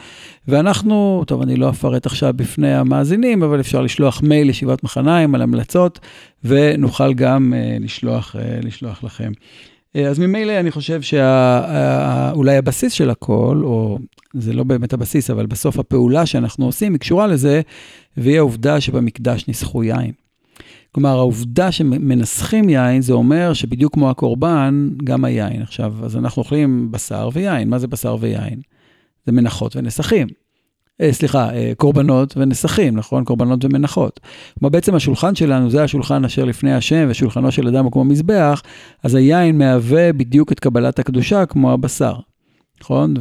ואנחנו, 0.47 1.23
טוב, 1.27 1.41
אני 1.41 1.55
לא 1.55 1.69
אפרט 1.69 2.05
עכשיו 2.05 2.33
בפני 2.35 2.73
המאזינים, 2.73 3.43
אבל 3.43 3.59
אפשר 3.59 3.81
לשלוח 3.81 4.21
מייל 4.21 4.47
לישיבת 4.47 4.83
מחניים 4.83 5.35
על 5.35 5.41
המלצות, 5.41 5.99
ונוכל 6.43 7.13
גם 7.13 7.53
uh, 7.53 7.83
לשלוח, 7.83 8.35
uh, 8.35 8.65
לשלוח 8.65 9.03
לכם. 9.03 9.31
אה, 9.95 10.07
אז 10.07 10.19
ממילא 10.19 10.59
אני 10.59 10.71
חושב 10.71 11.01
שאולי 11.01 12.57
הבסיס 12.57 12.93
של 12.93 13.09
הכל, 13.09 13.61
או 13.63 13.99
זה 14.33 14.53
לא 14.53 14.63
באמת 14.63 14.93
הבסיס, 14.93 15.29
אבל 15.29 15.45
בסוף 15.45 15.79
הפעולה 15.79 16.25
שאנחנו 16.25 16.65
עושים 16.65 16.93
היא 16.93 16.99
קשורה 16.99 17.27
לזה, 17.27 17.61
והיא 18.17 18.37
העובדה 18.37 18.81
שבמקדש 18.81 19.47
ניסחו 19.47 19.83
יין. 19.83 20.11
כלומר, 20.91 21.17
העובדה 21.17 21.71
שמנסחים 21.71 22.69
יין, 22.69 23.01
זה 23.01 23.13
אומר 23.13 23.53
שבדיוק 23.53 23.93
כמו 23.93 24.09
הקורבן, 24.09 24.89
גם 25.03 25.25
היין. 25.25 25.61
עכשיו, 25.61 25.93
אז 26.03 26.17
אנחנו 26.17 26.41
אוכלים 26.41 26.91
בשר 26.91 27.29
ויין. 27.33 27.69
מה 27.69 27.79
זה 27.79 27.87
בשר 27.87 28.15
ויין? 28.19 28.61
זה 29.25 29.31
מנחות 29.31 29.75
ונסחים. 29.75 30.27
אה, 31.01 31.13
סליחה, 31.13 31.53
אה, 31.53 31.71
קורבנות 31.77 32.37
ונסכים, 32.37 32.95
נכון? 32.95 33.23
קורבנות 33.23 33.65
ומנחות. 33.65 34.19
כלומר, 34.59 34.69
בעצם 34.69 34.95
השולחן 34.95 35.35
שלנו 35.35 35.69
זה 35.69 35.83
השולחן 35.83 36.25
אשר 36.25 36.45
לפני 36.45 36.73
השם, 36.73 37.07
ושולחנו 37.09 37.51
של 37.51 37.67
אדם 37.67 37.83
הוא 37.83 37.91
כמו 37.91 38.03
מזבח, 38.03 38.61
אז 39.03 39.15
היין 39.15 39.57
מהווה 39.57 40.13
בדיוק 40.13 40.51
את 40.51 40.59
קבלת 40.59 40.99
הקדושה 40.99 41.45
כמו 41.45 41.71
הבשר. 41.71 42.13
נכון? 42.81 43.13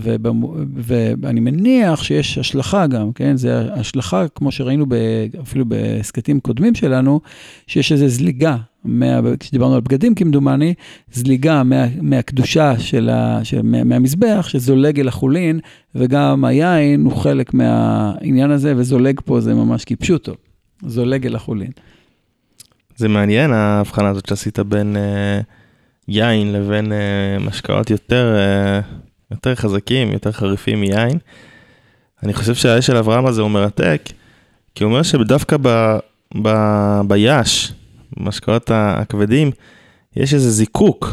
ואני 1.22 1.40
מניח 1.40 2.02
שיש 2.02 2.38
השלכה 2.38 2.86
גם, 2.86 3.12
כן? 3.12 3.36
זה 3.36 3.74
השלכה, 3.74 4.28
כמו 4.28 4.52
שראינו 4.52 4.86
ב, 4.88 4.94
אפילו 5.42 5.64
בהסכתים 5.64 6.40
קודמים 6.40 6.74
שלנו, 6.74 7.20
שיש 7.66 7.92
איזו 7.92 8.08
זליגה 8.08 8.56
מה, 8.84 9.20
כשדיברנו 9.40 9.74
על 9.74 9.80
בגדים 9.80 10.14
כמדומני, 10.14 10.74
זליגה 11.12 11.62
מה, 11.62 11.86
מהקדושה 12.00 12.78
של 12.78 13.08
ה, 13.08 13.40
של, 13.44 13.62
מה, 13.62 13.84
מהמזבח 13.84 14.48
שזולג 14.48 15.00
אל 15.00 15.08
החולין, 15.08 15.60
וגם 15.94 16.44
היין 16.44 17.04
הוא 17.04 17.16
חלק 17.16 17.54
מהעניין 17.54 18.50
הזה, 18.50 18.74
וזולג 18.76 19.20
פה 19.24 19.40
זה 19.40 19.54
ממש 19.54 19.84
כפשוטו, 19.84 20.32
זולג 20.86 21.26
אל 21.26 21.34
החולין. 21.34 21.70
זה 22.96 23.08
מעניין 23.08 23.52
ההבחנה 23.52 24.08
הזאת 24.08 24.26
שעשית 24.26 24.58
בין 24.58 24.96
אה, 24.96 25.40
יין 26.08 26.52
לבין 26.52 26.92
אה, 26.92 27.38
משקאות 27.40 27.90
יותר, 27.90 28.36
אה, 28.36 28.80
יותר 29.30 29.54
חזקים, 29.54 30.12
יותר 30.12 30.32
חריפים 30.32 30.80
מיין. 30.80 31.18
אני 32.22 32.32
חושב 32.32 32.54
שהאש 32.54 32.86
של 32.86 32.96
אברהם 32.96 33.26
הזה 33.26 33.42
הוא 33.42 33.50
מרתק, 33.50 34.02
כי 34.74 34.84
הוא 34.84 34.90
אומר 34.90 35.02
שדווקא 35.02 35.56
ב, 35.62 35.98
ב, 36.42 36.50
ביש, 37.08 37.72
במשקאות 38.16 38.70
הכבדים, 38.74 39.50
יש 40.16 40.34
איזה 40.34 40.50
זיקוק. 40.50 41.12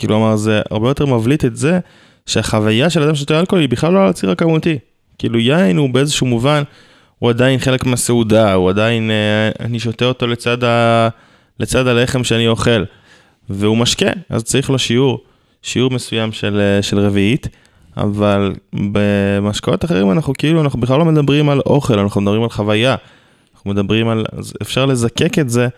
כלומר, 0.00 0.36
זה 0.36 0.60
הרבה 0.70 0.88
יותר 0.88 1.06
מבליט 1.06 1.44
את 1.44 1.56
זה 1.56 1.78
שהחוויה 2.26 2.90
של 2.90 3.02
אדם 3.02 3.14
שותה 3.14 3.40
אלכוהול 3.40 3.60
היא 3.60 3.68
בכלל 3.68 3.92
לא 3.92 4.02
על 4.02 4.08
הציר 4.08 4.30
הכמותי. 4.30 4.78
כאילו 5.18 5.38
יין 5.38 5.76
הוא 5.76 5.90
באיזשהו 5.90 6.26
מובן, 6.26 6.62
הוא 7.18 7.30
עדיין 7.30 7.58
חלק 7.58 7.86
מהסעודה, 7.86 8.52
הוא 8.52 8.70
עדיין, 8.70 9.10
אה, 9.10 9.66
אני 9.66 9.80
שותה 9.80 10.04
אותו 10.04 10.26
לצד, 10.26 10.64
ה, 10.64 11.08
לצד 11.60 11.86
הלחם 11.86 12.24
שאני 12.24 12.48
אוכל. 12.48 12.84
והוא 13.50 13.76
משקה, 13.76 14.10
אז 14.28 14.44
צריך 14.44 14.70
לו 14.70 14.78
שיעור, 14.78 15.24
שיעור 15.62 15.90
מסוים 15.90 16.32
של, 16.32 16.60
אה, 16.60 16.82
של 16.82 16.98
רביעית. 16.98 17.48
אבל 17.96 18.54
במשקאות 18.72 19.84
אחרים 19.84 20.10
אנחנו 20.10 20.34
כאילו, 20.38 20.60
אנחנו 20.60 20.80
בכלל 20.80 20.98
לא 20.98 21.04
מדברים 21.04 21.48
על 21.48 21.60
אוכל, 21.66 21.98
אנחנו 21.98 22.20
מדברים 22.20 22.42
על 22.42 22.48
חוויה. 22.48 22.96
אנחנו 23.54 23.70
מדברים 23.70 24.08
על, 24.08 24.24
אפשר 24.62 24.86
לזקק 24.86 25.38
את 25.38 25.50
זה 25.50 25.68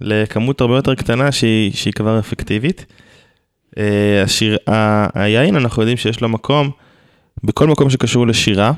לכמות 0.00 0.60
הרבה 0.60 0.76
יותר 0.76 0.94
קטנה 0.94 1.32
שהיא, 1.32 1.72
שהיא 1.72 1.92
כבר 1.92 2.18
אפקטיבית. 2.18 2.86
אה, 3.78 4.22
השיר, 4.22 4.56
ה, 4.70 5.06
היין, 5.22 5.56
אנחנו 5.56 5.82
יודעים 5.82 5.96
שיש 5.96 6.20
לו 6.20 6.28
מקום 6.28 6.70
בכל 7.44 7.66
מקום 7.66 7.90
שקשור 7.90 8.26
לשירה. 8.26 8.72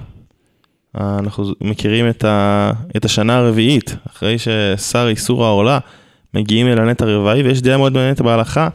אה, 1.00 1.16
אנחנו 1.18 1.44
מכירים 1.60 2.08
את, 2.08 2.24
ה, 2.24 2.70
את 2.96 3.04
השנה 3.04 3.36
הרביעית, 3.36 3.96
אחרי 4.10 4.36
ששר 4.38 5.06
איסור 5.08 5.44
העורלה, 5.44 5.78
מגיעים 6.34 6.66
אל 6.66 6.78
הנטע 6.78 7.04
הרבעי, 7.04 7.42
ויש 7.42 7.62
דעה 7.62 7.76
מאוד 7.76 7.92
מעניינת 7.92 8.20
בהלכה. 8.20 8.68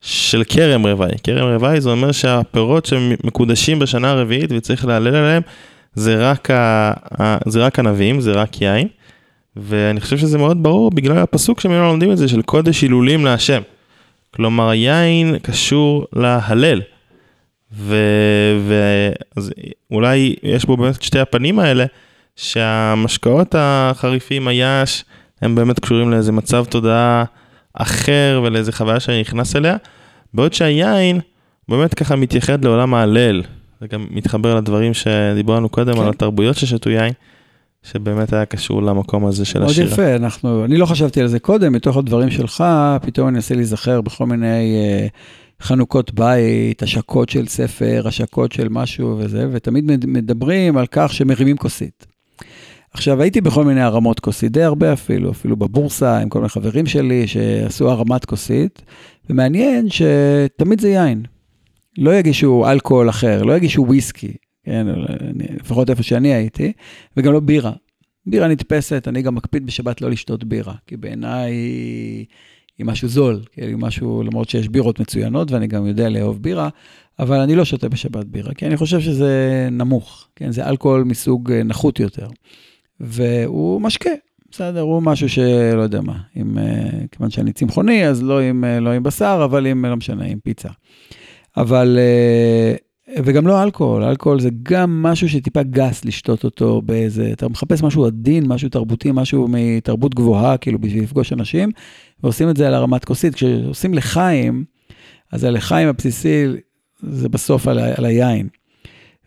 של 0.00 0.42
כרם 0.48 0.86
רבעי. 0.86 1.18
כרם 1.22 1.48
רבעי 1.48 1.80
זה 1.80 1.90
אומר 1.90 2.12
שהפירות 2.12 2.86
שמקודשים 2.86 3.78
בשנה 3.78 4.10
הרביעית 4.10 4.50
וצריך 4.52 4.84
להלל 4.86 5.14
עליהם, 5.14 5.42
זה 5.94 6.30
רק, 6.30 6.50
ה, 6.50 7.38
זה 7.46 7.64
רק 7.64 7.78
ענבים, 7.78 8.20
זה 8.20 8.32
רק 8.32 8.62
יין. 8.62 8.88
ואני 9.56 10.00
חושב 10.00 10.18
שזה 10.18 10.38
מאוד 10.38 10.62
ברור 10.62 10.90
בגלל 10.90 11.18
הפסוק 11.18 11.60
שממנו 11.60 11.82
לומדים 11.82 12.12
את 12.12 12.16
זה, 12.16 12.28
של 12.28 12.42
קודש 12.42 12.82
הילולים 12.82 13.24
להשם. 13.24 13.62
כלומר, 14.34 14.68
היין 14.68 15.38
קשור 15.42 16.06
להלל. 16.12 16.80
ואולי 19.90 20.36
יש 20.42 20.64
בו 20.64 20.76
באמת 20.76 21.02
שתי 21.02 21.18
הפנים 21.18 21.58
האלה, 21.58 21.84
שהמשקאות 22.36 23.54
החריפים, 23.58 24.48
היש, 24.48 25.04
הם 25.42 25.54
באמת 25.54 25.80
קשורים 25.80 26.10
לאיזה 26.10 26.32
מצב 26.32 26.64
תודעה 26.64 27.24
אחר 27.74 28.40
ולאיזה 28.44 28.72
חוויה 28.72 29.00
שאני 29.00 29.20
נכנס 29.20 29.56
אליה, 29.56 29.76
בעוד 30.34 30.52
שהיין 30.52 31.20
באמת 31.68 31.94
ככה 31.94 32.16
מתייחד 32.16 32.64
לעולם 32.64 32.94
ההלל. 32.94 33.42
זה 33.80 33.86
גם 33.86 34.06
מתחבר 34.10 34.54
לדברים 34.54 34.94
שדיברנו 34.94 35.68
קודם 35.68 35.94
כן. 35.94 36.00
על 36.00 36.08
התרבויות 36.08 36.56
ששתו 36.56 36.90
יין, 36.90 37.12
שבאמת 37.82 38.32
היה 38.32 38.46
קשור 38.46 38.82
למקום 38.82 39.26
הזה 39.26 39.44
של 39.44 39.62
השירה. 39.62 39.86
מאוד 39.86 39.92
יפה, 39.92 40.16
אנחנו, 40.16 40.64
אני 40.64 40.76
לא 40.76 40.86
חשבתי 40.86 41.20
על 41.20 41.28
זה 41.28 41.38
קודם, 41.38 41.72
מתוך 41.72 41.96
הדברים 41.96 42.30
שלך, 42.30 42.64
פתאום 43.02 43.28
אני 43.28 43.36
אנסה 43.36 43.54
להיזכר 43.54 44.00
בכל 44.00 44.26
מיני 44.26 44.76
uh, 45.06 45.64
חנוכות 45.64 46.14
בית, 46.14 46.82
השקות 46.82 47.28
של 47.28 47.46
ספר, 47.46 48.02
השקות 48.08 48.52
של 48.52 48.68
משהו 48.68 49.16
וזה, 49.18 49.48
ותמיד 49.52 50.06
מדברים 50.06 50.76
על 50.76 50.86
כך 50.90 51.12
שמרימים 51.12 51.56
כוסית. 51.56 52.06
עכשיו, 52.92 53.22
הייתי 53.22 53.40
בכל 53.40 53.64
מיני 53.64 53.80
הרמות 53.80 54.20
כוסית, 54.20 54.52
די 54.52 54.62
הרבה 54.62 54.92
אפילו, 54.92 55.30
אפילו 55.30 55.56
בבורסה, 55.56 56.18
עם 56.18 56.28
כל 56.28 56.38
מיני 56.38 56.48
חברים 56.48 56.86
שלי 56.86 57.26
שעשו 57.26 57.90
הרמת 57.90 58.24
כוסית, 58.24 58.82
ומעניין 59.30 59.86
שתמיד 59.90 60.80
זה 60.80 60.88
יין. 60.88 61.22
לא 61.98 62.14
יגישו 62.14 62.64
אלכוהול 62.70 63.10
אחר, 63.10 63.42
לא 63.42 63.56
יגישו 63.56 63.82
וויסקי, 63.82 64.32
כן, 64.64 64.86
לפחות 65.60 65.90
איפה 65.90 66.02
שאני 66.02 66.34
הייתי, 66.34 66.72
וגם 67.16 67.32
לא 67.32 67.40
בירה. 67.40 67.72
בירה 68.26 68.48
נתפסת, 68.48 69.08
אני 69.08 69.22
גם 69.22 69.34
מקפיד 69.34 69.66
בשבת 69.66 70.00
לא 70.00 70.10
לשתות 70.10 70.44
בירה, 70.44 70.74
כי 70.86 70.96
בעיניי 70.96 71.52
היא, 72.78 72.86
משהו 72.86 73.08
זול, 73.08 73.42
היא 73.56 73.76
משהו, 73.76 74.22
למרות 74.22 74.48
שיש 74.48 74.68
בירות 74.68 75.00
מצוינות, 75.00 75.50
ואני 75.50 75.66
גם 75.66 75.86
יודע 75.86 76.08
לאהוב 76.08 76.42
בירה, 76.42 76.68
אבל 77.18 77.40
אני 77.40 77.54
לא 77.54 77.64
שותה 77.64 77.88
בשבת 77.88 78.26
בירה, 78.26 78.54
כי 78.54 78.66
אני 78.66 78.76
חושב 78.76 79.00
שזה 79.00 79.68
נמוך, 79.70 80.28
כן, 80.36 80.52
זה 80.52 80.68
אלכוהול 80.68 81.04
מסוג 81.04 81.52
נחות 81.52 82.00
יותר. 82.00 82.28
והוא 83.00 83.80
משקה, 83.80 84.10
בסדר, 84.50 84.80
הוא 84.80 85.02
משהו 85.02 85.28
שלא 85.28 85.82
יודע 85.82 86.00
מה, 86.00 86.18
עם, 86.34 86.58
אה, 86.58 86.90
כיוון 87.12 87.30
שאני 87.30 87.52
צמחוני, 87.52 88.06
אז 88.06 88.22
לא 88.22 88.40
עם, 88.40 88.64
אה, 88.64 88.80
לא 88.80 88.90
עם 88.90 89.02
בשר, 89.02 89.40
אבל 89.44 89.66
עם, 89.66 89.84
לא 89.84 89.96
משנה, 89.96 90.24
עם 90.24 90.38
פיצה. 90.40 90.68
אבל, 91.56 91.98
אה, 91.98 92.74
וגם 93.16 93.46
לא 93.46 93.62
אלכוהול, 93.62 94.02
אלכוהול 94.02 94.40
זה 94.40 94.48
גם 94.62 95.02
משהו 95.02 95.28
שטיפה 95.28 95.62
גס 95.62 96.04
לשתות 96.04 96.44
אותו 96.44 96.82
באיזה, 96.82 97.30
אתה 97.32 97.48
מחפש 97.48 97.82
משהו 97.82 98.06
עדין, 98.06 98.46
משהו 98.46 98.68
תרבותי, 98.68 99.10
משהו 99.14 99.46
מתרבות 99.50 100.14
גבוהה, 100.14 100.56
כאילו 100.56 100.78
בשביל 100.78 101.02
לפגוש 101.02 101.32
אנשים, 101.32 101.70
ועושים 102.22 102.50
את 102.50 102.56
זה 102.56 102.66
על 102.68 102.74
הרמת 102.74 103.04
כוסית. 103.04 103.34
כשעושים 103.34 103.94
לחיים, 103.94 104.64
אז 105.32 105.44
הלחיים 105.44 105.88
הבסיסי 105.88 106.44
זה 107.02 107.28
בסוף 107.28 107.68
על, 107.68 107.78
על 107.78 108.04
היין. 108.04 108.48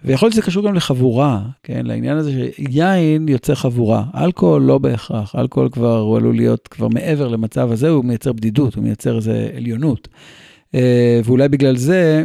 ויכול 0.06 0.26
להיות 0.26 0.34
שזה 0.34 0.42
קשור 0.42 0.68
גם 0.68 0.74
לחבורה, 0.74 1.42
כן? 1.64 1.86
לעניין 1.86 2.18
הזה 2.18 2.32
שיין 2.72 3.30
יוצר 3.30 3.56
חבורה. 3.56 4.04
אלכוהול 4.16 4.62
לא 4.62 4.78
בהכרח, 4.78 5.36
אלכוהול 5.36 5.70
כבר, 5.70 6.00
הוא 6.00 6.18
עלול 6.18 6.36
להיות 6.36 6.68
כבר 6.68 6.88
מעבר 6.88 7.28
למצב 7.28 7.72
הזה, 7.72 7.90
הוא 7.90 8.06
מייצר 8.06 8.34
בדידות, 8.34 8.76
הוא 8.76 8.84
מייצר 8.84 9.16
איזה 9.16 9.50
עליונות. 9.58 10.08
אה, 10.76 11.22
ואולי 11.24 11.50
בגלל 11.50 11.76
זה, 11.76 12.24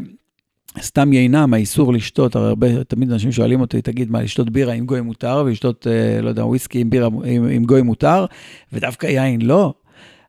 סתם 0.82 1.12
יינם, 1.12 1.54
האיסור 1.54 1.92
לשתות, 1.92 2.36
הרי 2.36 2.48
הרבה, 2.48 2.84
תמיד 2.84 3.12
אנשים 3.12 3.32
שואלים 3.32 3.60
אותי, 3.60 3.82
תגיד, 3.82 4.10
מה, 4.10 4.22
לשתות 4.22 4.50
בירה 4.50 4.72
עם 4.72 4.86
גוי 4.86 5.00
מותר, 5.00 5.42
ולשתות, 5.46 5.86
אה, 5.86 6.22
לא 6.22 6.28
יודע, 6.28 6.44
וויסקי 6.44 6.80
עם 6.80 6.90
בירה 6.90 7.08
עם, 7.24 7.48
עם 7.48 7.64
גוי 7.64 7.82
מותר, 7.82 8.26
ודווקא 8.72 9.06
יין 9.06 9.40
לא. 9.40 9.74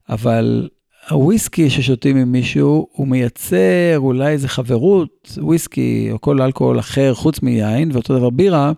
אבל 0.09 0.69
הוויסקי 1.09 1.69
ששותים 1.69 2.17
עם 2.17 2.31
מישהו, 2.31 2.87
הוא 2.91 3.07
מייצר 3.07 3.95
אולי 3.95 4.31
איזה 4.31 4.47
חברות, 4.47 5.37
וויסקי 5.41 6.09
או 6.11 6.21
כל 6.21 6.41
אלכוהול 6.41 6.79
אחר 6.79 7.13
חוץ 7.13 7.41
מיין, 7.41 7.91
ואותו 7.93 8.17
דבר 8.17 8.29
בירה, 8.29 8.71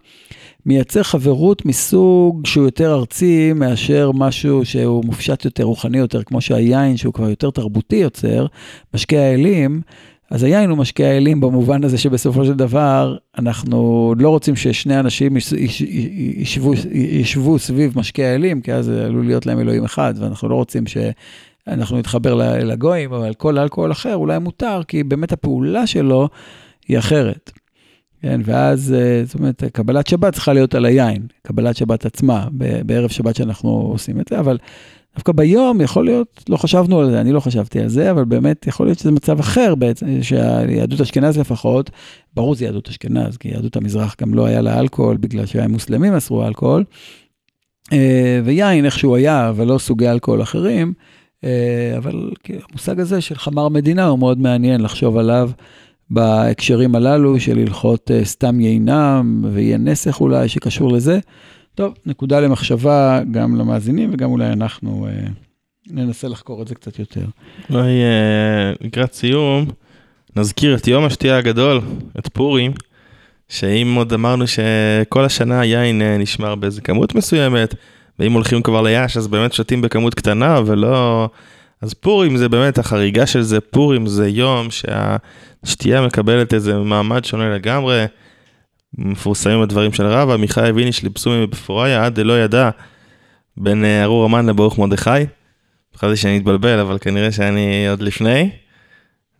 מייצר 0.65 1.03
חברות 1.03 1.65
מסוג 1.65 2.45
שהוא 2.45 2.65
יותר 2.65 2.93
ארצי 2.93 3.53
מאשר 3.53 4.11
משהו 4.13 4.65
שהוא 4.65 5.05
מופשט 5.05 5.45
יותר, 5.45 5.63
רוחני 5.63 5.97
יותר, 5.97 6.23
כמו 6.23 6.41
שהיין 6.41 6.97
שהוא 6.97 7.13
כבר 7.13 7.29
יותר 7.29 7.49
תרבותי 7.49 7.95
יוצר, 7.95 8.45
משקה 8.93 9.19
האלים. 9.19 9.81
אז 10.31 10.43
היין 10.43 10.69
הוא 10.69 10.77
משקה 10.77 11.05
האלים 11.05 11.41
במובן 11.41 11.83
הזה 11.83 11.97
שבסופו 11.97 12.45
של 12.45 12.53
דבר 12.53 13.17
אנחנו 13.37 14.13
לא 14.17 14.29
רוצים 14.29 14.55
ששני 14.55 14.99
אנשים 14.99 15.37
ישבו, 16.37 16.73
ישבו 16.93 17.59
סביב 17.59 17.97
משקה 17.99 18.23
האלים, 18.23 18.61
כי 18.61 18.73
אז 18.73 18.89
עלול 18.89 19.25
להיות 19.25 19.45
להם 19.45 19.59
אלוהים 19.59 19.83
אחד, 19.83 20.13
ואנחנו 20.17 20.49
לא 20.49 20.55
רוצים 20.55 20.87
ש... 20.87 20.97
אנחנו 21.67 21.97
נתחבר 21.97 22.33
לגויים, 22.59 23.13
אבל 23.13 23.33
כל 23.33 23.57
אלכוהול 23.57 23.91
אחר 23.91 24.15
אולי 24.15 24.39
מותר, 24.39 24.81
כי 24.87 25.03
באמת 25.03 25.31
הפעולה 25.31 25.87
שלו 25.87 26.29
היא 26.87 26.97
אחרת. 26.97 27.51
כן, 28.21 28.41
ואז, 28.43 28.93
אה, 28.93 29.21
זאת 29.25 29.35
אומרת, 29.35 29.63
קבלת 29.73 30.07
שבת 30.07 30.33
צריכה 30.33 30.53
להיות 30.53 30.75
על 30.75 30.85
היין, 30.85 31.27
קבלת 31.47 31.75
שבת 31.75 32.05
עצמה, 32.05 32.47
בערב 32.85 33.09
שבת 33.09 33.35
שאנחנו 33.35 33.69
עושים 33.69 34.19
את 34.19 34.27
זה, 34.27 34.39
אבל 34.39 34.57
דווקא 35.19 35.31
ביום 35.31 35.81
יכול 35.81 36.05
להיות, 36.05 36.43
לא 36.49 36.57
חשבנו 36.57 36.99
על 36.99 37.11
זה, 37.11 37.21
אני 37.21 37.31
לא 37.31 37.39
חשבתי 37.39 37.79
על 37.79 37.87
זה, 37.87 38.11
אבל 38.11 38.25
באמת 38.25 38.67
יכול 38.67 38.87
להיות 38.87 38.99
שזה 38.99 39.11
מצב 39.11 39.39
אחר 39.39 39.75
בעצם, 39.75 40.23
שהיהדות 40.23 41.01
אשכנז 41.01 41.37
לפחות, 41.37 41.89
ברור 42.33 42.55
זה 42.55 42.65
יהדות 42.65 42.89
אשכנז, 42.89 43.37
כי 43.37 43.47
יהדות 43.47 43.75
המזרח 43.75 44.15
גם 44.21 44.33
לא 44.33 44.45
היה 44.45 44.61
לה 44.61 44.79
אלכוהול, 44.79 45.17
בגלל 45.17 45.45
שהם 45.45 45.71
מוסלמים 45.71 46.13
אסרו 46.13 46.47
אלכוהול, 46.47 46.83
אה, 47.93 48.41
ויין 48.43 48.85
איכשהו 48.85 49.15
היה, 49.15 49.49
אבל 49.49 49.67
לא 49.67 49.77
סוגי 49.77 50.09
אלכוהול 50.09 50.41
אחרים, 50.41 50.93
אה, 51.43 51.93
אבל 51.97 52.31
המושג 52.69 52.99
הזה 52.99 53.21
של 53.21 53.35
חמר 53.35 53.69
מדינה 53.69 54.05
הוא 54.05 54.19
מאוד 54.19 54.39
מעניין 54.39 54.81
לחשוב 54.81 55.17
עליו 55.17 55.51
בהקשרים 56.09 56.95
הללו 56.95 57.39
של 57.39 57.57
הלכות 57.57 58.11
אה, 58.11 58.25
סתם 58.25 58.59
יינם 58.59 59.45
ויהיה 59.53 59.77
נסך 59.77 60.21
אולי 60.21 60.47
שקשור 60.47 60.91
לזה. 60.91 61.19
טוב, 61.75 61.93
נקודה 62.05 62.39
למחשבה 62.39 63.19
גם 63.31 63.55
למאזינים 63.55 64.13
וגם 64.13 64.31
אולי 64.31 64.47
אנחנו 64.47 65.07
אה, 65.07 65.27
ננסה 65.87 66.27
לחקור 66.27 66.61
את 66.61 66.67
זה 66.67 66.75
קצת 66.75 66.99
יותר. 66.99 67.25
אולי 67.69 67.89
לקראת 68.81 69.13
סיום, 69.13 69.65
נזכיר 70.35 70.75
את 70.75 70.87
יום 70.87 71.05
השתייה 71.05 71.37
הגדול, 71.37 71.81
את 72.19 72.27
פורים, 72.27 72.71
שאם 73.49 73.93
עוד 73.97 74.13
אמרנו 74.13 74.45
שכל 74.47 75.25
השנה 75.25 75.59
היין 75.59 76.01
נשמר 76.01 76.55
באיזה 76.55 76.81
כמות 76.81 77.15
מסוימת, 77.15 77.75
ואם 78.19 78.33
הולכים 78.33 78.61
כבר 78.61 78.81
ליש, 78.81 79.17
אז 79.17 79.27
באמת 79.27 79.53
שותים 79.53 79.81
בכמות 79.81 80.15
קטנה, 80.15 80.59
ולא 80.65 81.29
אז 81.81 81.93
פורים 81.93 82.37
זה 82.37 82.49
באמת, 82.49 82.77
החריגה 82.77 83.25
של 83.25 83.41
זה, 83.41 83.61
פורים 83.61 84.07
זה 84.07 84.29
יום 84.29 84.67
שהשתייה 84.71 86.01
מקבלת 86.01 86.53
איזה 86.53 86.77
מעמד 86.77 87.25
שונה 87.25 87.55
לגמרי. 87.55 88.05
מפורסמים 88.97 89.61
הדברים 89.61 89.93
של 89.93 90.05
רבא, 90.05 90.35
מיכאי 90.35 90.71
ויניש 90.71 91.03
ליפסומי 91.03 91.47
בפוריה, 91.47 92.05
עד 92.05 92.19
דלא 92.19 92.39
ידע 92.39 92.69
בין 93.57 93.85
אה, 93.85 94.03
ארור 94.03 94.25
המן 94.25 94.45
לברוך 94.45 94.79
מרדכי. 94.79 95.09
חשבתי 95.97 96.15
שאני 96.15 96.37
אתבלבל, 96.37 96.79
אבל 96.79 96.97
כנראה 97.01 97.31
שאני 97.31 97.87
עוד 97.89 98.01
לפני. 98.01 98.49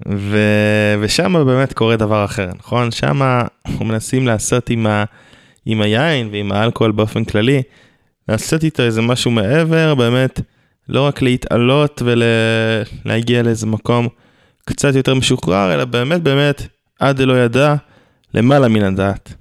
ו... 0.07 0.37
ושם 1.01 1.45
באמת 1.45 1.73
קורה 1.73 1.95
דבר 1.95 2.25
אחר, 2.25 2.49
נכון? 2.57 2.91
שם 2.91 3.21
מנסים 3.81 4.27
לעשות 4.27 4.69
עם, 4.69 4.87
ה... 4.87 5.03
עם 5.65 5.81
היין 5.81 6.29
ועם 6.31 6.51
האלכוהול 6.51 6.91
באופן 6.91 7.23
כללי, 7.23 7.61
לעשות 8.29 8.63
איתו 8.63 8.83
איזה 8.83 9.01
משהו 9.01 9.31
מעבר, 9.31 9.95
באמת, 9.95 10.41
לא 10.89 11.01
רק 11.01 11.21
להתעלות 11.21 12.01
ולהגיע 12.05 13.43
לאיזה 13.43 13.67
מקום 13.67 14.07
קצת 14.65 14.95
יותר 14.95 15.15
משוחרר, 15.15 15.73
אלא 15.73 15.85
באמת 15.85 16.21
באמת, 16.21 16.67
עד 16.99 17.17
דלא 17.17 17.33
ידע, 17.33 17.75
למעלה 18.33 18.67
מן 18.67 18.83
הדעת. 18.83 19.33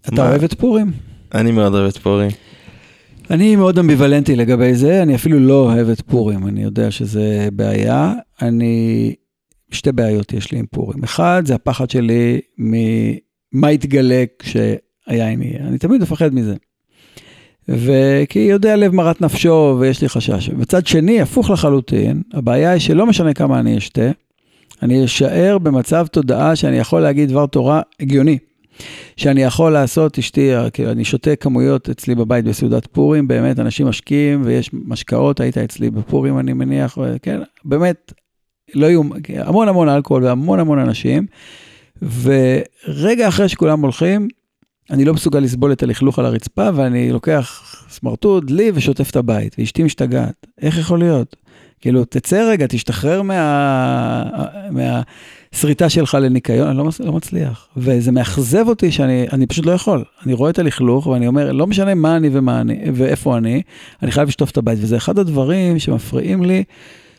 אתה 0.00 0.22
מה? 0.22 0.28
אוהב 0.28 0.44
את 0.44 0.54
פורים? 0.54 0.92
אני 1.34 1.52
מאוד 1.52 1.74
אוהב 1.74 1.88
את 1.88 1.96
פורים. 1.96 2.30
אני 3.30 3.56
מאוד 3.56 3.78
אמביוולנטי 3.78 4.36
לגבי 4.36 4.74
זה, 4.74 5.02
אני 5.02 5.14
אפילו 5.14 5.40
לא 5.40 5.72
אוהב 5.72 5.88
את 5.88 6.00
פורים, 6.00 6.46
אני 6.46 6.62
יודע 6.62 6.90
שזה 6.90 7.48
בעיה. 7.52 8.12
אני, 8.42 9.14
שתי 9.70 9.92
בעיות 9.92 10.32
יש 10.32 10.52
לי 10.52 10.58
עם 10.58 10.66
פורים. 10.70 11.04
אחד, 11.04 11.42
זה 11.46 11.54
הפחד 11.54 11.90
שלי 11.90 12.40
ממה 12.58 13.72
יתגלה 13.72 14.24
כשהיין 14.38 15.42
יהיה. 15.42 15.66
אני 15.66 15.78
תמיד 15.78 16.02
מפחד 16.02 16.34
מזה. 16.34 16.54
וכי 17.68 18.38
יודע 18.38 18.76
לב 18.76 18.94
מרת 18.94 19.20
נפשו 19.20 19.76
ויש 19.80 20.02
לי 20.02 20.08
חשש. 20.08 20.50
מצד 20.50 20.86
שני, 20.86 21.20
הפוך 21.20 21.50
לחלוטין, 21.50 22.22
הבעיה 22.32 22.70
היא 22.70 22.80
שלא 22.80 23.06
משנה 23.06 23.34
כמה 23.34 23.60
אני 23.60 23.78
אשתה, 23.78 24.10
אני 24.82 25.04
אשאר 25.04 25.58
במצב 25.58 26.06
תודעה 26.06 26.56
שאני 26.56 26.78
יכול 26.78 27.00
להגיד 27.00 27.28
דבר 27.28 27.46
תורה 27.46 27.80
הגיוני. 28.00 28.38
שאני 29.16 29.42
יכול 29.42 29.72
לעשות, 29.72 30.18
אשתי, 30.18 30.50
כאילו, 30.72 30.90
אני 30.90 31.04
שותה 31.04 31.36
כמויות 31.36 31.90
אצלי 31.90 32.14
בבית 32.14 32.44
בסעודת 32.44 32.86
פורים, 32.86 33.28
באמת, 33.28 33.58
אנשים 33.58 33.86
משקיעים 33.86 34.42
ויש 34.44 34.70
משקאות, 34.72 35.40
היית 35.40 35.58
אצלי 35.58 35.90
בפורים, 35.90 36.38
אני 36.38 36.52
מניח, 36.52 36.98
כן, 37.22 37.40
באמת, 37.64 38.12
לא 38.74 38.86
יהיו, 38.86 39.02
המון 39.36 39.68
המון 39.68 39.88
אלכוהול 39.88 40.24
והמון 40.24 40.60
המון 40.60 40.78
אנשים, 40.78 41.26
ורגע 42.02 43.28
אחרי 43.28 43.48
שכולם 43.48 43.80
הולכים, 43.80 44.28
אני 44.90 45.04
לא 45.04 45.14
מסוגל 45.14 45.38
לסבול 45.38 45.72
את 45.72 45.82
הלכלוך 45.82 46.18
על 46.18 46.26
הרצפה, 46.26 46.68
ואני 46.74 47.12
לוקח 47.12 47.62
סמרטוט, 47.90 48.50
לי, 48.50 48.70
ושוטף 48.74 49.10
את 49.10 49.16
הבית, 49.16 49.56
ואשתי 49.58 49.82
משתגעת. 49.82 50.46
איך 50.60 50.78
יכול 50.78 50.98
להיות? 50.98 51.36
כאילו, 51.82 52.04
תצא 52.04 52.48
רגע, 52.50 52.66
תשתחרר 52.68 53.22
מה... 53.22 54.22
מהשריטה 54.70 55.88
שלך 55.88 56.14
לניקיון, 56.20 56.68
אני 56.68 56.78
לא, 56.78 56.84
מצ... 56.84 57.00
לא 57.00 57.12
מצליח. 57.12 57.68
וזה 57.76 58.12
מאכזב 58.12 58.68
אותי 58.68 58.90
שאני 58.90 59.26
אני 59.32 59.46
פשוט 59.46 59.66
לא 59.66 59.72
יכול. 59.72 60.04
אני 60.26 60.32
רואה 60.32 60.50
את 60.50 60.58
הלכלוך 60.58 61.06
ואני 61.06 61.26
אומר, 61.26 61.52
לא 61.52 61.66
משנה 61.66 61.94
מה 61.94 62.16
אני 62.16 62.28
ומה 62.32 62.60
אני 62.60 62.80
ואיפה 62.94 63.36
אני, 63.36 63.62
אני 64.02 64.10
חייב 64.10 64.28
לשטוף 64.28 64.50
את 64.50 64.56
הבית. 64.56 64.78
וזה 64.82 64.96
אחד 64.96 65.18
הדברים 65.18 65.78
שמפריעים 65.78 66.42
לי, 66.42 66.64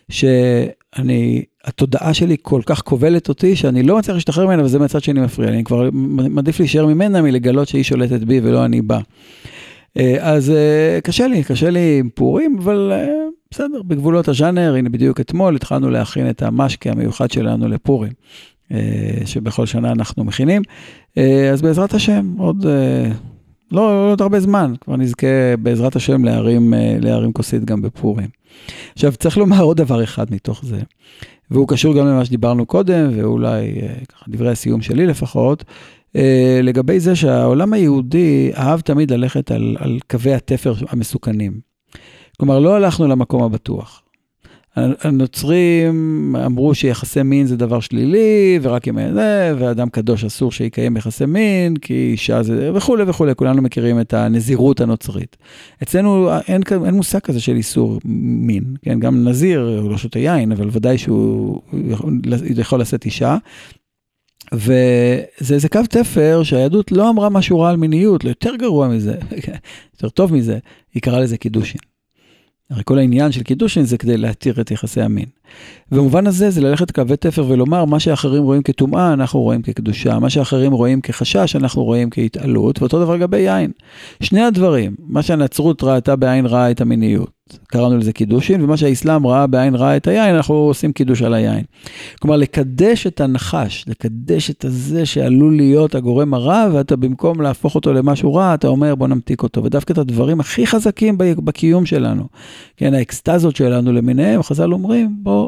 שאני, 0.09 1.43
התודעה 1.65 2.13
שלי 2.13 2.35
כל 2.41 2.61
כך 2.65 2.81
כובלת 2.81 3.29
אותי, 3.29 3.55
שאני 3.55 3.83
לא 3.83 3.97
מצליח 3.97 4.15
להשתחרר 4.15 4.45
ממנה, 4.45 4.63
וזה 4.63 4.79
מצד 4.79 5.03
שני 5.03 5.19
מפריע 5.21 5.49
לי. 5.49 5.55
אני 5.55 5.63
כבר 5.63 5.89
מעדיף 5.93 6.59
להישאר 6.59 6.85
ממנה 6.85 7.21
מלגלות 7.21 7.67
שהיא 7.67 7.83
שולטת 7.83 8.19
בי 8.19 8.39
ולא 8.43 8.65
אני 8.65 8.81
בה. 8.81 8.99
אז 10.19 10.53
קשה 11.03 11.27
לי, 11.27 11.43
קשה 11.43 11.69
לי 11.69 11.97
עם 11.99 12.09
פורים, 12.15 12.57
אבל 12.59 12.91
בסדר, 13.53 13.81
בגבולות 13.81 14.27
הז'אנר, 14.27 14.75
הנה 14.75 14.89
בדיוק 14.89 15.19
אתמול 15.19 15.55
התחלנו 15.55 15.89
להכין 15.89 16.29
את 16.29 16.41
המשקה 16.41 16.91
המיוחד 16.91 17.31
שלנו 17.31 17.67
לפורים, 17.67 18.11
שבכל 19.25 19.65
שנה 19.65 19.91
אנחנו 19.91 20.23
מכינים. 20.23 20.61
אז 21.51 21.61
בעזרת 21.61 21.93
השם, 21.93 22.35
עוד 22.37 22.65
לא, 23.71 24.05
לא 24.05 24.11
עוד 24.11 24.21
הרבה 24.21 24.39
זמן, 24.39 24.73
כבר 24.81 24.95
נזכה 24.95 25.27
בעזרת 25.59 25.95
השם 25.95 26.25
להרים, 26.25 26.73
להרים 27.01 27.33
כוסית 27.33 27.65
גם 27.65 27.81
בפורים. 27.81 28.27
עכשיו, 28.93 29.11
צריך 29.11 29.37
לומר 29.37 29.61
עוד 29.61 29.77
דבר 29.77 30.03
אחד 30.03 30.25
מתוך 30.31 30.65
זה, 30.65 30.79
והוא 31.51 31.67
קשור 31.67 31.95
גם 31.95 32.07
למה 32.07 32.25
שדיברנו 32.25 32.65
קודם, 32.65 33.11
ואולי 33.15 33.73
ככה 34.09 34.25
דברי 34.27 34.51
הסיום 34.51 34.81
שלי 34.81 35.05
לפחות, 35.05 35.63
לגבי 36.63 36.99
זה 36.99 37.15
שהעולם 37.15 37.73
היהודי 37.73 38.51
אהב 38.57 38.79
תמיד 38.79 39.11
ללכת 39.11 39.51
על, 39.51 39.75
על 39.79 39.99
קווי 40.09 40.33
התפר 40.33 40.73
המסוכנים. 40.89 41.72
כלומר, 42.37 42.59
לא 42.59 42.75
הלכנו 42.75 43.07
למקום 43.07 43.43
הבטוח. 43.43 44.03
הנוצרים 44.75 46.35
אמרו 46.45 46.75
שיחסי 46.75 47.23
מין 47.23 47.45
זה 47.45 47.57
דבר 47.57 47.79
שלילי, 47.79 48.59
ורק 48.61 48.87
אם 48.87 49.13
זה, 49.13 49.53
ואדם 49.59 49.89
קדוש 49.89 50.23
אסור 50.23 50.51
שיקיים 50.51 50.97
יחסי 50.97 51.25
מין, 51.25 51.77
כי 51.77 52.09
אישה 52.11 52.43
זה, 52.43 52.71
וכולי 52.75 53.03
וכולי, 53.07 53.35
כולנו 53.35 53.61
מכירים 53.61 53.99
את 53.99 54.13
הנזירות 54.13 54.81
הנוצרית. 54.81 55.37
אצלנו 55.83 56.29
אין, 56.47 56.61
אין 56.85 56.95
מושג 56.95 57.19
כזה 57.19 57.39
של 57.41 57.55
איסור 57.55 57.99
מין, 58.05 58.63
כן, 58.81 58.99
גם 58.99 59.27
נזיר, 59.27 59.79
הוא 59.81 59.91
לא 59.91 59.97
שותה 59.97 60.19
יין, 60.19 60.51
אבל 60.51 60.69
ודאי 60.71 60.97
שהוא 60.97 61.61
יכול 62.55 62.79
לשאת 62.81 63.05
אישה. 63.05 63.37
וזה 64.53 65.53
איזה 65.53 65.69
קו 65.69 65.79
תפר 65.89 66.41
שהיהדות 66.43 66.91
לא 66.91 67.09
אמרה 67.09 67.29
משהו 67.29 67.59
רע 67.59 67.69
על 67.69 67.77
מיניות, 67.77 68.23
לא 68.23 68.29
יותר 68.29 68.55
גרוע 68.55 68.87
מזה, 68.87 69.15
יותר 69.93 70.09
טוב 70.09 70.33
מזה, 70.33 70.57
היא 70.93 71.01
קראה 71.01 71.19
לזה 71.19 71.37
קידושין. 71.37 71.92
הרי 72.73 72.83
כל 72.85 72.97
העניין 72.97 73.31
של 73.31 73.43
קידושין 73.43 73.83
זה 73.83 73.97
כדי 73.97 74.17
להתיר 74.17 74.61
את 74.61 74.71
יחסי 74.71 75.01
המין. 75.01 75.25
במובן 75.91 76.27
הזה 76.27 76.49
זה 76.49 76.61
ללכת 76.61 76.91
קווי 76.91 77.17
תפר 77.17 77.45
ולומר 77.47 77.85
מה 77.85 77.99
שאחרים 77.99 78.43
רואים 78.43 78.63
כטומאה 78.63 79.13
אנחנו 79.13 79.41
רואים 79.41 79.61
כקדושה, 79.61 80.19
מה 80.19 80.29
שאחרים 80.29 80.71
רואים 80.71 81.01
כחשש 81.01 81.55
אנחנו 81.55 81.83
רואים 81.83 82.09
כהתעלות, 82.09 82.81
ואותו 82.81 82.99
דבר 82.99 83.15
לגבי 83.15 83.39
יין. 83.39 83.71
שני 84.23 84.41
הדברים, 84.41 84.95
מה 84.99 85.21
שהנצרות 85.21 85.83
ראתה 85.83 86.15
בעין 86.15 86.45
רעה 86.45 86.71
את 86.71 86.81
המיניות, 86.81 87.29
קראנו 87.67 87.97
לזה 87.97 88.13
קידושין, 88.13 88.61
ומה 88.61 88.77
שהאסלאם 88.77 89.27
ראה 89.27 89.47
בעין 89.47 89.75
רעה 89.75 89.97
את 89.97 90.07
היין, 90.07 90.35
אנחנו 90.35 90.55
עושים 90.55 90.93
קידוש 90.93 91.21
על 91.21 91.33
היין. 91.33 91.63
כלומר, 92.21 92.37
לקדש 92.37 93.07
את 93.07 93.21
הנחש, 93.21 93.85
לקדש 93.87 94.49
את 94.49 94.65
הזה 94.65 95.05
שעלול 95.05 95.55
להיות 95.55 95.95
הגורם 95.95 96.33
הרע, 96.33 96.67
ואתה 96.73 96.95
במקום 96.95 97.41
להפוך 97.41 97.75
אותו 97.75 97.93
למשהו 97.93 98.33
רע, 98.33 98.53
אתה 98.53 98.67
אומר 98.67 98.95
בוא 98.95 99.07
נמתיק 99.07 99.43
אותו. 99.43 99.63
ודווקא 99.63 99.93
את 99.93 99.97
הדברים 99.97 100.39
הכי 100.39 100.67
חזקים 100.67 101.17
בקיום 101.17 101.85
שלנו, 101.85 102.23
כן, 102.77 102.93
האקסטזות 102.93 103.55
שלנו 103.55 103.91
למיניהם, 103.91 104.43
חז"ל 104.43 104.73
אומרים, 104.73 105.15
בוא, 105.23 105.42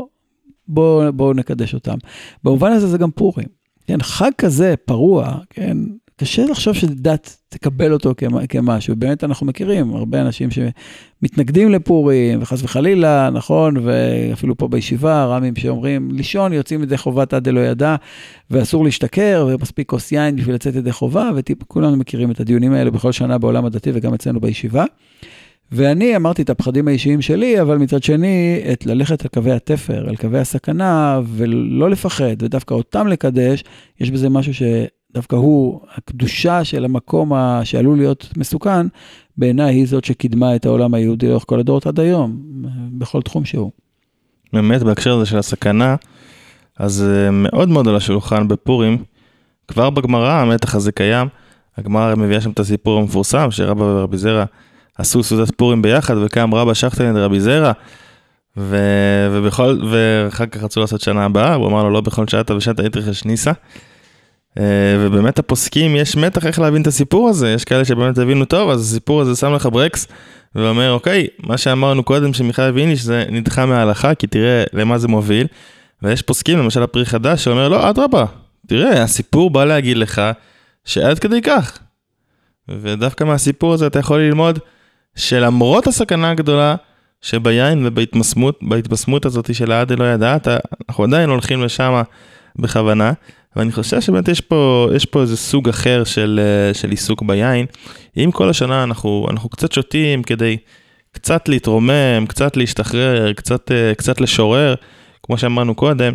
בוא, 0.67 1.09
בוא 1.09 1.33
נקדש 1.33 1.73
אותם. 1.73 1.97
במובן 2.43 2.71
הזה 2.71 2.87
זה 2.87 2.97
גם 2.97 3.11
פורים. 3.11 3.47
כן, 3.87 4.01
חג 4.01 4.31
כזה 4.37 4.73
פרוע, 4.85 5.37
כן, 5.49 5.77
קשה 6.17 6.45
לחשוב 6.45 6.73
שדת 6.73 7.37
תקבל 7.49 7.93
אותו 7.93 8.13
כמשהו, 8.49 8.95
באמת 8.95 9.23
אנחנו 9.23 9.45
מכירים 9.45 9.95
הרבה 9.95 10.21
אנשים 10.21 10.49
שמתנגדים 10.51 11.71
לפורים, 11.71 12.41
וחס 12.41 12.63
וחלילה, 12.63 13.29
נכון, 13.33 13.77
ואפילו 13.83 14.57
פה 14.57 14.67
בישיבה, 14.67 15.25
רמים 15.25 15.55
שאומרים, 15.55 16.11
לישון 16.11 16.53
יוצאים 16.53 16.83
ידי 16.83 16.97
חובת 16.97 17.33
עד 17.33 17.43
דלא 17.43 17.59
ידע, 17.59 17.95
ואסור 18.51 18.85
להשתכר, 18.85 19.47
ומספיק 19.49 19.89
כוס 19.89 20.11
יין 20.11 20.35
בשביל 20.35 20.55
לצאת 20.55 20.75
ידי 20.75 20.91
חובה, 20.91 21.31
וכולנו 21.35 21.97
מכירים 21.97 22.31
את 22.31 22.39
הדיונים 22.39 22.73
האלה 22.73 22.91
בכל 22.91 23.11
שנה 23.11 23.37
בעולם 23.37 23.65
הדתי 23.65 23.91
וגם 23.93 24.13
אצלנו 24.13 24.39
בישיבה. 24.39 24.85
ואני 25.71 26.15
אמרתי 26.15 26.41
את 26.41 26.49
הפחדים 26.49 26.87
האישיים 26.87 27.21
שלי, 27.21 27.61
אבל 27.61 27.77
מצד 27.77 28.03
שני, 28.03 28.61
את 28.73 28.85
ללכת 28.85 29.21
על 29.21 29.27
קווי 29.33 29.51
התפר, 29.51 30.09
על 30.09 30.15
קווי 30.15 30.39
הסכנה, 30.39 31.19
ולא 31.25 31.89
לפחד, 31.89 32.43
ודווקא 32.43 32.73
אותם 32.73 33.07
לקדש, 33.07 33.63
יש 33.99 34.11
בזה 34.11 34.29
משהו 34.29 34.53
שדווקא 34.53 35.35
הוא, 35.35 35.79
הקדושה 35.95 36.63
של 36.63 36.85
המקום 36.85 37.31
שעלול 37.63 37.97
להיות 37.97 38.33
מסוכן, 38.37 38.87
בעיניי 39.37 39.75
היא 39.75 39.87
זאת 39.87 40.05
שקידמה 40.05 40.55
את 40.55 40.65
העולם 40.65 40.93
היהודי 40.93 41.27
לאורך 41.27 41.43
כל 41.47 41.59
הדורות 41.59 41.87
עד 41.87 41.99
היום, 41.99 42.37
בכל 42.97 43.21
תחום 43.21 43.45
שהוא. 43.45 43.71
באמת, 44.53 44.83
בהקשר 44.83 45.13
הזה 45.15 45.25
של 45.25 45.37
הסכנה, 45.37 45.95
אז 46.77 47.05
מאוד 47.31 47.69
מאוד 47.69 47.87
על 47.87 47.95
השולחן 47.95 48.47
בפורים, 48.47 48.97
כבר 49.67 49.89
בגמרא 49.89 50.31
המתח 50.31 50.75
הזה 50.75 50.91
קיים, 50.91 51.27
הגמרא 51.77 52.15
מביאה 52.15 52.41
שם 52.41 52.51
את 52.51 52.59
הסיפור 52.59 52.99
המפורסם, 52.99 53.51
שרבא 53.51 53.83
ורבי 53.83 54.17
זרע 54.17 54.45
עשו 54.97 55.23
סעודת 55.23 55.51
פורים 55.55 55.81
ביחד, 55.81 56.15
וקם 56.17 56.53
רבא 56.53 56.73
שכטן 56.73 57.17
רבי 57.17 57.39
זרע, 57.39 57.71
ו... 58.57 58.77
ובכל, 59.31 59.79
ואחר 59.91 60.45
כך 60.45 60.63
רצו 60.63 60.79
לעשות 60.79 61.01
שנה 61.01 61.25
הבאה, 61.25 61.53
הוא 61.53 61.67
אמר 61.67 61.83
לו 61.83 61.89
לא 61.89 62.01
בכל 62.01 62.27
שעת 62.27 62.51
ושעת 62.51 62.79
היתרחש 62.79 63.25
ניסה. 63.25 63.51
ובאמת 64.99 65.39
הפוסקים, 65.39 65.95
יש 65.95 66.17
מתח 66.17 66.45
איך 66.45 66.59
להבין 66.59 66.81
את 66.81 66.87
הסיפור 66.87 67.29
הזה, 67.29 67.49
יש 67.49 67.63
כאלה 67.63 67.85
שבאמת 67.85 68.17
הבינו 68.17 68.45
טוב, 68.45 68.69
אז 68.69 68.81
הסיפור 68.81 69.21
הזה 69.21 69.35
שם 69.35 69.53
לך 69.53 69.65
ברקס, 69.71 70.07
ואומר, 70.55 70.91
אוקיי, 70.91 71.27
מה 71.39 71.57
שאמרנו 71.57 72.03
קודם 72.03 72.33
שמיכאל 72.33 72.71
ויניש 72.71 73.01
זה 73.01 73.25
נדחה 73.29 73.65
מההלכה, 73.65 74.15
כי 74.15 74.27
תראה 74.27 74.63
למה 74.73 74.97
זה 74.97 75.07
מוביל, 75.07 75.47
ויש 76.01 76.21
פוסקים, 76.21 76.59
למשל 76.59 76.83
הפרי 76.83 77.05
חדש, 77.05 77.43
שאומר, 77.43 77.67
לא, 77.67 77.89
אדרבה, 77.89 78.25
תראה, 78.67 79.03
הסיפור 79.03 79.49
בא 79.49 79.65
להגיד 79.65 79.97
לך 79.97 80.21
שעד 80.85 81.19
כדי 81.19 81.41
כך. 81.41 81.79
ודווקא 82.69 83.23
מהסיפור 83.23 83.73
הזה 83.73 83.87
אתה 83.87 83.99
יכול 83.99 84.19
ללמוד 84.19 84.59
שלמרות 85.15 85.87
הסכנה 85.87 86.31
הגדולה, 86.31 86.75
שביין 87.21 87.87
ובהתבשמות 87.87 88.59
בהתבשמות 88.61 89.25
הזאת 89.25 89.55
של 89.55 89.71
העד 89.71 89.91
לא 89.91 90.03
ידעת, 90.03 90.47
אנחנו 90.89 91.03
עדיין 91.03 91.29
הולכים 91.29 91.63
לשם 91.63 92.01
בכוונה, 92.55 93.13
ואני 93.55 93.71
חושב 93.71 94.01
שבאמת 94.01 94.27
יש 94.27 94.41
פה, 94.41 94.89
יש 94.95 95.05
פה 95.05 95.21
איזה 95.21 95.37
סוג 95.37 95.69
אחר 95.69 96.03
של, 96.03 96.39
אה, 96.43 96.73
של 96.73 96.89
עיסוק 96.89 97.23
ביין. 97.23 97.65
אם 98.17 98.29
כל 98.33 98.49
השנה 98.49 98.83
אנחנו, 98.83 99.27
אנחנו 99.29 99.49
קצת 99.49 99.71
שותים 99.71 100.23
כדי 100.23 100.57
קצת 101.11 101.49
להתרומם, 101.49 102.25
קצת 102.27 102.57
להשתחרר, 102.57 103.33
קצת, 103.33 103.71
אה, 103.71 103.95
קצת 103.95 104.21
לשורר, 104.21 104.75
כמו 105.23 105.37
שאמרנו 105.37 105.75
קודם, 105.75 106.13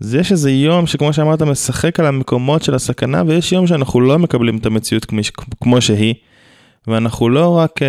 אז 0.00 0.14
יש 0.14 0.32
איזה 0.32 0.50
יום 0.50 0.86
שכמו 0.86 1.12
שאמרת 1.12 1.42
משחק 1.42 2.00
על 2.00 2.06
המקומות 2.06 2.62
של 2.62 2.74
הסכנה, 2.74 3.22
ויש 3.26 3.52
יום 3.52 3.66
שאנחנו 3.66 4.00
לא 4.00 4.18
מקבלים 4.18 4.56
את 4.56 4.66
המציאות 4.66 5.06
כמו 5.60 5.80
שהיא, 5.80 6.14
ואנחנו 6.86 7.28
לא 7.28 7.56
רק 7.58 7.78
uh, 7.78 7.84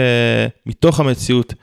מתוך 0.66 1.00
המציאות 1.00 1.54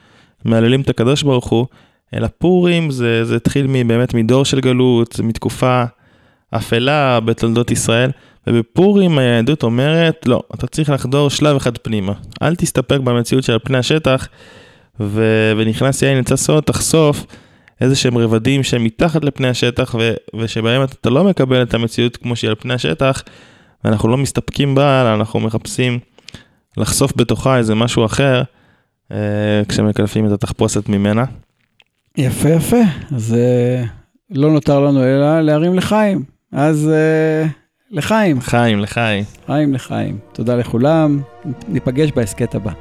מהללים 0.44 0.80
את 0.80 0.88
הקדוש 0.88 1.22
ברוך 1.22 1.48
הוא, 1.48 1.66
אלא 2.14 2.28
פורים 2.38 2.90
זה, 2.90 3.24
זה 3.24 3.36
התחיל 3.36 3.66
באמת 3.86 4.14
מדור 4.14 4.44
של 4.44 4.60
גלות, 4.60 5.12
זה 5.12 5.22
מתקופה 5.22 5.84
אפלה 6.50 7.20
בתולדות 7.20 7.70
ישראל, 7.70 8.10
ובפורים 8.46 9.18
היהדות 9.18 9.62
אומרת, 9.62 10.26
לא, 10.26 10.42
אתה 10.54 10.66
צריך 10.66 10.90
לחדור 10.90 11.30
שלב 11.30 11.56
אחד 11.56 11.78
פנימה. 11.78 12.12
אל 12.42 12.56
תסתפק 12.56 12.98
במציאות 13.00 13.44
של 13.44 13.58
פני 13.64 13.78
השטח, 13.78 14.28
ו- 15.00 15.52
ונכנס 15.56 16.02
יין 16.02 16.18
יצא 16.18 16.36
סוד, 16.36 16.62
תחשוף 16.62 17.26
איזה 17.80 17.96
שהם 17.96 18.18
רבדים 18.18 18.62
שהם 18.62 18.84
מתחת 18.84 19.24
לפני 19.24 19.48
השטח, 19.48 19.94
ו- 19.98 20.14
ושבהם 20.40 20.82
אתה 20.82 21.10
לא 21.10 21.24
מקבל 21.24 21.62
את 21.62 21.74
המציאות 21.74 22.16
כמו 22.16 22.36
שהיא 22.36 22.48
על 22.48 22.54
פני 22.54 22.74
השטח, 22.74 23.22
ואנחנו 23.84 24.08
לא 24.08 24.16
מסתפקים 24.16 24.74
בה, 24.74 25.14
אנחנו 25.14 25.40
מחפשים 25.40 25.98
לחשוף 26.76 27.12
בתוכה 27.16 27.58
איזה 27.58 27.74
משהו 27.74 28.06
אחר, 28.06 28.42
אה, 29.12 29.16
כשמקלפים 29.68 30.26
את 30.26 30.32
התחפושת 30.32 30.88
ממנה. 30.88 31.24
יפה 32.16 32.48
יפה, 32.48 32.80
אז 33.14 33.34
אה, 33.34 33.84
לא 34.30 34.50
נותר 34.50 34.80
לנו 34.80 35.04
אלא 35.04 35.40
להרים 35.40 35.74
לחיים. 35.74 36.24
אז 36.52 36.90
אה, 36.92 37.48
לחיים. 37.90 38.36
לחיים, 38.38 38.78
לחיים. 38.78 39.24
חיים 39.46 39.74
לחיים. 39.74 40.18
תודה 40.32 40.56
לכולם, 40.56 41.20
ניפגש 41.68 42.10
בהסכת 42.12 42.54
הבא. 42.54 42.72